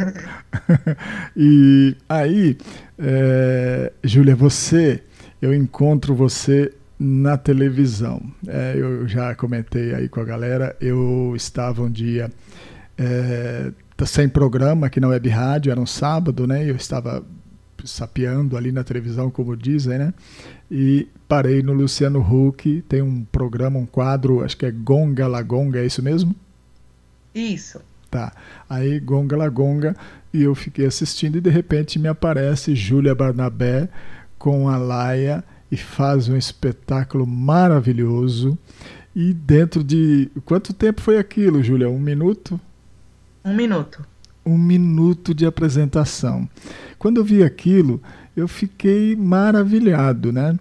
e 1.37 1.97
aí, 2.09 2.57
é, 2.97 3.93
Júlia, 4.05 4.37
você, 4.37 5.03
eu 5.43 5.53
encontro 5.53 6.15
você 6.15 6.73
na 6.97 7.37
televisão. 7.37 8.23
É, 8.47 8.75
eu 8.77 9.09
já 9.09 9.35
comentei 9.35 9.93
aí 9.97 10.09
com 10.09 10.21
a 10.21 10.25
galera, 10.25 10.77
eu 10.81 11.33
estava 11.35 11.83
um 11.83 11.91
dia 11.91 12.31
é, 12.97 13.73
sem 14.07 14.29
programa 14.29 14.87
aqui 14.87 15.01
na 15.01 15.09
Web 15.09 15.29
Rádio, 15.29 15.73
era 15.73 15.81
um 15.81 15.87
sábado, 15.87 16.47
né? 16.47 16.71
Eu 16.71 16.77
estava 16.77 17.25
sapeando 17.85 18.57
ali 18.57 18.73
na 18.73 18.83
televisão, 18.83 19.31
como 19.31 19.57
dizem, 19.57 19.99
né? 19.99 20.15
E 20.71 21.07
parei 21.29 21.63
no 21.63 21.73
Luciano 21.73 22.21
Huck, 22.21 22.83
tem 22.89 23.03
um 23.03 23.25
programa, 23.25 23.79
um 23.79 23.87
quadro, 23.87 24.45
acho 24.45 24.57
que 24.57 24.67
é 24.67 24.71
Gonga 24.71 25.27
La 25.29 25.43
Gonga, 25.43 25.81
é 25.81 25.87
isso 25.87 26.03
mesmo? 26.03 26.35
Isso. 27.35 27.81
Tá. 28.11 28.33
Aí 28.69 28.99
Gonga 29.01 29.37
La 29.37 29.49
Gonga, 29.49 29.97
e 30.33 30.43
eu 30.43 30.55
fiquei 30.55 30.87
assistindo 30.87 31.37
e 31.37 31.41
de 31.41 31.51
repente 31.51 31.99
me 31.99 32.09
aparece 32.09 32.75
Júlia 32.75 33.15
Barnabé 33.15 33.89
com 34.39 34.69
a 34.69 34.77
Laia 34.77 35.45
e 35.71 35.77
faz 35.77 36.29
um 36.29 36.37
espetáculo 36.37 37.27
maravilhoso. 37.27 38.59
E 39.15 39.33
dentro 39.33 39.85
de. 39.85 40.29
Quanto 40.45 40.73
tempo 40.73 41.01
foi 41.01 41.19
aquilo, 41.19 41.63
Júlia? 41.63 41.89
Um 41.89 42.01
minuto? 42.01 42.61
Um 43.45 43.55
minuto 43.55 44.05
um 44.45 44.59
minuto 44.59 45.35
de 45.35 45.47
apresentação. 45.47 46.49
Quando 46.99 47.19
eu 47.19 47.25
vi 47.25 47.43
aquilo, 47.43 48.03
eu 48.37 48.49
fiquei 48.49 49.17
maravilhado, 49.17 50.33
né? 50.33 50.57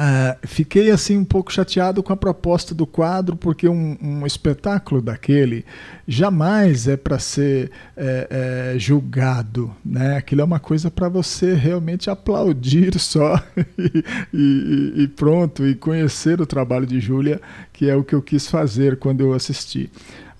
Ah, 0.00 0.36
fiquei 0.44 0.92
assim 0.92 1.18
um 1.18 1.24
pouco 1.24 1.52
chateado 1.52 2.04
com 2.04 2.12
a 2.12 2.16
proposta 2.16 2.72
do 2.72 2.86
quadro, 2.86 3.34
porque 3.34 3.68
um, 3.68 3.98
um 4.00 4.24
espetáculo 4.24 5.02
daquele 5.02 5.64
jamais 6.06 6.86
é 6.86 6.96
para 6.96 7.18
ser 7.18 7.72
é, 7.96 8.74
é, 8.74 8.78
julgado, 8.78 9.74
né? 9.84 10.16
Aquilo 10.16 10.42
é 10.42 10.44
uma 10.44 10.60
coisa 10.60 10.88
para 10.88 11.08
você 11.08 11.52
realmente 11.52 12.08
aplaudir 12.08 12.96
só 13.00 13.42
e, 13.76 14.04
e, 14.32 14.92
e 15.02 15.08
pronto 15.08 15.66
e 15.66 15.74
conhecer 15.74 16.40
o 16.40 16.46
trabalho 16.46 16.86
de 16.86 17.00
Júlia, 17.00 17.40
que 17.72 17.90
é 17.90 17.96
o 17.96 18.04
que 18.04 18.14
eu 18.14 18.22
quis 18.22 18.46
fazer 18.46 19.00
quando 19.00 19.22
eu 19.22 19.34
assisti. 19.34 19.90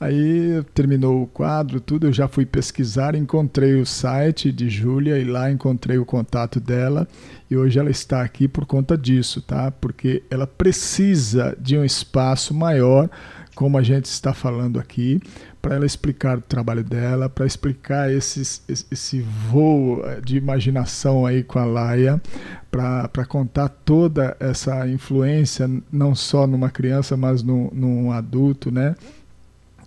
Aí 0.00 0.62
terminou 0.74 1.22
o 1.22 1.26
quadro, 1.26 1.80
tudo, 1.80 2.06
eu 2.06 2.12
já 2.12 2.28
fui 2.28 2.46
pesquisar, 2.46 3.16
encontrei 3.16 3.80
o 3.80 3.84
site 3.84 4.52
de 4.52 4.70
Júlia 4.70 5.18
e 5.18 5.24
lá 5.24 5.50
encontrei 5.50 5.98
o 5.98 6.04
contato 6.04 6.60
dela 6.60 7.08
e 7.50 7.56
hoje 7.56 7.80
ela 7.80 7.90
está 7.90 8.22
aqui 8.22 8.46
por 8.46 8.64
conta 8.64 8.96
disso, 8.96 9.42
tá? 9.42 9.72
Porque 9.72 10.22
ela 10.30 10.46
precisa 10.46 11.56
de 11.60 11.76
um 11.76 11.84
espaço 11.84 12.54
maior, 12.54 13.10
como 13.56 13.76
a 13.76 13.82
gente 13.82 14.04
está 14.04 14.32
falando 14.32 14.78
aqui, 14.78 15.20
para 15.60 15.74
ela 15.74 15.84
explicar 15.84 16.38
o 16.38 16.42
trabalho 16.42 16.84
dela, 16.84 17.28
para 17.28 17.44
explicar 17.44 18.12
esses, 18.12 18.62
esse 18.68 19.20
voo 19.20 20.00
eh, 20.04 20.20
de 20.20 20.36
imaginação 20.36 21.26
aí 21.26 21.42
com 21.42 21.58
a 21.58 21.64
Laia, 21.64 22.22
para 22.70 23.24
contar 23.26 23.68
toda 23.68 24.36
essa 24.38 24.86
influência, 24.86 25.68
não 25.90 26.14
só 26.14 26.46
numa 26.46 26.70
criança, 26.70 27.16
mas 27.16 27.42
num, 27.42 27.68
num 27.72 28.12
adulto, 28.12 28.70
né? 28.70 28.94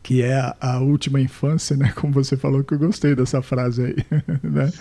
Que 0.04 0.22
é 0.22 0.36
a, 0.36 0.56
a, 0.60 0.80
última 0.80 1.20
infância, 1.20 1.76
né? 1.76 1.92
Como 1.96 2.14
você 2.14 2.36
falou 2.36 2.64
que 2.64 2.74
eu 2.74 2.80
gostei 2.80 3.16
dessa 3.16 3.42
frase 3.42 3.84
aí, 3.84 3.96
né? 4.44 4.72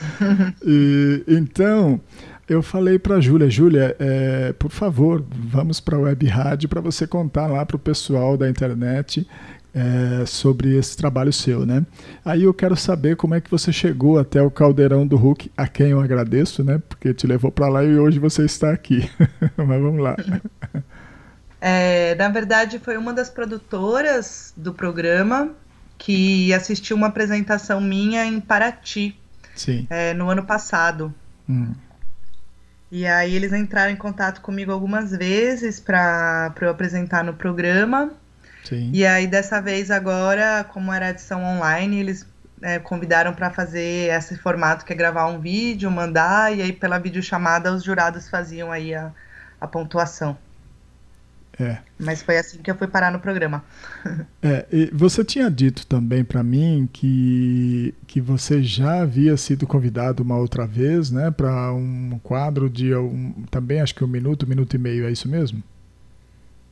E, 0.64 1.24
então 1.28 2.00
eu 2.48 2.62
falei 2.62 2.98
para 2.98 3.20
Júlia, 3.20 3.48
Júlia, 3.48 3.94
é, 3.98 4.52
por 4.54 4.70
favor, 4.70 5.24
vamos 5.30 5.78
para 5.78 5.96
a 5.96 6.00
web 6.00 6.26
rádio 6.26 6.68
para 6.68 6.80
você 6.80 7.06
contar 7.06 7.46
lá 7.46 7.64
para 7.64 7.76
o 7.76 7.78
pessoal 7.78 8.36
da 8.36 8.48
internet 8.48 9.26
é, 9.74 10.26
sobre 10.26 10.76
esse 10.76 10.96
trabalho 10.96 11.32
seu, 11.32 11.64
né? 11.64 11.84
Aí 12.24 12.42
eu 12.42 12.52
quero 12.52 12.76
saber 12.76 13.16
como 13.16 13.34
é 13.34 13.40
que 13.40 13.50
você 13.50 13.72
chegou 13.72 14.18
até 14.18 14.42
o 14.42 14.50
caldeirão 14.50 15.06
do 15.06 15.16
Hulk, 15.16 15.50
a 15.56 15.68
quem 15.68 15.90
eu 15.90 16.00
agradeço, 16.00 16.64
né? 16.64 16.82
Porque 16.88 17.14
te 17.14 17.26
levou 17.26 17.52
para 17.52 17.68
lá 17.68 17.84
e 17.84 17.96
hoje 17.98 18.18
você 18.18 18.44
está 18.44 18.70
aqui. 18.72 19.08
Mas 19.56 19.80
vamos 19.80 20.00
lá. 20.00 20.16
É, 21.60 22.14
na 22.14 22.28
verdade, 22.28 22.78
foi 22.78 22.96
uma 22.96 23.12
das 23.12 23.28
produtoras 23.28 24.52
do 24.56 24.72
programa 24.72 25.50
que 25.98 26.52
assistiu 26.54 26.96
uma 26.96 27.08
apresentação 27.08 27.80
minha 27.80 28.24
em 28.24 28.40
Paraty 28.40 29.14
é, 29.90 30.14
no 30.14 30.30
ano 30.30 30.44
passado. 30.44 31.14
Hum. 31.48 31.74
E 32.90 33.06
aí 33.06 33.36
eles 33.36 33.52
entraram 33.52 33.92
em 33.92 33.96
contato 33.96 34.40
comigo 34.40 34.72
algumas 34.72 35.10
vezes 35.10 35.78
para 35.78 36.52
eu 36.60 36.70
apresentar 36.70 37.22
no 37.22 37.34
programa. 37.34 38.10
Sim. 38.64 38.90
E 38.92 39.06
aí 39.06 39.26
dessa 39.26 39.60
vez 39.60 39.90
agora, 39.90 40.64
como 40.64 40.92
era 40.92 41.10
edição 41.10 41.44
online, 41.44 42.00
eles 42.00 42.26
é, 42.62 42.78
convidaram 42.78 43.32
para 43.32 43.50
fazer 43.50 44.10
esse 44.10 44.36
formato 44.36 44.84
que 44.84 44.92
é 44.92 44.96
gravar 44.96 45.26
um 45.26 45.38
vídeo, 45.38 45.90
mandar 45.90 46.56
e 46.56 46.62
aí 46.62 46.72
pela 46.72 46.98
videochamada 46.98 47.72
os 47.72 47.84
jurados 47.84 48.28
faziam 48.28 48.72
aí 48.72 48.94
a, 48.94 49.12
a 49.60 49.66
pontuação. 49.66 50.36
É. 51.60 51.78
Mas 51.98 52.22
foi 52.22 52.38
assim 52.38 52.56
que 52.58 52.70
eu 52.70 52.74
fui 52.74 52.88
parar 52.88 53.12
no 53.12 53.20
programa. 53.20 53.62
É, 54.42 54.66
você 54.94 55.22
tinha 55.22 55.50
dito 55.50 55.86
também 55.86 56.24
para 56.24 56.42
mim 56.42 56.88
que, 56.90 57.94
que 58.06 58.18
você 58.18 58.62
já 58.62 59.02
havia 59.02 59.36
sido 59.36 59.66
convidado 59.66 60.22
uma 60.22 60.38
outra 60.38 60.66
vez, 60.66 61.10
né, 61.10 61.30
para 61.30 61.70
um 61.74 62.18
quadro 62.22 62.70
de 62.70 62.94
um, 62.94 63.44
também 63.50 63.82
acho 63.82 63.94
que 63.94 64.02
um 64.02 64.06
minuto, 64.06 64.46
um 64.46 64.48
minuto 64.48 64.74
e 64.74 64.78
meio, 64.78 65.06
é 65.06 65.12
isso 65.12 65.28
mesmo? 65.28 65.62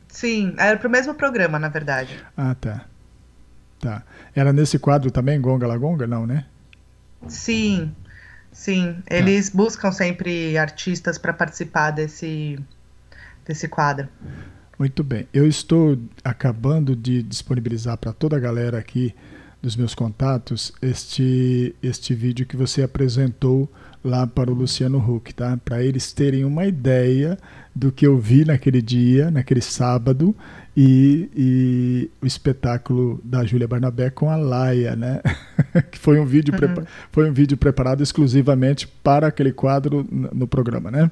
Sim, 0.09 0.55
era 0.57 0.78
para 0.78 0.89
o 0.89 0.91
mesmo 0.91 1.12
programa, 1.12 1.59
na 1.59 1.68
verdade. 1.68 2.18
Ah, 2.34 2.55
tá. 2.55 2.86
Tá. 3.78 4.03
Era 4.34 4.51
nesse 4.51 4.78
quadro 4.78 5.11
também, 5.11 5.39
Gonga 5.39 5.66
Lagonga, 5.66 6.07
não, 6.07 6.26
né? 6.26 6.47
Sim, 7.28 7.95
sim. 8.51 8.95
Tá. 9.07 9.14
Eles 9.14 9.51
buscam 9.51 9.93
sempre 9.93 10.57
artistas 10.57 11.18
para 11.18 11.34
participar 11.34 11.91
desse, 11.91 12.59
desse 13.47 13.68
quadro. 13.68 14.09
Muito 14.79 15.03
bem. 15.03 15.26
Eu 15.33 15.47
estou 15.47 15.99
acabando 16.22 16.95
de 16.95 17.22
disponibilizar 17.22 17.97
para 17.97 18.12
toda 18.12 18.37
a 18.37 18.41
galera 18.41 18.79
aqui 18.79 19.12
dos 19.61 19.74
meus 19.74 19.93
contatos 19.93 20.72
este, 20.81 21.74
este 21.83 22.14
vídeo 22.14 22.47
que 22.47 22.57
você 22.57 22.83
apresentou 22.83 23.68
lá 24.05 24.24
para 24.24 24.51
o 24.51 24.55
Luciano 24.55 24.99
Huck, 24.99 25.35
tá? 25.35 25.57
Para 25.57 25.83
eles 25.83 26.12
terem 26.12 26.45
uma 26.45 26.64
ideia 26.64 27.37
do 27.74 27.91
que 27.91 28.07
eu 28.07 28.16
vi 28.16 28.45
naquele 28.45 28.81
dia, 28.81 29.31
naquele 29.33 29.61
sábado, 29.61 30.35
e, 30.76 31.29
e 31.35 32.11
o 32.22 32.26
espetáculo 32.26 33.20
da 33.24 33.45
Júlia 33.45 33.66
Barnabé 33.66 34.11
com 34.11 34.31
a 34.31 34.37
Laia, 34.37 34.95
né? 34.95 35.20
que 35.91 35.99
foi 35.99 36.20
um 36.20 36.24
vídeo 36.24 36.55
uhum. 36.55 36.85
foi 37.11 37.29
um 37.29 37.33
vídeo 37.33 37.57
preparado 37.57 38.01
exclusivamente 38.01 38.87
para 38.87 39.26
aquele 39.26 39.53
quadro 39.53 40.07
no 40.09 40.47
programa, 40.47 40.89
né? 40.89 41.11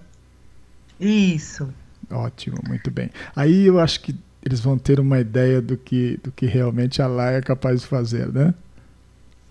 Isso. 1.00 1.68
Ótimo, 2.10 2.58
muito 2.66 2.90
bem. 2.90 3.10
Aí 3.34 3.66
eu 3.66 3.80
acho 3.80 4.00
que 4.00 4.14
eles 4.44 4.60
vão 4.60 4.78
ter 4.78 5.00
uma 5.00 5.18
ideia 5.18 5.60
do 5.60 5.76
que, 5.76 6.18
do 6.22 6.30
que 6.30 6.46
realmente 6.46 7.02
a 7.02 7.06
Laia 7.06 7.38
é 7.38 7.42
capaz 7.42 7.80
de 7.80 7.86
fazer, 7.86 8.32
né? 8.32 8.54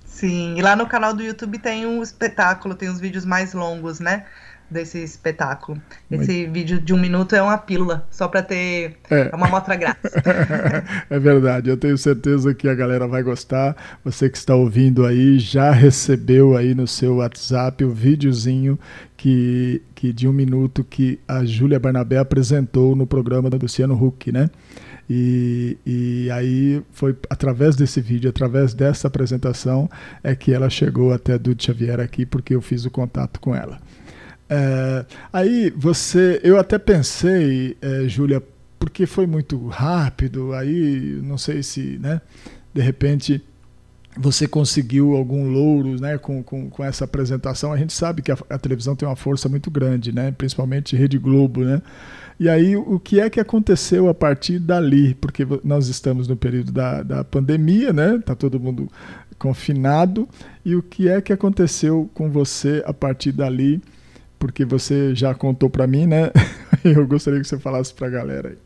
Sim, 0.06 0.56
e 0.58 0.62
lá 0.62 0.78
no 0.78 0.88
canal 0.88 1.14
do 1.14 1.22
YouTube 1.22 1.60
tem 1.60 1.86
um 1.86 2.02
espetáculo, 2.02 2.74
tem 2.74 2.88
os 2.88 3.02
vídeos 3.02 3.26
mais 3.26 3.54
longos, 3.54 4.00
né? 4.00 4.26
Desse 4.70 5.04
espetáculo. 5.04 5.80
Esse 6.10 6.32
Muito... 6.32 6.52
vídeo 6.52 6.80
de 6.80 6.94
um 6.94 7.00
minuto 7.00 7.36
é 7.36 7.42
uma 7.42 7.58
pílula, 7.58 8.08
só 8.10 8.28
para 8.28 8.42
ter 8.42 8.98
é. 9.10 9.30
uma 9.34 9.46
amostra 9.46 9.76
grátis. 9.76 10.12
é 11.10 11.20
verdade, 11.20 11.70
eu 11.70 11.78
tenho 11.78 11.98
certeza 11.98 12.54
que 12.54 12.68
a 12.68 12.74
galera 12.74 13.08
vai 13.08 13.22
gostar. 13.22 13.76
Você 14.04 14.30
que 14.30 14.38
está 14.38 14.56
ouvindo 14.56 15.06
aí 15.06 15.38
já 15.38 15.72
recebeu 15.72 16.58
aí 16.58 16.74
no 16.74 16.88
seu 16.88 17.18
WhatsApp 17.18 17.84
o 17.86 17.92
videozinho 17.92 18.80
que, 19.16 19.82
que 19.94 20.12
de 20.12 20.28
um 20.28 20.34
minuto 20.34 20.84
que 20.84 21.20
a 21.28 21.46
Júlia 21.46 21.80
Barnabé 21.80 22.18
apresentou 22.18 22.96
no 22.96 23.06
programa 23.08 23.50
do 23.50 23.58
Luciano 23.58 23.94
Huck, 23.94 24.32
né? 24.32 24.50
E, 25.10 25.78
e 25.86 26.32
aí 26.32 26.82
foi 26.92 27.16
através 27.30 27.76
desse 27.76 28.02
vídeo, 28.02 28.30
através 28.30 28.74
dessa 28.74 29.08
apresentação, 29.08 29.90
é 30.24 30.36
que 30.36 30.52
ela 30.52 30.70
chegou 30.70 31.14
até 31.14 31.34
a 31.34 31.38
Dude 31.38 31.64
Xavier 31.64 32.00
aqui, 32.00 32.26
porque 32.26 32.56
eu 32.56 32.62
fiz 32.62 32.86
o 32.86 32.92
contato 32.92 33.40
com 33.40 33.56
ela. 33.56 33.80
É, 34.50 35.06
aí 35.34 35.70
você, 35.76 36.40
eu 36.44 36.60
até 36.60 36.78
pensei, 36.78 37.76
é, 37.82 38.08
Júlia, 38.08 38.42
porque 38.80 39.06
foi 39.06 39.26
muito 39.26 39.68
rápido, 39.68 40.54
aí 40.54 41.20
não 41.24 41.38
sei 41.38 41.64
se, 41.64 41.98
né, 42.00 42.22
de 42.74 42.82
repente 42.82 43.44
você 44.18 44.48
conseguiu 44.48 45.16
algum 45.16 45.50
louro 45.50 46.00
né, 46.00 46.18
com, 46.18 46.42
com, 46.42 46.70
com 46.70 46.84
essa 46.84 47.04
apresentação. 47.04 47.74
A 47.74 47.78
gente 47.78 47.92
sabe 47.92 48.22
que 48.22 48.32
a, 48.32 48.38
a 48.50 48.58
televisão 48.58 48.96
tem 48.96 49.08
uma 49.08 49.16
força 49.16 49.50
muito 49.50 49.70
grande, 49.70 50.14
né, 50.14 50.32
principalmente 50.32 50.96
Rede 50.96 51.18
Globo, 51.18 51.64
né? 51.64 51.82
E 52.38 52.50
aí, 52.50 52.76
o 52.76 53.00
que 53.00 53.20
é 53.22 53.30
que 53.30 53.40
aconteceu 53.40 54.10
a 54.10 54.14
partir 54.14 54.60
dali? 54.60 55.16
Porque 55.16 55.48
nós 55.64 55.88
estamos 55.88 56.28
no 56.28 56.36
período 56.36 56.70
da, 56.70 57.02
da 57.02 57.24
pandemia, 57.24 57.94
né? 57.94 58.18
Está 58.18 58.36
todo 58.36 58.60
mundo 58.60 58.92
confinado. 59.40 60.28
E 60.66 60.76
o 60.76 60.84
que 60.84 61.08
é 61.08 61.22
que 61.22 61.32
aconteceu 61.32 62.10
com 62.14 62.30
você 62.30 62.84
a 62.86 62.94
partir 62.94 63.32
dali? 63.32 63.82
Porque 64.46 64.64
você 64.64 65.16
já 65.16 65.34
contou 65.34 65.70
para 65.70 65.88
mim, 65.88 66.06
né? 66.06 66.32
Eu 66.84 67.08
gostaria 67.08 67.40
que 67.40 67.48
você 67.48 67.58
falasse 67.58 67.94
para 67.94 68.08
a 68.08 68.10
galera 68.10 68.50
aí. 68.50 68.58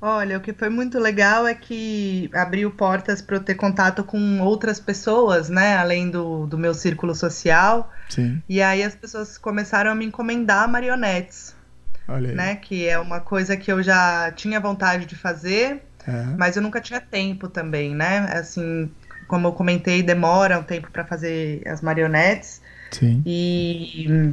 Olha, 0.00 0.38
o 0.38 0.40
que 0.40 0.52
foi 0.52 0.68
muito 0.68 0.98
legal 0.98 1.46
é 1.46 1.54
que 1.54 2.30
abriu 2.32 2.70
portas 2.70 3.20
para 3.20 3.34
eu 3.34 3.40
ter 3.40 3.56
contato 3.56 4.04
com 4.04 4.38
outras 4.40 4.78
pessoas, 4.78 5.48
né? 5.48 5.76
Além 5.76 6.08
do, 6.08 6.46
do 6.46 6.56
meu 6.56 6.72
círculo 6.72 7.16
social. 7.16 7.92
Sim. 8.08 8.40
E 8.48 8.62
aí 8.62 8.82
as 8.82 8.94
pessoas 8.94 9.36
começaram 9.36 9.90
a 9.90 9.96
me 9.96 10.04
encomendar 10.04 10.68
marionetes 10.68 11.58
né? 12.34 12.56
Que 12.56 12.88
é 12.88 12.98
uma 12.98 13.20
coisa 13.20 13.56
que 13.56 13.70
eu 13.70 13.82
já 13.82 14.32
tinha 14.32 14.58
vontade 14.58 15.04
de 15.04 15.14
fazer, 15.14 15.82
é. 16.06 16.24
mas 16.38 16.56
eu 16.56 16.62
nunca 16.62 16.80
tinha 16.80 17.00
tempo 17.00 17.48
também, 17.48 17.94
né? 17.94 18.28
Assim, 18.32 18.90
como 19.26 19.48
eu 19.48 19.52
comentei, 19.52 20.02
demora 20.02 20.58
um 20.58 20.62
tempo 20.62 20.90
para 20.90 21.04
fazer 21.04 21.62
as 21.66 21.82
marionetes. 21.82 22.62
Sim. 22.90 23.22
E, 23.26 24.32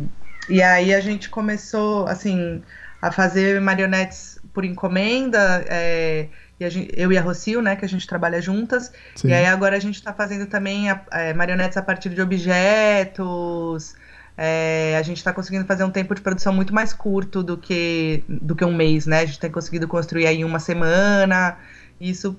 e 0.50 0.62
aí 0.62 0.94
a 0.94 1.00
gente 1.00 1.30
começou, 1.30 2.08
assim, 2.08 2.62
a 3.02 3.12
fazer 3.12 3.60
marionetes 3.62 4.40
por 4.54 4.64
encomenda. 4.66 5.64
É, 5.68 6.28
e 6.60 6.70
gente, 6.70 6.92
eu 6.96 7.12
e 7.12 7.18
a 7.18 7.22
Rocio, 7.22 7.62
né, 7.62 7.76
que 7.76 7.86
a 7.86 7.90
gente 7.90 8.08
trabalha 8.08 8.42
juntas. 8.42 8.92
Sim. 9.16 9.30
E 9.30 9.34
aí 9.34 9.46
agora 9.46 9.76
a 9.76 9.80
gente 9.80 9.96
está 9.96 10.14
fazendo 10.14 10.48
também 10.48 10.90
a, 10.90 11.02
é, 11.12 11.34
marionetes 11.34 11.78
a 11.78 11.82
partir 11.82 12.10
de 12.10 12.22
objetos. 12.22 13.96
É, 14.38 14.96
a 14.98 15.02
gente 15.02 15.18
está 15.18 15.32
conseguindo 15.32 15.66
fazer 15.66 15.84
um 15.84 15.92
tempo 15.92 16.14
de 16.14 16.22
produção 16.22 16.54
muito 16.54 16.74
mais 16.74 16.94
curto 16.94 17.42
do 17.42 17.58
que, 17.58 18.24
do 18.28 18.56
que 18.56 18.66
um 18.66 18.76
mês, 18.76 19.06
né? 19.06 19.22
A 19.22 19.26
gente 19.26 19.40
tem 19.40 19.52
conseguido 19.52 19.88
construir 19.88 20.28
aí 20.28 20.44
uma 20.44 20.60
semana. 20.60 21.58
Isso 22.00 22.38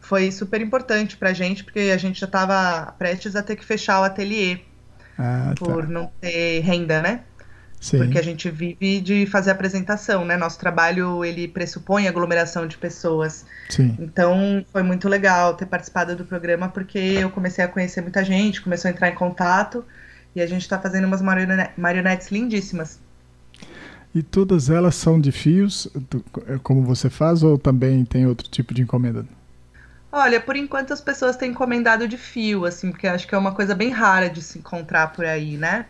foi 0.00 0.30
super 0.30 0.60
importante 0.60 1.16
para 1.16 1.30
a 1.30 1.32
gente, 1.32 1.64
porque 1.64 1.90
a 1.92 1.96
gente 1.96 2.20
já 2.20 2.26
estava 2.26 2.92
prestes 2.98 3.34
a 3.36 3.42
ter 3.42 3.56
que 3.56 3.64
fechar 3.64 4.00
o 4.00 4.04
ateliê 4.04 4.60
ah, 5.18 5.54
tá. 5.58 5.64
por 5.64 5.88
não 5.88 6.10
ter 6.20 6.60
renda, 6.60 7.00
né? 7.00 7.20
Sim. 7.84 7.98
Porque 7.98 8.18
a 8.18 8.22
gente 8.22 8.50
vive 8.50 8.98
de 8.98 9.26
fazer 9.26 9.50
apresentação, 9.50 10.24
né? 10.24 10.38
Nosso 10.38 10.58
trabalho 10.58 11.22
ele 11.22 11.46
pressupõe 11.46 12.08
aglomeração 12.08 12.66
de 12.66 12.78
pessoas. 12.78 13.44
Sim. 13.68 13.94
Então 14.00 14.64
foi 14.72 14.82
muito 14.82 15.06
legal 15.06 15.52
ter 15.52 15.66
participado 15.66 16.16
do 16.16 16.24
programa 16.24 16.70
porque 16.70 16.98
eu 16.98 17.28
comecei 17.28 17.62
a 17.62 17.68
conhecer 17.68 18.00
muita 18.00 18.24
gente, 18.24 18.62
começou 18.62 18.88
a 18.88 18.92
entrar 18.92 19.10
em 19.10 19.14
contato. 19.14 19.84
E 20.34 20.40
a 20.40 20.46
gente 20.46 20.62
está 20.62 20.80
fazendo 20.80 21.04
umas 21.04 21.20
marionetes 21.76 22.28
lindíssimas. 22.30 22.98
E 24.14 24.22
todas 24.22 24.70
elas 24.70 24.94
são 24.94 25.20
de 25.20 25.30
fios, 25.30 25.86
é 26.46 26.58
como 26.62 26.84
você 26.84 27.10
faz, 27.10 27.42
ou 27.42 27.58
também 27.58 28.02
tem 28.02 28.26
outro 28.26 28.48
tipo 28.48 28.72
de 28.72 28.80
encomenda? 28.80 29.26
Olha, 30.10 30.40
por 30.40 30.56
enquanto 30.56 30.94
as 30.94 31.02
pessoas 31.02 31.36
têm 31.36 31.50
encomendado 31.50 32.08
de 32.08 32.16
fio, 32.16 32.64
assim, 32.64 32.90
porque 32.90 33.06
acho 33.06 33.28
que 33.28 33.34
é 33.34 33.38
uma 33.38 33.52
coisa 33.52 33.74
bem 33.74 33.90
rara 33.90 34.30
de 34.30 34.40
se 34.40 34.58
encontrar 34.58 35.12
por 35.12 35.26
aí, 35.26 35.58
né? 35.58 35.84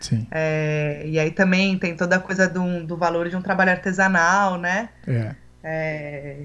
Sim. 0.00 0.26
É, 0.30 1.02
e 1.06 1.18
aí 1.18 1.30
também 1.30 1.78
tem 1.78 1.94
toda 1.94 2.16
a 2.16 2.20
coisa 2.20 2.48
do, 2.48 2.84
do 2.84 2.96
valor 2.96 3.28
de 3.28 3.36
um 3.36 3.42
trabalho 3.42 3.70
artesanal, 3.70 4.58
né? 4.58 4.88
É. 5.06 5.34
é 5.62 6.36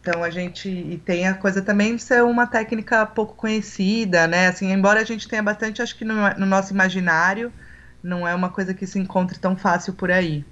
então 0.00 0.22
a 0.22 0.30
gente 0.30 0.68
e 0.68 1.00
tem 1.04 1.26
a 1.26 1.34
coisa 1.34 1.60
também 1.60 1.96
de 1.96 2.02
ser 2.02 2.22
uma 2.22 2.46
técnica 2.46 3.04
pouco 3.04 3.34
conhecida, 3.34 4.28
né? 4.28 4.46
Assim, 4.46 4.70
embora 4.70 5.00
a 5.00 5.04
gente 5.04 5.26
tenha 5.26 5.42
bastante, 5.42 5.82
acho 5.82 5.96
que 5.96 6.04
no, 6.04 6.14
no 6.38 6.46
nosso 6.46 6.72
imaginário, 6.72 7.52
não 8.00 8.26
é 8.26 8.32
uma 8.32 8.48
coisa 8.48 8.72
que 8.72 8.86
se 8.86 9.00
encontre 9.00 9.36
tão 9.36 9.56
fácil 9.56 9.94
por 9.94 10.12
aí. 10.12 10.44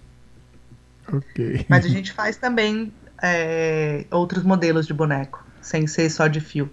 Ok. 1.13 1.67
Mas 1.69 1.85
a 1.85 1.89
gente 1.89 2.13
faz 2.13 2.37
também 2.37 2.93
é, 3.23 4.05
outros 4.11 4.43
modelos 4.43 4.89
de 4.89 4.93
boneco, 4.93 5.47
sem 5.61 5.87
ser 5.87 6.11
só 6.11 6.27
de 6.27 6.41
fio. 6.41 6.69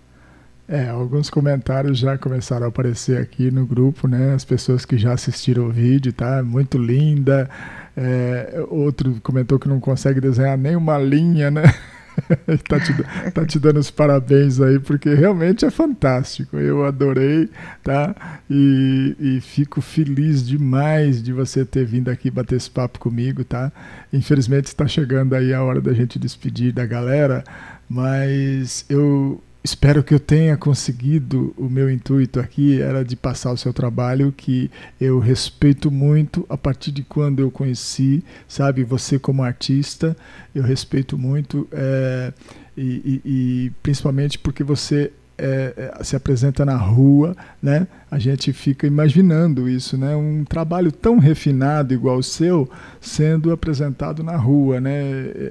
É, 0.71 0.87
alguns 0.87 1.29
comentários 1.29 1.99
já 1.99 2.17
começaram 2.17 2.65
a 2.65 2.69
aparecer 2.69 3.17
aqui 3.17 3.51
no 3.51 3.65
grupo, 3.65 4.07
né? 4.07 4.33
As 4.33 4.45
pessoas 4.45 4.85
que 4.85 4.97
já 4.97 5.11
assistiram 5.11 5.65
o 5.65 5.69
vídeo, 5.69 6.13
tá? 6.13 6.41
Muito 6.41 6.77
linda. 6.77 7.49
É, 7.95 8.63
outro 8.69 9.19
comentou 9.21 9.59
que 9.59 9.67
não 9.67 9.81
consegue 9.81 10.21
desenhar 10.21 10.57
nem 10.57 10.77
uma 10.77 10.97
linha, 10.97 11.51
né? 11.51 11.63
tá, 12.69 12.79
te, 12.79 13.31
tá 13.33 13.45
te 13.45 13.59
dando 13.59 13.81
os 13.81 13.91
parabéns 13.91 14.61
aí, 14.61 14.79
porque 14.79 15.13
realmente 15.13 15.65
é 15.65 15.69
fantástico. 15.69 16.55
Eu 16.55 16.85
adorei, 16.85 17.49
tá? 17.83 18.15
E, 18.49 19.17
e 19.19 19.41
fico 19.41 19.81
feliz 19.81 20.47
demais 20.47 21.21
de 21.21 21.33
você 21.33 21.65
ter 21.65 21.83
vindo 21.83 22.07
aqui 22.07 22.31
bater 22.31 22.55
esse 22.55 22.71
papo 22.71 22.97
comigo, 22.97 23.43
tá? 23.43 23.73
Infelizmente 24.13 24.67
está 24.67 24.87
chegando 24.87 25.33
aí 25.33 25.53
a 25.53 25.61
hora 25.61 25.81
da 25.81 25.91
gente 25.91 26.17
despedir 26.17 26.71
da 26.71 26.85
galera, 26.85 27.43
mas 27.89 28.85
eu 28.87 29.43
espero 29.63 30.03
que 30.03 30.13
eu 30.13 30.19
tenha 30.19 30.57
conseguido 30.57 31.53
o 31.57 31.69
meu 31.69 31.89
intuito 31.89 32.39
aqui 32.39 32.81
era 32.81 33.03
de 33.03 33.15
passar 33.15 33.51
o 33.51 33.57
seu 33.57 33.71
trabalho 33.71 34.33
que 34.35 34.71
eu 34.99 35.19
respeito 35.19 35.91
muito 35.91 36.45
a 36.49 36.57
partir 36.57 36.91
de 36.91 37.03
quando 37.03 37.39
eu 37.39 37.51
conheci 37.51 38.23
sabe 38.47 38.83
você 38.83 39.19
como 39.19 39.43
artista 39.43 40.15
eu 40.53 40.63
respeito 40.63 41.17
muito 41.17 41.67
é, 41.71 42.33
e, 42.75 42.81
e, 42.83 43.21
e, 43.25 43.71
principalmente 43.83 44.39
porque 44.39 44.63
você 44.63 45.11
é, 45.41 45.97
se 46.03 46.15
apresenta 46.15 46.63
na 46.63 46.77
rua, 46.77 47.35
né? 47.61 47.87
A 48.11 48.19
gente 48.19 48.53
fica 48.53 48.85
imaginando 48.85 49.67
isso, 49.67 49.97
né? 49.97 50.15
Um 50.15 50.43
trabalho 50.43 50.91
tão 50.91 51.17
refinado 51.17 51.93
igual 51.93 52.17
o 52.17 52.23
seu 52.23 52.69
sendo 52.99 53.51
apresentado 53.51 54.23
na 54.23 54.35
rua, 54.35 54.79
né? 54.79 54.93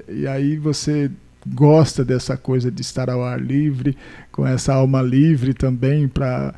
E 0.07 0.25
aí 0.27 0.55
você 0.55 1.11
gosta 1.45 2.05
dessa 2.05 2.37
coisa 2.37 2.71
de 2.71 2.81
estar 2.81 3.09
ao 3.09 3.23
ar 3.23 3.39
livre, 3.39 3.97
com 4.31 4.45
essa 4.45 4.73
alma 4.73 5.01
livre 5.01 5.53
também 5.53 6.07
para 6.07 6.53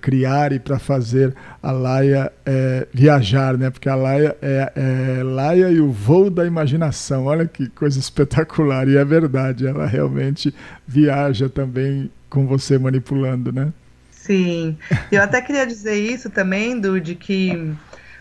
criar 0.00 0.52
e 0.52 0.58
para 0.58 0.78
fazer 0.78 1.34
a 1.62 1.70
Laia 1.70 2.32
é, 2.44 2.86
viajar, 2.92 3.56
né? 3.56 3.70
Porque 3.70 3.88
a 3.88 3.94
Laia 3.94 4.36
é, 4.42 4.72
é 4.74 5.22
Laia 5.22 5.70
e 5.70 5.80
o 5.80 5.90
voo 5.90 6.30
da 6.30 6.46
imaginação. 6.46 7.26
Olha 7.26 7.46
que 7.46 7.68
coisa 7.68 7.98
espetacular. 7.98 8.88
E 8.88 8.96
é 8.96 9.04
verdade, 9.04 9.66
ela 9.66 9.86
realmente 9.86 10.54
viaja 10.86 11.48
também 11.48 12.10
com 12.28 12.46
você 12.46 12.78
manipulando, 12.78 13.52
né? 13.52 13.72
Sim. 14.10 14.76
Eu 15.12 15.22
até 15.22 15.40
queria 15.40 15.66
dizer 15.66 15.96
isso 15.96 16.30
também, 16.30 16.80
Dude, 16.80 17.14
que 17.14 17.74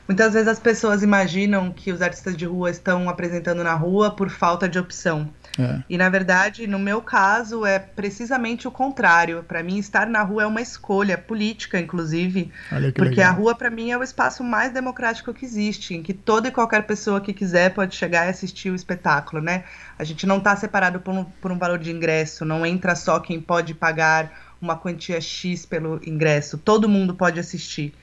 muitas 0.07 0.34
vezes 0.34 0.49
as 0.49 0.59
pessoas 0.59 1.01
imaginam 1.01 1.72
que 1.72 1.91
os 1.91 2.01
artistas 2.01 2.36
de 2.36 2.45
rua 2.45 2.70
estão 2.70 3.09
apresentando 3.09 3.64
na 3.64 3.74
rua 3.74 4.11
por 4.11 4.30
falta 4.30 4.68
de 4.68 4.78
opção. 4.78 5.30
É. 5.58 5.84
E 5.88 5.97
na 5.97 6.10
verdade, 6.10 6.66
no 6.66 6.80
meu 6.80 7.01
caso, 7.01 7.66
é 7.66 7.78
precisamente 7.78 8.68
o 8.68 8.72
contrário. 8.72 9.43
Para 9.43 9.62
mim, 9.62 9.78
estar 9.78 10.08
na 10.08 10.24
rua 10.24 10.43
é 10.43 10.45
uma 10.45 10.62
escolha 10.62 11.18
política, 11.18 11.80
inclusive, 11.80 12.51
porque 12.95 13.16
legal. 13.16 13.30
a 13.30 13.32
rua 13.32 13.56
para 13.56 13.70
mim 13.70 13.91
é 13.91 13.97
o 13.97 14.04
espaço 14.04 14.43
mais 14.43 14.74
democrático 14.74 15.34
que 15.34 15.45
existe, 15.45 15.93
em 15.93 16.01
que 16.01 16.14
toda 16.14 16.47
e 16.47 16.51
qualquer 16.51 16.84
pessoa 16.84 17.22
que 17.22 17.34
quiser 17.34 17.74
pode 17.74 17.95
chegar 17.95 18.26
e 18.26 18.30
assistir 18.30 18.72
o 18.72 18.76
espetáculo, 18.76 19.41
né? 19.41 19.64
A 19.97 20.04
gente 20.04 20.26
não 20.26 20.38
está 20.38 20.56
separado 20.56 20.99
por 20.99 21.14
um, 21.14 21.24
por 21.24 21.51
um 21.51 21.58
valor 21.58 21.78
de 21.78 21.91
ingresso, 21.91 22.43
não 22.43 22.66
entra 22.66 22.95
só 22.95 23.20
quem 23.20 23.39
pode 23.39 23.74
pagar 23.74 24.56
uma 24.60 24.78
quantia 24.78 25.20
X 25.22 25.66
pelo 25.66 25.99
ingresso, 26.06 26.58
todo 26.58 26.89
mundo 26.89 27.14
pode 27.14 27.39
assistir. 27.39 27.93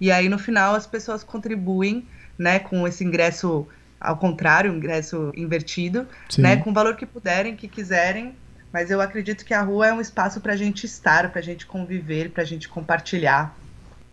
E 0.00 0.12
aí 0.12 0.28
no 0.28 0.38
final 0.38 0.74
as 0.74 0.86
pessoas 0.86 1.24
contribuem, 1.24 2.06
né, 2.38 2.58
com 2.58 2.86
esse 2.86 3.04
ingresso 3.04 3.66
ao 4.00 4.16
contrário, 4.16 4.74
ingresso 4.74 5.30
invertido, 5.36 6.06
Sim. 6.28 6.42
né? 6.42 6.56
Com 6.56 6.70
o 6.70 6.72
valor 6.72 6.96
que 6.96 7.04
puderem, 7.04 7.54
que 7.54 7.68
quiserem. 7.68 8.34
Mas 8.72 8.90
eu 8.90 9.00
acredito 9.00 9.44
que 9.44 9.52
a 9.52 9.62
rua 9.62 9.88
é 9.88 9.92
um 9.92 10.00
espaço 10.00 10.40
para 10.40 10.52
a 10.52 10.56
gente 10.56 10.86
estar, 10.86 11.30
para 11.30 11.40
a 11.40 11.42
gente 11.42 11.66
conviver, 11.66 12.30
para 12.30 12.42
a 12.42 12.46
gente 12.46 12.68
compartilhar. 12.68 13.56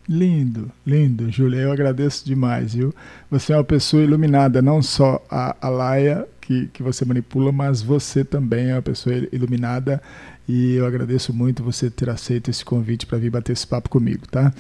Lindo, 0.09 0.71
lindo, 0.85 1.29
Júlia. 1.31 1.61
Eu 1.61 1.71
agradeço 1.71 2.25
demais, 2.25 2.73
viu? 2.73 2.93
Você 3.29 3.53
é 3.53 3.57
uma 3.57 3.63
pessoa 3.63 4.01
iluminada, 4.01 4.61
não 4.61 4.81
só 4.81 5.23
a, 5.29 5.55
a 5.61 5.69
Laia 5.69 6.27
que, 6.41 6.67
que 6.67 6.81
você 6.81 7.03
manipula, 7.03 7.51
mas 7.51 7.81
você 7.81 8.23
também 8.23 8.69
é 8.69 8.75
uma 8.75 8.81
pessoa 8.81 9.15
iluminada. 9.31 10.01
E 10.47 10.75
eu 10.75 10.85
agradeço 10.85 11.33
muito 11.33 11.61
você 11.61 11.89
ter 11.89 12.09
aceito 12.09 12.49
esse 12.49 12.63
convite 12.63 13.05
para 13.05 13.17
vir 13.17 13.29
bater 13.29 13.51
esse 13.51 13.67
papo 13.67 13.89
comigo, 13.89 14.25
tá? 14.27 14.53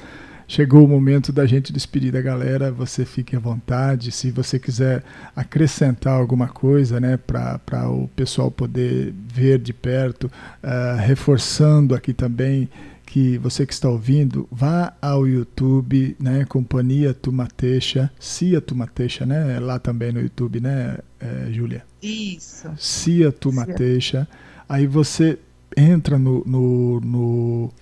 Chegou 0.47 0.85
o 0.85 0.87
momento 0.87 1.33
da 1.33 1.45
gente 1.45 1.73
despedir 1.73 2.11
da 2.11 2.21
galera. 2.21 2.71
Você 2.71 3.03
fique 3.03 3.35
à 3.35 3.39
vontade. 3.39 4.11
Se 4.11 4.31
você 4.31 4.57
quiser 4.57 5.03
acrescentar 5.35 6.13
alguma 6.13 6.47
coisa, 6.47 6.99
né, 7.01 7.17
para 7.17 7.89
o 7.89 8.07
pessoal 8.15 8.49
poder 8.49 9.13
ver 9.27 9.59
de 9.59 9.73
perto, 9.73 10.31
uh, 10.63 10.97
reforçando 10.99 11.93
aqui 11.93 12.13
também 12.13 12.69
que 13.05 13.37
você 13.37 13.65
que 13.65 13.73
está 13.73 13.89
ouvindo, 13.89 14.47
vá 14.51 14.93
ao 15.01 15.27
YouTube, 15.27 16.15
né, 16.19 16.45
Companhia 16.45 17.13
Tumatecha, 17.13 18.11
Cia 18.19 18.59
Tumatecha, 18.61 19.25
né, 19.25 19.59
lá 19.59 19.79
também 19.79 20.11
no 20.11 20.21
YouTube, 20.21 20.59
né, 20.59 20.97
é, 21.19 21.47
Júlia? 21.51 21.83
Isso. 22.01 22.69
Cia 22.77 23.31
Tumatecha. 23.31 24.27
Aí 24.67 24.85
você 24.85 25.39
entra 25.75 26.17
no, 26.17 26.43
no, 26.45 26.99
no 26.99 27.73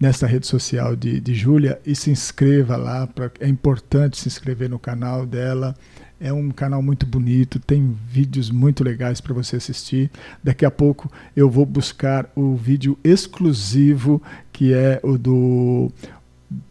nessa 0.00 0.26
rede 0.26 0.46
social 0.46 0.96
de, 0.96 1.20
de 1.20 1.34
Júlia 1.34 1.78
e 1.84 1.94
se 1.94 2.10
inscreva 2.10 2.76
lá. 2.76 3.06
Pra, 3.06 3.30
é 3.38 3.46
importante 3.46 4.16
se 4.16 4.26
inscrever 4.26 4.70
no 4.70 4.78
canal 4.78 5.26
dela. 5.26 5.76
É 6.18 6.32
um 6.32 6.50
canal 6.50 6.82
muito 6.82 7.06
bonito, 7.06 7.58
tem 7.58 7.96
vídeos 8.06 8.50
muito 8.50 8.84
legais 8.84 9.20
para 9.20 9.32
você 9.32 9.56
assistir. 9.56 10.10
Daqui 10.42 10.64
a 10.64 10.70
pouco 10.70 11.10
eu 11.34 11.48
vou 11.48 11.64
buscar 11.64 12.30
o 12.34 12.56
vídeo 12.56 12.98
exclusivo 13.04 14.22
que 14.52 14.74
é 14.74 15.00
o 15.02 15.16
do 15.16 15.90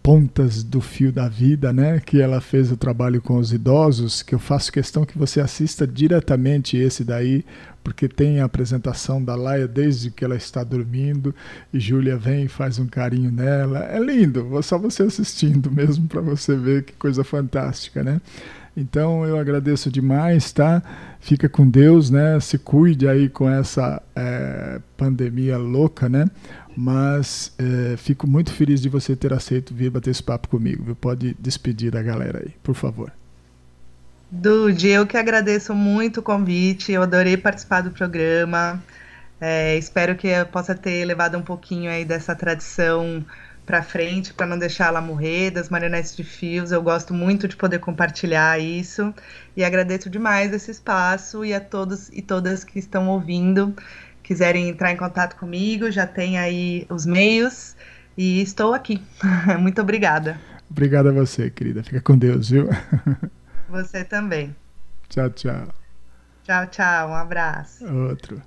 pontas 0.03 0.61
do 0.61 0.81
fio 0.81 1.11
da 1.11 1.29
vida, 1.29 1.71
né? 1.71 1.99
Que 1.99 2.21
ela 2.21 2.41
fez 2.41 2.71
o 2.71 2.77
trabalho 2.77 3.21
com 3.21 3.37
os 3.37 3.53
idosos, 3.53 4.21
que 4.21 4.35
eu 4.35 4.39
faço 4.39 4.71
questão 4.71 5.05
que 5.05 5.17
você 5.17 5.39
assista 5.39 5.87
diretamente 5.87 6.75
esse 6.75 7.03
daí, 7.03 7.45
porque 7.83 8.07
tem 8.07 8.41
a 8.41 8.45
apresentação 8.45 9.23
da 9.23 9.35
Laia 9.35 9.67
desde 9.67 10.11
que 10.11 10.25
ela 10.25 10.35
está 10.35 10.63
dormindo 10.63 11.33
e 11.73 11.79
Júlia 11.79 12.17
vem 12.17 12.45
e 12.45 12.49
faz 12.49 12.77
um 12.77 12.87
carinho 12.87 13.31
nela. 13.31 13.85
É 13.85 13.99
lindo, 13.99 14.47
só 14.61 14.77
você 14.77 15.03
assistindo 15.03 15.71
mesmo 15.71 16.07
para 16.07 16.21
você 16.21 16.55
ver 16.55 16.83
que 16.83 16.93
coisa 16.93 17.23
fantástica, 17.23 18.03
né? 18.03 18.19
Então 18.75 19.25
eu 19.25 19.37
agradeço 19.37 19.91
demais, 19.91 20.51
tá? 20.51 20.81
Fica 21.19 21.49
com 21.49 21.69
Deus, 21.69 22.09
né? 22.09 22.39
Se 22.39 22.57
cuide 22.57 23.07
aí 23.07 23.27
com 23.27 23.49
essa 23.49 24.01
é, 24.15 24.79
pandemia 24.95 25.57
louca, 25.57 26.07
né? 26.07 26.29
Mas 26.75 27.51
é, 27.57 27.97
fico 27.97 28.27
muito 28.27 28.53
feliz 28.53 28.81
de 28.81 28.89
você 28.89 29.15
ter 29.15 29.33
aceito 29.33 29.73
vir 29.73 29.89
bater 29.89 30.11
esse 30.11 30.23
papo 30.23 30.47
comigo. 30.47 30.83
Viu? 30.83 30.95
Pode 30.95 31.35
despedir 31.39 31.91
da 31.91 32.01
galera 32.01 32.39
aí, 32.39 32.53
por 32.63 32.75
favor. 32.75 33.11
Dude, 34.31 34.87
eu 34.87 35.07
que 35.07 35.17
agradeço 35.17 35.73
muito 35.73 36.19
o 36.19 36.23
convite. 36.23 36.91
Eu 36.91 37.01
adorei 37.01 37.35
participar 37.35 37.81
do 37.81 37.91
programa. 37.91 38.81
É, 39.41 39.77
espero 39.77 40.15
que 40.15 40.27
eu 40.27 40.45
possa 40.45 40.75
ter 40.75 41.03
levado 41.05 41.37
um 41.37 41.41
pouquinho 41.41 41.89
aí 41.89 42.05
dessa 42.05 42.35
tradição 42.35 43.25
para 43.65 43.83
frente, 43.83 44.33
para 44.33 44.47
não 44.47 44.57
deixar 44.57 44.87
ela 44.87 44.99
morrer, 44.99 45.51
das 45.51 45.69
marionetes 45.69 46.15
de 46.15 46.23
fios. 46.23 46.71
Eu 46.71 46.81
gosto 46.81 47.13
muito 47.13 47.47
de 47.47 47.55
poder 47.55 47.79
compartilhar 47.79 48.59
isso 48.59 49.13
e 49.55 49.63
agradeço 49.63 50.09
demais 50.09 50.51
esse 50.51 50.71
espaço 50.71 51.45
e 51.45 51.53
a 51.53 51.59
todos 51.59 52.09
e 52.09 52.21
todas 52.21 52.63
que 52.63 52.79
estão 52.79 53.07
ouvindo 53.07 53.75
quiserem 54.29 54.69
entrar 54.69 54.91
em 54.91 54.95
contato 54.95 55.35
comigo, 55.37 55.89
já 55.89 56.05
tem 56.05 56.37
aí 56.37 56.85
os 56.87 57.03
meios 57.03 57.75
e 58.15 58.39
estou 58.43 58.75
aqui. 58.75 59.01
Muito 59.59 59.81
obrigada. 59.81 60.39
Obrigado 60.69 61.09
a 61.09 61.11
você, 61.11 61.49
querida. 61.49 61.83
Fica 61.83 61.99
com 61.99 62.15
Deus, 62.15 62.51
viu? 62.51 62.69
Você 63.69 64.03
também. 64.03 64.55
Tchau, 65.09 65.29
tchau. 65.31 65.67
Tchau, 66.43 66.67
tchau. 66.67 67.09
Um 67.09 67.15
abraço. 67.15 67.85
Outro. 67.91 68.39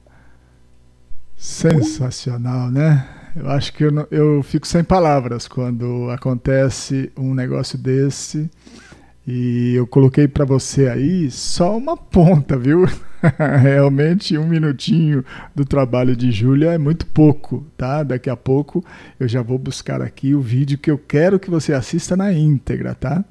Sensacional, 1.37 2.70
né? 2.70 3.09
Eu 3.35 3.51
acho 3.51 3.72
que 3.72 3.85
eu, 3.85 3.91
não, 3.91 4.07
eu 4.11 4.43
fico 4.43 4.66
sem 4.66 4.85
palavras 4.85 5.49
quando 5.49 6.11
acontece 6.11 7.12
um 7.16 7.35
negócio 7.35 7.76
desse. 7.76 8.49
E 9.26 9.74
eu 9.76 9.86
coloquei 9.86 10.26
para 10.26 10.44
você 10.44 10.88
aí 10.88 11.30
só 11.30 11.76
uma 11.76 11.96
ponta, 11.96 12.56
viu? 12.58 12.86
Realmente 13.62 14.36
um 14.36 14.48
minutinho 14.48 15.24
do 15.54 15.64
trabalho 15.64 16.16
de 16.16 16.32
Júlia 16.32 16.72
é 16.72 16.78
muito 16.78 17.06
pouco, 17.06 17.64
tá? 17.76 18.02
Daqui 18.02 18.28
a 18.28 18.36
pouco 18.36 18.84
eu 19.20 19.28
já 19.28 19.40
vou 19.40 19.58
buscar 19.58 20.02
aqui 20.02 20.34
o 20.34 20.40
vídeo 20.40 20.76
que 20.76 20.90
eu 20.90 20.98
quero 20.98 21.38
que 21.38 21.48
você 21.48 21.72
assista 21.72 22.16
na 22.16 22.32
íntegra, 22.32 22.96
tá? 22.96 23.24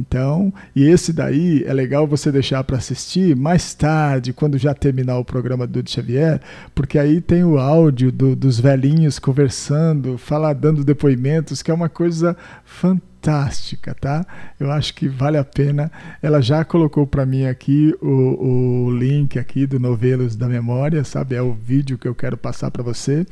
Então, 0.00 0.52
e 0.74 0.82
esse 0.82 1.12
daí 1.12 1.62
é 1.64 1.72
legal 1.72 2.06
você 2.06 2.32
deixar 2.32 2.64
para 2.64 2.78
assistir 2.78 3.36
mais 3.36 3.74
tarde, 3.74 4.32
quando 4.32 4.58
já 4.58 4.74
terminar 4.74 5.18
o 5.18 5.24
programa 5.24 5.68
do 5.68 5.88
Xavier, 5.88 6.40
porque 6.74 6.98
aí 6.98 7.20
tem 7.20 7.44
o 7.44 7.58
áudio 7.58 8.10
do, 8.10 8.34
dos 8.34 8.58
velhinhos 8.58 9.20
conversando, 9.20 10.18
falar, 10.18 10.54
dando 10.54 10.82
depoimentos, 10.82 11.62
que 11.62 11.70
é 11.70 11.74
uma 11.74 11.88
coisa 11.88 12.36
fantástica 12.64 13.13
fantástica, 13.24 13.94
tá? 13.94 14.26
Eu 14.60 14.70
acho 14.70 14.94
que 14.94 15.08
vale 15.08 15.38
a 15.38 15.44
pena. 15.44 15.90
Ela 16.20 16.42
já 16.42 16.62
colocou 16.64 17.06
para 17.06 17.24
mim 17.24 17.46
aqui 17.46 17.94
o, 18.02 18.86
o 18.86 18.90
link 18.90 19.38
aqui 19.38 19.66
do 19.66 19.80
Novelos 19.80 20.36
da 20.36 20.46
Memória, 20.46 21.02
sabe? 21.02 21.34
É 21.34 21.40
o 21.40 21.54
vídeo 21.54 21.96
que 21.96 22.06
eu 22.06 22.14
quero 22.14 22.36
passar 22.36 22.70
para 22.70 22.82
você. 22.82 23.26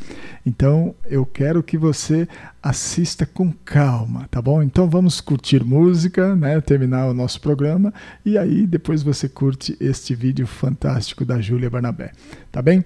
Então, 0.47 0.95
eu 1.05 1.27
quero 1.27 1.63
que 1.63 1.77
você 1.77 2.27
assista 2.63 3.27
com 3.27 3.53
calma, 3.65 4.27
tá 4.31 4.41
bom? 4.41 4.63
Então 4.63 4.89
vamos 4.89 5.21
curtir 5.21 5.65
música, 5.65 6.35
né? 6.35 6.61
Terminar 6.61 7.09
o 7.09 7.15
nosso 7.15 7.41
programa 7.41 7.93
e 8.25 8.39
aí 8.39 8.67
depois 8.67 9.03
você 9.03 9.29
curte 9.29 9.77
este 9.81 10.15
vídeo 10.15 10.47
fantástico 10.47 11.25
da 11.25 11.41
Júlia 11.41 11.69
Barnabé, 11.69 12.13
tá 12.53 12.63
bem? 12.63 12.85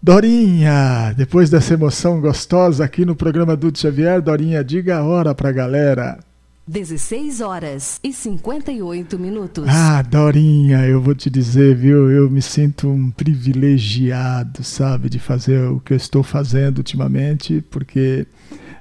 Dorinha, 0.00 1.12
depois 1.16 1.50
dessa 1.50 1.74
emoção 1.74 2.20
gostosa 2.20 2.84
aqui 2.84 3.04
no 3.04 3.16
programa 3.16 3.56
Dudu 3.56 3.78
Xavier, 3.78 4.22
Dorinha, 4.22 4.62
diga 4.62 4.98
a 4.98 5.02
hora 5.02 5.34
pra 5.34 5.50
galera. 5.50 6.20
16 6.68 7.40
horas 7.40 7.98
e 8.04 8.12
58 8.12 9.18
minutos. 9.18 9.64
Ah, 9.66 10.02
Dorinha, 10.02 10.86
eu 10.86 11.00
vou 11.00 11.14
te 11.14 11.28
dizer, 11.28 11.74
viu? 11.74 12.10
Eu 12.10 12.30
me 12.30 12.42
sinto 12.42 12.88
um 12.88 13.10
privilegiado, 13.10 14.62
sabe, 14.62 15.08
de 15.08 15.18
fazer 15.18 15.66
o 15.68 15.80
que 15.80 15.94
eu 15.94 15.96
estou 15.96 16.22
fazendo 16.22 16.78
ultimamente, 16.78 17.64
porque 17.70 18.26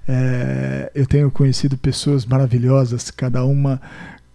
é, 0.08 0.92
eu 0.94 1.08
tenho 1.08 1.32
conhecido 1.32 1.78
pessoas 1.78 2.26
maravilhosas, 2.26 3.10
cada 3.10 3.44
uma 3.44 3.82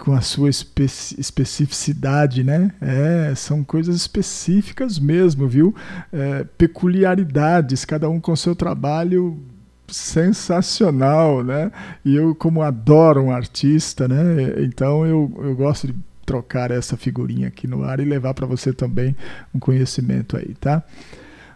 com 0.02 0.12
a 0.14 0.20
sua 0.20 0.50
espe 0.50 0.82
especificidade, 0.82 2.42
né? 2.42 2.72
É, 2.80 3.32
são 3.36 3.62
coisas 3.62 3.94
específicas 3.94 4.98
mesmo, 4.98 5.46
viu? 5.46 5.72
É, 6.12 6.42
peculiaridades, 6.58 7.84
cada 7.84 8.10
um 8.10 8.18
com 8.18 8.34
seu 8.34 8.56
trabalho 8.56 9.38
sensacional, 9.86 11.44
né? 11.44 11.70
E 12.04 12.16
eu, 12.16 12.34
como 12.34 12.62
adoro 12.62 13.22
um 13.22 13.30
artista, 13.30 14.08
né? 14.08 14.64
Então 14.64 15.06
eu, 15.06 15.32
eu 15.38 15.54
gosto 15.54 15.86
de 15.86 15.94
trocar 16.26 16.72
essa 16.72 16.96
figurinha 16.96 17.46
aqui 17.46 17.68
no 17.68 17.84
ar 17.84 18.00
e 18.00 18.04
levar 18.04 18.34
para 18.34 18.46
você 18.46 18.72
também 18.72 19.14
um 19.54 19.60
conhecimento 19.60 20.36
aí, 20.36 20.56
tá? 20.58 20.82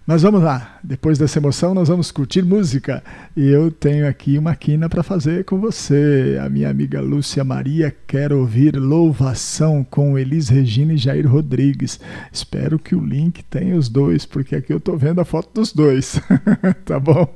Mas 0.07 0.23
vamos 0.23 0.41
lá, 0.41 0.79
depois 0.85 1.19
dessa 1.19 1.41
emoção 1.41 1.75
nós 1.75 1.89
vamos 1.89 2.13
curtir 2.13 2.43
música. 2.43 3.03
E 3.37 3.49
eu 3.49 3.73
tenho 3.73 4.07
aqui 4.07 4.39
uma 4.39 4.55
quina 4.55 4.89
para 4.89 5.03
fazer 5.03 5.45
com 5.45 5.59
você. 5.59 6.39
A 6.41 6.49
minha 6.49 6.71
amiga 6.71 7.01
Lúcia 7.01 7.43
Maria 7.43 7.93
quer 8.07 8.33
ouvir 8.33 8.77
Louvação 8.77 9.83
com 9.83 10.17
Elis 10.17 10.49
Regina 10.49 10.93
e 10.93 10.97
Jair 10.97 11.29
Rodrigues. 11.29 11.99
Espero 12.33 12.79
que 12.79 12.95
o 12.95 13.05
link 13.05 13.43
tenha 13.43 13.75
os 13.75 13.89
dois, 13.89 14.25
porque 14.25 14.55
aqui 14.55 14.73
eu 14.73 14.79
estou 14.79 14.97
vendo 14.97 15.21
a 15.21 15.25
foto 15.25 15.51
dos 15.53 15.73
dois. 15.73 16.21
tá 16.87 17.01
bom? 17.01 17.27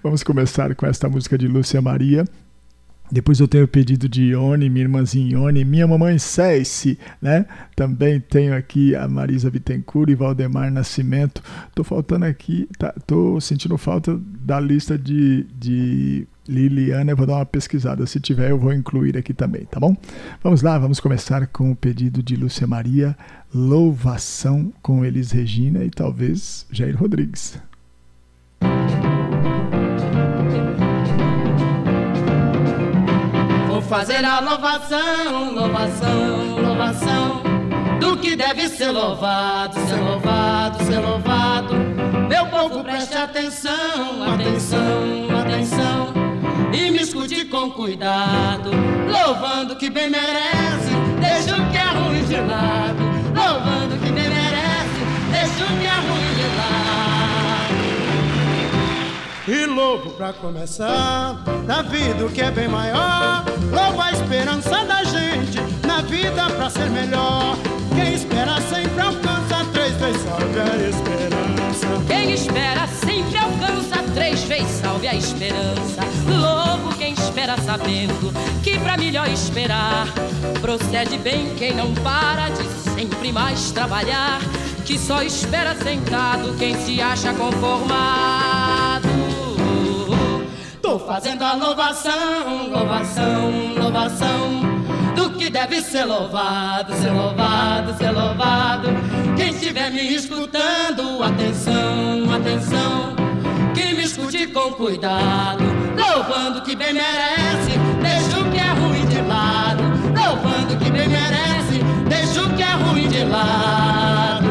Vamos 0.00 0.22
começar 0.22 0.72
com 0.76 0.86
esta 0.86 1.08
música 1.08 1.36
de 1.36 1.48
Lúcia 1.48 1.82
Maria. 1.82 2.24
Depois 3.12 3.40
eu 3.40 3.48
tenho 3.48 3.64
o 3.64 3.68
pedido 3.68 4.08
de 4.08 4.30
Ione, 4.30 4.70
minha 4.70 4.84
irmãzinha 4.84 5.32
Ione, 5.32 5.64
minha 5.64 5.86
mamãe 5.86 6.16
Céice, 6.18 6.98
né? 7.20 7.44
Também 7.74 8.20
tenho 8.20 8.54
aqui 8.54 8.94
a 8.94 9.08
Marisa 9.08 9.50
Bittencourt 9.50 10.10
e 10.10 10.14
Valdemar 10.14 10.70
Nascimento. 10.70 11.42
Tô 11.74 11.82
faltando 11.82 12.24
aqui, 12.24 12.68
tá, 12.78 12.94
tô 13.06 13.40
sentindo 13.40 13.76
falta 13.76 14.16
da 14.16 14.60
lista 14.60 14.96
de, 14.96 15.44
de 15.58 16.28
Liliana, 16.48 17.10
eu 17.10 17.16
vou 17.16 17.26
dar 17.26 17.36
uma 17.36 17.46
pesquisada. 17.46 18.06
Se 18.06 18.20
tiver, 18.20 18.50
eu 18.50 18.58
vou 18.58 18.72
incluir 18.72 19.16
aqui 19.16 19.34
também, 19.34 19.64
tá 19.64 19.80
bom? 19.80 19.96
Vamos 20.42 20.62
lá, 20.62 20.78
vamos 20.78 21.00
começar 21.00 21.46
com 21.48 21.72
o 21.72 21.76
pedido 21.76 22.22
de 22.22 22.36
Lúcia 22.36 22.66
Maria, 22.66 23.16
Louvação 23.52 24.72
com 24.80 25.04
Elis 25.04 25.32
Regina 25.32 25.84
e 25.84 25.90
talvez 25.90 26.64
Jair 26.70 26.96
Rodrigues. 26.96 27.60
Fazer 33.90 34.24
a 34.24 34.38
louvação, 34.38 35.52
louvação, 35.52 36.60
louvação 36.62 37.42
do 37.98 38.16
que 38.18 38.36
deve 38.36 38.68
ser 38.68 38.92
louvado, 38.92 39.74
ser 39.80 39.96
louvado, 39.96 40.84
ser 40.84 40.98
louvado. 41.00 41.74
Meu 42.28 42.46
povo 42.46 42.84
preste 42.84 43.16
atenção, 43.16 44.22
atenção, 44.32 45.40
atenção. 45.40 46.14
E 46.72 46.88
me 46.92 47.02
escute 47.02 47.46
com 47.46 47.72
cuidado, 47.72 48.70
louvando 49.10 49.74
que 49.74 49.90
bem 49.90 50.08
merece, 50.08 50.92
deixa 51.20 51.60
o 51.60 51.70
que 51.72 51.76
é 51.76 51.86
ruim 51.86 52.22
de 52.22 52.36
lado. 52.36 53.02
Louvando 53.34 53.96
que 53.96 54.12
bem 54.12 54.28
merece, 54.28 55.00
deixa 55.32 55.64
o 55.64 55.78
que 55.80 55.86
é 55.86 56.08
ruim 56.08 56.19
E 59.52 59.66
louvo 59.66 60.10
pra 60.10 60.32
começar, 60.32 61.42
da 61.66 61.82
vida 61.82 62.24
o 62.24 62.30
que 62.30 62.40
é 62.40 62.52
bem 62.52 62.68
maior. 62.68 63.44
Louvo 63.72 64.00
a 64.00 64.12
esperança 64.12 64.84
da 64.84 65.02
gente, 65.02 65.58
na 65.84 66.02
vida 66.02 66.48
pra 66.50 66.70
ser 66.70 66.88
melhor. 66.88 67.56
Quem 67.92 68.14
espera 68.14 68.60
sempre 68.60 69.00
alcança, 69.00 69.64
três 69.72 69.92
vezes 69.96 70.22
salve 70.22 70.60
a 70.60 70.88
esperança. 70.88 71.86
Quem 72.06 72.32
espera 72.32 72.86
sempre 72.86 73.38
alcança, 73.38 74.12
três 74.14 74.40
vezes 74.44 74.70
salve 74.80 75.08
a 75.08 75.14
esperança. 75.16 76.00
Louvo 76.28 76.96
quem 76.96 77.12
espera 77.14 77.56
sabendo 77.56 78.32
que 78.62 78.78
pra 78.78 78.96
melhor 78.96 79.28
esperar, 79.28 80.06
procede 80.60 81.18
bem 81.18 81.56
quem 81.56 81.74
não 81.74 81.92
para 81.94 82.50
de 82.50 82.68
sempre 82.94 83.32
mais 83.32 83.72
trabalhar. 83.72 84.38
Que 84.84 84.96
só 84.96 85.22
espera 85.22 85.74
sentado 85.74 86.56
quem 86.56 86.76
se 86.84 87.02
acha 87.02 87.32
conformado. 87.34 88.79
Fazendo 90.98 91.42
a 91.42 91.54
louvação, 91.54 92.68
louvação, 92.68 93.74
louvação. 93.76 94.60
Do 95.14 95.30
que 95.30 95.48
deve 95.48 95.80
ser 95.82 96.04
louvado, 96.04 96.92
ser 96.94 97.10
louvado, 97.10 97.96
ser 97.96 98.10
louvado. 98.10 98.88
Quem 99.36 99.50
estiver 99.50 99.90
me 99.90 100.14
escutando, 100.14 101.22
atenção, 101.22 102.32
atenção, 102.34 103.14
que 103.72 103.94
me 103.94 104.02
escute 104.02 104.48
com 104.48 104.72
cuidado, 104.72 105.62
louvando 105.96 106.62
que 106.62 106.74
bem 106.74 106.92
merece, 106.92 107.78
deixa 108.02 108.40
o 108.40 108.50
que 108.50 108.58
é 108.58 108.72
ruim 108.72 109.06
de 109.06 109.20
lado, 109.22 109.82
louvando 110.16 110.76
que 110.76 110.90
bem 110.90 111.08
merece, 111.08 111.82
deixa 112.08 112.42
o 112.42 112.56
que 112.56 112.62
é 112.62 112.72
ruim 112.72 113.08
de 113.08 113.24
lado. 113.24 114.48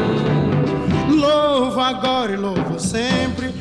Louvo 1.10 1.80
agora 1.80 2.32
e 2.32 2.36
louvo 2.36 2.78
sempre, 2.78 3.54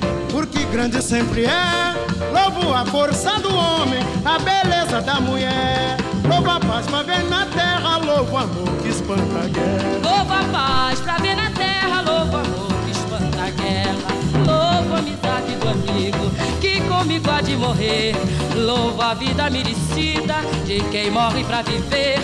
grande 0.69 1.01
sempre 1.01 1.45
é. 1.45 1.93
Louvo 2.31 2.73
a 2.73 2.85
força 2.85 3.39
do 3.39 3.53
homem, 3.53 3.99
a 4.23 4.39
beleza 4.39 5.01
da 5.01 5.19
mulher. 5.19 5.97
Louvo 6.27 6.49
a 6.49 6.59
paz 6.59 6.85
pra 6.85 7.03
ver 7.03 7.23
na 7.23 7.45
terra, 7.47 7.97
louvo 7.97 8.37
amor 8.37 8.69
que 8.81 8.89
espanta 8.89 9.39
a 9.39 9.47
guerra. 9.47 9.99
Louvo 10.03 10.33
a 10.33 10.43
paz 10.51 10.99
pra 10.99 11.17
ver 11.17 11.35
na 11.35 11.49
terra, 11.51 12.01
louvo 12.01 12.37
amor 12.37 12.73
que 12.85 12.91
espanta 12.91 13.43
a 13.43 13.49
guerra. 13.49 13.97
Louvo 14.45 14.93
a 14.93 14.99
amizade 14.99 15.55
do 15.55 15.69
amigo 15.69 16.31
que 16.61 16.81
comigo 16.81 17.29
há 17.31 17.41
de 17.41 17.55
morrer. 17.55 18.15
Louvo 18.55 19.01
a 19.01 19.13
vida 19.13 19.49
merecida 19.49 20.35
de 20.65 20.81
quem 20.91 21.09
morre 21.09 21.43
pra 21.43 21.61
viver. 21.61 22.19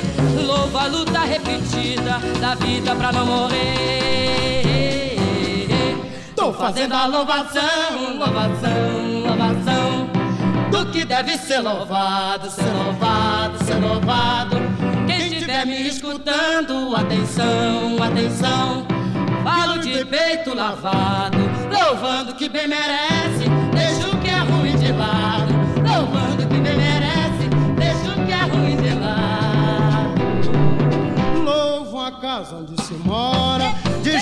Louvo 0.45 0.77
a 0.77 0.85
luta 0.85 1.19
repetida 1.21 2.19
da 2.39 2.55
vida 2.55 2.95
pra 2.95 3.11
não 3.11 3.25
morrer. 3.25 4.84
Tô 6.45 6.53
fazendo 6.53 6.93
a 6.93 7.07
louvação, 7.07 8.19
louvação, 8.19 9.23
louvação 9.25 10.07
do 10.69 10.91
que 10.91 11.03
deve 11.03 11.39
ser 11.39 11.59
louvado, 11.59 12.51
ser 12.51 12.71
louvado, 12.71 13.63
ser 13.65 13.73
louvado. 13.73 14.57
Quem 15.07 15.25
estiver 15.25 15.65
me 15.65 15.87
escutando, 15.87 16.95
atenção, 16.95 17.97
atenção. 17.99 18.85
Falo 19.43 19.79
de 19.79 20.05
peito 20.05 20.53
lavado, 20.53 21.39
louvando 21.73 22.35
que 22.35 22.47
bem 22.47 22.67
merece, 22.67 23.49
deixa 23.73 24.07
o 24.07 24.21
que 24.21 24.29
é 24.29 24.37
ruim 24.37 24.77
de 24.77 24.91
lado. 24.91 25.51
Louvando 25.77 26.47
que 26.47 26.59
bem 26.59 26.77
merece, 26.77 27.49
deixa 27.75 28.11
o 28.11 28.23
que 28.23 28.31
é 28.31 28.43
ruim 28.43 28.77
de 28.77 28.93
lado. 28.99 30.13
Louvo 31.43 31.99
a 31.99 32.11
casa 32.11 32.57
onde 32.57 32.79
se 32.83 32.93
mora, 32.93 33.73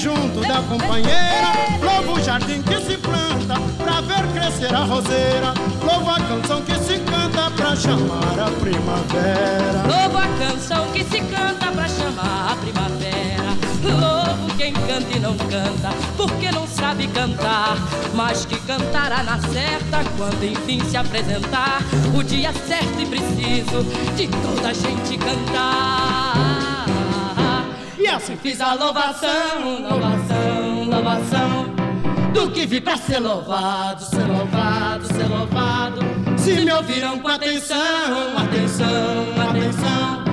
junto 0.03 0.41
da 0.41 0.61
companheira. 0.63 1.53
Louvo 1.81 2.19
o 2.19 2.21
jardim 2.21 2.61
que 2.61 2.75
se 2.81 2.97
planta, 2.97 3.55
pra 3.77 4.01
ver 4.01 4.27
crescer 4.33 4.75
a 4.75 4.83
roseira. 4.83 5.53
Louvo 5.81 6.09
a 6.09 6.19
canção 6.19 6.61
que 6.61 6.75
se 6.75 6.99
canta, 6.99 7.49
pra 7.51 7.73
chamar 7.73 8.37
a 8.37 8.51
primavera. 8.59 9.83
Louvo 9.87 10.17
a 10.17 10.27
canção 10.45 10.87
que 10.91 11.05
se 11.05 11.21
canta 11.21 11.71
pra 11.71 11.87
chamar 11.87 12.51
a 12.51 12.55
primavera. 12.57 13.53
Louvo 13.81 14.53
quem 14.57 14.73
canta 14.73 15.15
e 15.15 15.19
não 15.19 15.37
canta, 15.37 15.89
porque 16.17 16.51
não 16.51 16.67
sabe 16.67 17.07
cantar. 17.07 17.77
Mas 18.13 18.45
que 18.45 18.59
cantará 18.59 19.23
na 19.23 19.39
certa 19.39 20.03
quando 20.17 20.43
enfim 20.43 20.83
se 20.89 20.97
apresentar. 20.97 21.79
O 22.13 22.21
dia 22.21 22.51
certo 22.51 22.99
e 22.99 23.05
preciso 23.05 23.83
de 24.17 24.27
toda 24.27 24.67
a 24.67 24.73
gente 24.73 25.17
cantar. 25.17 26.42
Assim 28.15 28.37
fiz 28.37 28.61
a 28.61 28.73
louvação, 28.73 29.87
louvação, 29.89 30.83
louvação. 30.85 31.73
Do 32.33 32.51
que 32.51 32.65
vi 32.65 32.79
pra 32.79 32.95
ser 32.95 33.19
louvado, 33.19 34.01
ser 34.03 34.25
louvado, 34.25 35.05
ser 35.07 35.27
louvado. 35.27 35.99
Se 36.37 36.53
me 36.63 36.71
ouviram 36.71 37.19
com 37.19 37.27
atenção, 37.27 37.77
atenção, 38.37 39.49
atenção 39.49 40.23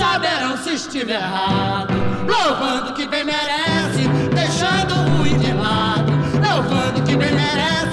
saberão 0.00 0.56
se 0.56 0.74
estiver 0.74 1.20
errado. 1.20 1.94
Louvando 2.26 2.94
que 2.94 3.06
bem 3.06 3.24
merece, 3.24 4.08
deixando 4.34 4.94
o 4.94 5.18
ruim 5.18 5.38
de 5.38 5.52
lado. 5.52 6.12
Louvando 6.34 7.02
que 7.02 7.16
bem 7.16 7.32
merece. 7.32 7.89